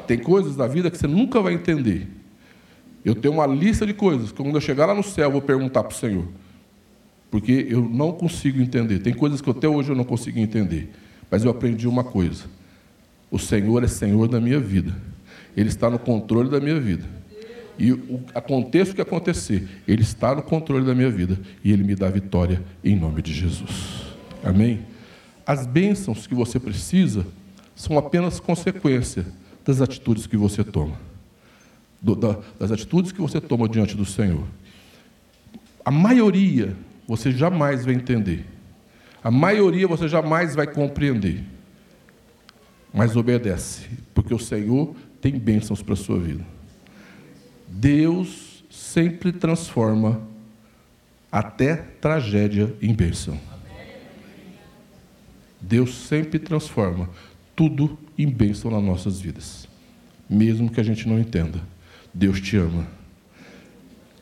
Tem 0.07 0.17
coisas 0.17 0.55
da 0.55 0.65
vida 0.67 0.89
que 0.89 0.97
você 0.97 1.07
nunca 1.07 1.41
vai 1.41 1.53
entender. 1.53 2.07
Eu 3.03 3.13
tenho 3.13 3.33
uma 3.33 3.45
lista 3.45 3.85
de 3.85 3.93
coisas 3.93 4.31
que 4.31 4.41
quando 4.41 4.55
eu 4.55 4.61
chegar 4.61 4.85
lá 4.85 4.93
no 4.93 5.03
céu 5.03 5.25
eu 5.25 5.31
vou 5.31 5.41
perguntar 5.41 5.83
para 5.83 5.93
o 5.93 5.97
Senhor. 5.97 6.27
Porque 7.29 7.67
eu 7.69 7.81
não 7.81 8.13
consigo 8.13 8.61
entender. 8.61 8.99
Tem 8.99 9.13
coisas 9.13 9.41
que 9.41 9.49
até 9.49 9.67
hoje 9.67 9.89
eu 9.91 9.95
não 9.95 10.05
consigo 10.05 10.39
entender. 10.39 10.91
Mas 11.29 11.43
eu 11.43 11.51
aprendi 11.51 11.87
uma 11.87 12.03
coisa: 12.03 12.45
o 13.29 13.37
Senhor 13.37 13.83
é 13.83 13.87
Senhor 13.87 14.27
da 14.27 14.39
minha 14.39 14.59
vida. 14.59 14.95
Ele 15.55 15.67
está 15.67 15.89
no 15.89 15.99
controle 15.99 16.49
da 16.49 16.59
minha 16.59 16.79
vida. 16.79 17.05
E 17.77 17.91
o 17.91 18.21
aconteça 18.33 18.91
o 18.91 18.95
que 18.95 19.01
acontecer, 19.01 19.67
Ele 19.87 20.01
está 20.01 20.33
no 20.33 20.41
controle 20.41 20.85
da 20.85 20.95
minha 20.95 21.09
vida. 21.09 21.37
E 21.63 21.71
Ele 21.71 21.83
me 21.83 21.95
dá 21.95 22.09
vitória 22.09 22.63
em 22.83 22.95
nome 22.95 23.21
de 23.21 23.33
Jesus. 23.33 24.15
Amém? 24.43 24.79
As 25.45 25.65
bênçãos 25.65 26.25
que 26.25 26.33
você 26.33 26.59
precisa 26.59 27.25
são 27.75 27.97
apenas 27.97 28.39
consequência 28.39 29.25
das 29.67 29.81
atitudes 29.81 30.25
que 30.25 30.37
você 30.37 30.63
toma, 30.63 30.97
do, 32.01 32.15
da, 32.15 32.39
das 32.57 32.71
atitudes 32.71 33.11
que 33.11 33.19
você 33.19 33.41
toma 33.41 33.67
diante 33.67 33.97
do 33.97 34.05
Senhor. 34.05 34.45
A 35.83 35.91
maioria 35.91 36.73
você 37.05 37.31
jamais 37.31 37.83
vai 37.83 37.93
entender, 37.93 38.45
a 39.21 39.29
maioria 39.29 39.85
você 39.85 40.07
jamais 40.07 40.55
vai 40.55 40.67
compreender, 40.67 41.43
mas 42.93 43.17
obedece, 43.17 43.89
porque 44.13 44.33
o 44.33 44.39
Senhor 44.39 44.95
tem 45.19 45.37
bênçãos 45.37 45.81
para 45.81 45.93
a 45.93 45.97
sua 45.97 46.17
vida. 46.17 46.45
Deus 47.67 48.63
sempre 48.69 49.33
transforma 49.33 50.21
até 51.29 51.75
tragédia 51.75 52.73
em 52.81 52.93
bênção. 52.93 53.37
Deus 55.59 55.93
sempre 56.07 56.39
transforma 56.39 57.09
tudo 57.53 57.97
em 58.17 58.27
bênção 58.27 58.71
nas 58.71 58.83
nossas 58.83 59.19
vidas, 59.19 59.67
mesmo 60.29 60.69
que 60.69 60.79
a 60.79 60.83
gente 60.83 61.07
não 61.07 61.19
entenda. 61.19 61.61
Deus 62.13 62.41
te 62.41 62.57
ama. 62.57 62.87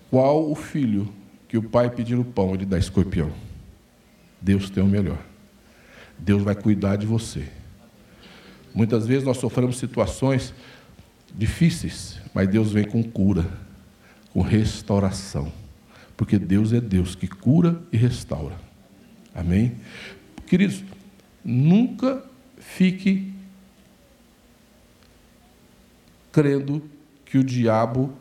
Qual 0.09 0.49
o 0.49 0.55
filho 0.55 1.11
que 1.47 1.57
o 1.57 1.63
pai 1.63 1.89
pedir 1.89 2.17
o 2.17 2.25
pão, 2.25 2.53
ele 2.53 2.65
dá 2.65 2.77
escorpião? 2.77 3.31
Deus 4.41 4.69
tem 4.69 4.83
o 4.83 4.87
melhor. 4.87 5.19
Deus 6.17 6.43
vai 6.43 6.55
cuidar 6.55 6.95
de 6.95 7.05
você. 7.05 7.47
Muitas 8.73 9.07
vezes 9.07 9.23
nós 9.23 9.37
sofremos 9.37 9.77
situações 9.77 10.53
difíceis, 11.33 12.19
mas 12.33 12.47
Deus 12.47 12.71
vem 12.71 12.85
com 12.85 13.01
cura, 13.03 13.45
com 14.33 14.41
restauração. 14.41 15.51
Porque 16.17 16.37
Deus 16.37 16.73
é 16.73 16.81
Deus 16.81 17.15
que 17.15 17.27
cura 17.27 17.81
e 17.91 17.97
restaura. 17.97 18.55
Amém? 19.33 19.73
Queridos, 20.47 20.83
nunca 21.43 22.23
fique 22.57 23.34
crendo 26.35 26.83
que 27.23 27.37
o 27.37 27.43
diabo 27.45 28.13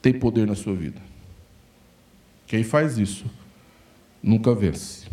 tem 0.00 0.12
poder 0.12 0.46
na 0.46 0.54
sua 0.54 0.76
vida. 0.76 1.02
Quem 2.46 2.62
faz 2.62 2.98
isso 2.98 3.24
nunca 4.22 4.54
vence. 4.54 5.08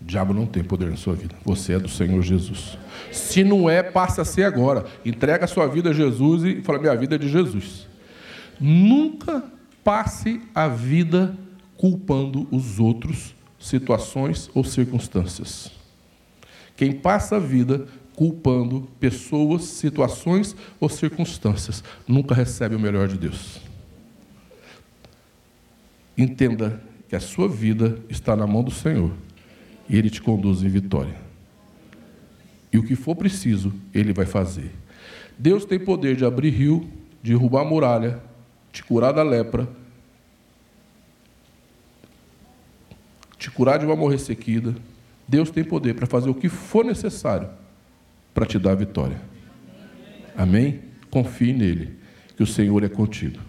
O 0.00 0.04
diabo 0.06 0.32
não 0.32 0.46
tem 0.46 0.64
poder 0.64 0.88
na 0.88 0.96
sua 0.96 1.14
vida. 1.14 1.36
Você 1.44 1.74
é 1.74 1.78
do 1.78 1.90
Senhor 1.90 2.22
Jesus. 2.22 2.78
Se 3.12 3.44
não 3.44 3.68
é, 3.68 3.82
passa 3.82 4.22
a 4.22 4.24
ser 4.24 4.44
agora. 4.44 4.86
Entrega 5.04 5.44
a 5.44 5.48
sua 5.48 5.66
vida 5.66 5.90
a 5.90 5.92
Jesus 5.92 6.44
e 6.44 6.62
fala: 6.62 6.78
minha 6.78 6.96
vida 6.96 7.16
é 7.16 7.18
de 7.18 7.28
Jesus. 7.28 7.86
Nunca 8.58 9.44
passe 9.84 10.40
a 10.54 10.68
vida 10.68 11.36
culpando 11.76 12.48
os 12.50 12.80
outros, 12.80 13.34
situações 13.60 14.48
ou 14.54 14.64
circunstâncias. 14.64 15.70
Quem 16.74 16.92
passa 16.92 17.36
a 17.36 17.40
vida 17.40 17.86
culpando 18.18 18.80
pessoas, 18.98 19.62
situações 19.62 20.56
ou 20.80 20.88
circunstâncias. 20.88 21.84
Nunca 22.04 22.34
recebe 22.34 22.74
o 22.74 22.80
melhor 22.80 23.06
de 23.06 23.16
Deus. 23.16 23.60
Entenda 26.16 26.82
que 27.08 27.14
a 27.14 27.20
sua 27.20 27.48
vida 27.48 28.02
está 28.08 28.34
na 28.34 28.44
mão 28.44 28.64
do 28.64 28.72
Senhor 28.72 29.12
e 29.88 29.96
Ele 29.96 30.10
te 30.10 30.20
conduz 30.20 30.64
em 30.64 30.68
vitória. 30.68 31.14
E 32.72 32.78
o 32.78 32.82
que 32.82 32.96
for 32.96 33.14
preciso, 33.14 33.72
Ele 33.94 34.12
vai 34.12 34.26
fazer. 34.26 34.72
Deus 35.38 35.64
tem 35.64 35.78
poder 35.78 36.16
de 36.16 36.24
abrir 36.24 36.50
rio, 36.50 36.90
de 37.22 37.30
derrubar 37.30 37.64
muralha, 37.64 38.20
te 38.72 38.82
curar 38.82 39.12
da 39.12 39.22
lepra, 39.22 39.68
te 43.38 43.48
curar 43.48 43.78
de 43.78 43.86
uma 43.86 43.94
morrer 43.94 44.18
sequida. 44.18 44.74
Deus 45.28 45.52
tem 45.52 45.62
poder 45.62 45.94
para 45.94 46.04
fazer 46.04 46.28
o 46.28 46.34
que 46.34 46.48
for 46.48 46.84
necessário 46.84 47.48
para 48.38 48.46
te 48.46 48.56
dar 48.56 48.70
a 48.70 48.76
vitória. 48.76 49.20
Amém? 50.36 50.78
Confie 51.10 51.52
nele, 51.52 51.96
que 52.36 52.42
o 52.44 52.46
Senhor 52.46 52.84
é 52.84 52.88
contigo. 52.88 53.40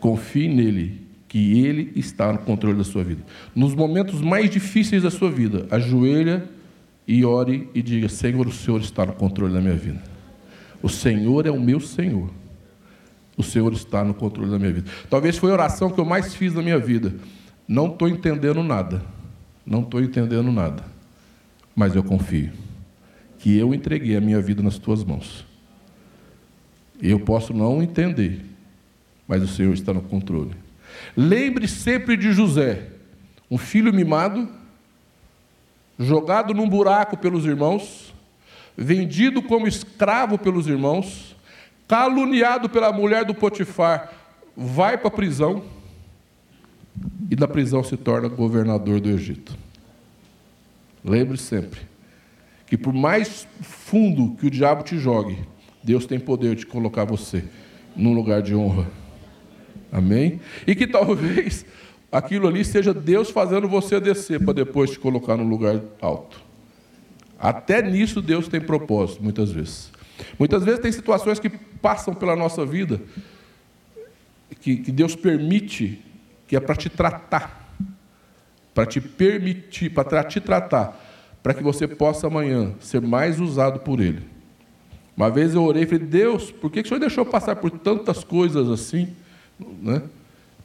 Confie 0.00 0.48
nele, 0.48 1.06
que 1.28 1.60
ele 1.60 1.92
está 1.94 2.32
no 2.32 2.38
controle 2.38 2.78
da 2.78 2.84
sua 2.84 3.04
vida. 3.04 3.22
Nos 3.54 3.74
momentos 3.74 4.22
mais 4.22 4.48
difíceis 4.48 5.02
da 5.02 5.10
sua 5.10 5.30
vida, 5.30 5.66
ajoelha 5.70 6.48
e 7.06 7.22
ore 7.22 7.68
e 7.74 7.82
diga: 7.82 8.08
Senhor, 8.08 8.46
o 8.46 8.50
Senhor 8.50 8.80
está 8.80 9.04
no 9.04 9.12
controle 9.12 9.52
da 9.52 9.60
minha 9.60 9.76
vida. 9.76 10.02
O 10.82 10.88
Senhor 10.88 11.46
é 11.46 11.50
o 11.50 11.60
meu 11.60 11.80
Senhor. 11.80 12.30
O 13.36 13.42
Senhor 13.42 13.70
está 13.74 14.02
no 14.02 14.14
controle 14.14 14.50
da 14.50 14.58
minha 14.58 14.72
vida. 14.72 14.90
Talvez 15.10 15.36
foi 15.36 15.50
a 15.50 15.52
oração 15.52 15.90
que 15.90 16.00
eu 16.00 16.06
mais 16.06 16.34
fiz 16.34 16.54
na 16.54 16.62
minha 16.62 16.78
vida. 16.78 17.14
Não 17.68 17.88
estou 17.88 18.08
entendendo 18.08 18.62
nada. 18.62 19.02
Não 19.66 19.82
estou 19.82 20.00
entendendo 20.00 20.50
nada. 20.50 20.82
Mas 21.76 21.94
eu 21.94 22.02
confio 22.02 22.69
que 23.40 23.56
eu 23.56 23.74
entreguei 23.74 24.16
a 24.16 24.20
minha 24.20 24.40
vida 24.40 24.62
nas 24.62 24.78
tuas 24.78 25.02
mãos. 25.02 25.46
Eu 27.02 27.18
posso 27.18 27.54
não 27.54 27.82
entender, 27.82 28.44
mas 29.26 29.42
o 29.42 29.48
Senhor 29.48 29.72
está 29.72 29.94
no 29.94 30.02
controle. 30.02 30.54
Lembre 31.16 31.66
sempre 31.66 32.18
de 32.18 32.32
José, 32.32 32.88
um 33.50 33.56
filho 33.56 33.92
mimado, 33.94 34.46
jogado 35.98 36.52
num 36.52 36.68
buraco 36.68 37.16
pelos 37.16 37.46
irmãos, 37.46 38.14
vendido 38.76 39.40
como 39.42 39.66
escravo 39.66 40.36
pelos 40.36 40.66
irmãos, 40.66 41.34
caluniado 41.88 42.68
pela 42.68 42.92
mulher 42.92 43.24
do 43.24 43.34
Potifar, 43.34 44.12
vai 44.54 44.98
para 44.98 45.08
a 45.08 45.10
prisão 45.10 45.64
e 47.30 47.34
da 47.34 47.48
prisão 47.48 47.82
se 47.82 47.96
torna 47.96 48.28
governador 48.28 49.00
do 49.00 49.08
Egito. 49.08 49.56
Lembre 51.02 51.38
sempre 51.38 51.89
que 52.70 52.78
por 52.78 52.94
mais 52.94 53.48
fundo 53.60 54.36
que 54.36 54.46
o 54.46 54.50
diabo 54.50 54.84
te 54.84 54.96
jogue, 54.96 55.36
Deus 55.82 56.06
tem 56.06 56.20
poder 56.20 56.54
de 56.54 56.64
colocar 56.64 57.04
você 57.04 57.44
num 57.96 58.14
lugar 58.14 58.40
de 58.40 58.54
honra. 58.54 58.86
Amém? 59.90 60.40
E 60.66 60.74
que 60.76 60.86
talvez 60.86 61.66
aquilo 62.12 62.46
ali 62.46 62.64
seja 62.64 62.94
Deus 62.94 63.28
fazendo 63.28 63.68
você 63.68 63.98
descer 63.98 64.42
para 64.42 64.54
depois 64.54 64.90
te 64.90 65.00
colocar 65.00 65.36
num 65.36 65.48
lugar 65.48 65.80
alto. 66.00 66.40
Até 67.38 67.82
nisso 67.82 68.22
Deus 68.22 68.46
tem 68.46 68.60
propósito, 68.60 69.20
muitas 69.22 69.50
vezes. 69.50 69.90
Muitas 70.38 70.64
vezes 70.64 70.80
tem 70.80 70.92
situações 70.92 71.40
que 71.40 71.50
passam 71.50 72.14
pela 72.14 72.36
nossa 72.36 72.64
vida 72.64 73.00
que, 74.60 74.76
que 74.76 74.92
Deus 74.92 75.16
permite, 75.16 76.00
que 76.46 76.54
é 76.54 76.60
para 76.60 76.76
te 76.76 76.88
tratar, 76.88 77.74
para 78.72 78.86
te 78.86 79.00
permitir, 79.00 79.90
para 79.90 80.22
te 80.22 80.40
tratar, 80.40 81.09
para 81.42 81.54
que 81.54 81.62
você 81.62 81.88
possa 81.88 82.26
amanhã 82.26 82.74
ser 82.80 83.00
mais 83.00 83.40
usado 83.40 83.80
por 83.80 84.00
Ele. 84.00 84.22
Uma 85.16 85.30
vez 85.30 85.54
eu 85.54 85.62
orei 85.62 85.82
e 85.82 85.86
falei, 85.86 86.06
Deus, 86.06 86.50
por 86.50 86.70
que 86.70 86.80
o 86.80 86.86
Senhor 86.86 87.00
deixou 87.00 87.24
passar 87.26 87.56
por 87.56 87.70
tantas 87.70 88.24
coisas 88.24 88.68
assim? 88.68 89.08
Né? 89.58 90.02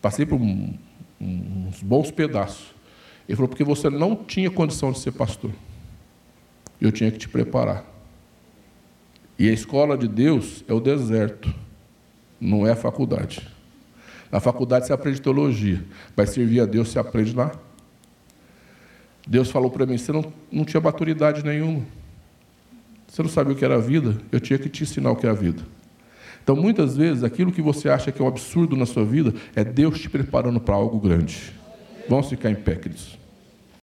Passei 0.02 0.26
por 0.26 0.40
um, 0.40 0.74
uns 1.20 1.82
bons 1.82 2.12
pedaços. 2.12 2.74
Ele 3.28 3.36
falou, 3.36 3.50
porque 3.50 3.64
você 3.64 3.90
não 3.90 4.16
tinha 4.16 4.50
condição 4.52 4.92
de 4.92 5.00
ser 5.00 5.12
pastor. 5.12 5.52
Eu 6.80 6.92
tinha 6.92 7.12
que 7.12 7.18
te 7.18 7.28
preparar. 7.28 7.84
E 9.38 9.50
a 9.50 9.52
escola 9.52 9.98
de 9.98 10.08
Deus 10.08 10.64
é 10.68 10.74
o 10.74 10.80
deserto, 10.80 11.54
não 12.40 12.66
é 12.66 12.72
a 12.72 12.76
faculdade. 12.76 13.46
Na 14.32 14.40
faculdade 14.40 14.88
você 14.88 14.94
aprende 14.94 15.22
teologia, 15.22 15.84
vai 16.16 16.26
servir 16.26 16.62
a 16.62 16.66
Deus, 16.66 16.90
você 16.90 17.00
aprende 17.00 17.36
lá. 17.36 17.52
Deus 19.28 19.50
falou 19.50 19.70
para 19.70 19.86
mim: 19.86 19.98
você 19.98 20.12
não, 20.12 20.32
não 20.52 20.66
tinha 20.66 20.82
maturidade 20.82 21.44
nenhuma. 21.44 21.84
Você 23.08 23.24
não 23.24 23.30
sabia 23.30 23.54
o 23.54 23.56
que 23.56 23.64
era 23.64 23.76
a 23.76 23.80
vida, 23.80 24.18
eu 24.32 24.40
tinha 24.40 24.60
que 24.60 24.68
te 24.68 24.84
ensinar 24.84 25.12
o 25.12 25.16
que 25.16 25.26
é 25.26 25.30
a 25.30 25.34
vida. 25.34 25.64
Então, 26.44 26.56
muitas 26.56 26.96
vezes, 26.96 27.24
aquilo 27.24 27.52
que 27.52 27.62
você 27.62 27.90
acha 27.90 28.12
que 28.12 28.22
é 28.22 28.26
um 28.26 28.28
absurdo 28.28 28.76
na 28.76 28.86
sua 28.86 29.04
vida, 29.04 29.34
é 29.56 29.64
Deus 29.64 30.00
te 30.00 30.10
preparando 30.10 30.60
para 30.60 30.76
algo 30.76 31.00
grande. 31.00 31.54
Vamos 32.08 32.30
ficar 32.30 32.52
em 32.52 32.56
pé, 32.56 32.76
queridos. 32.76 33.18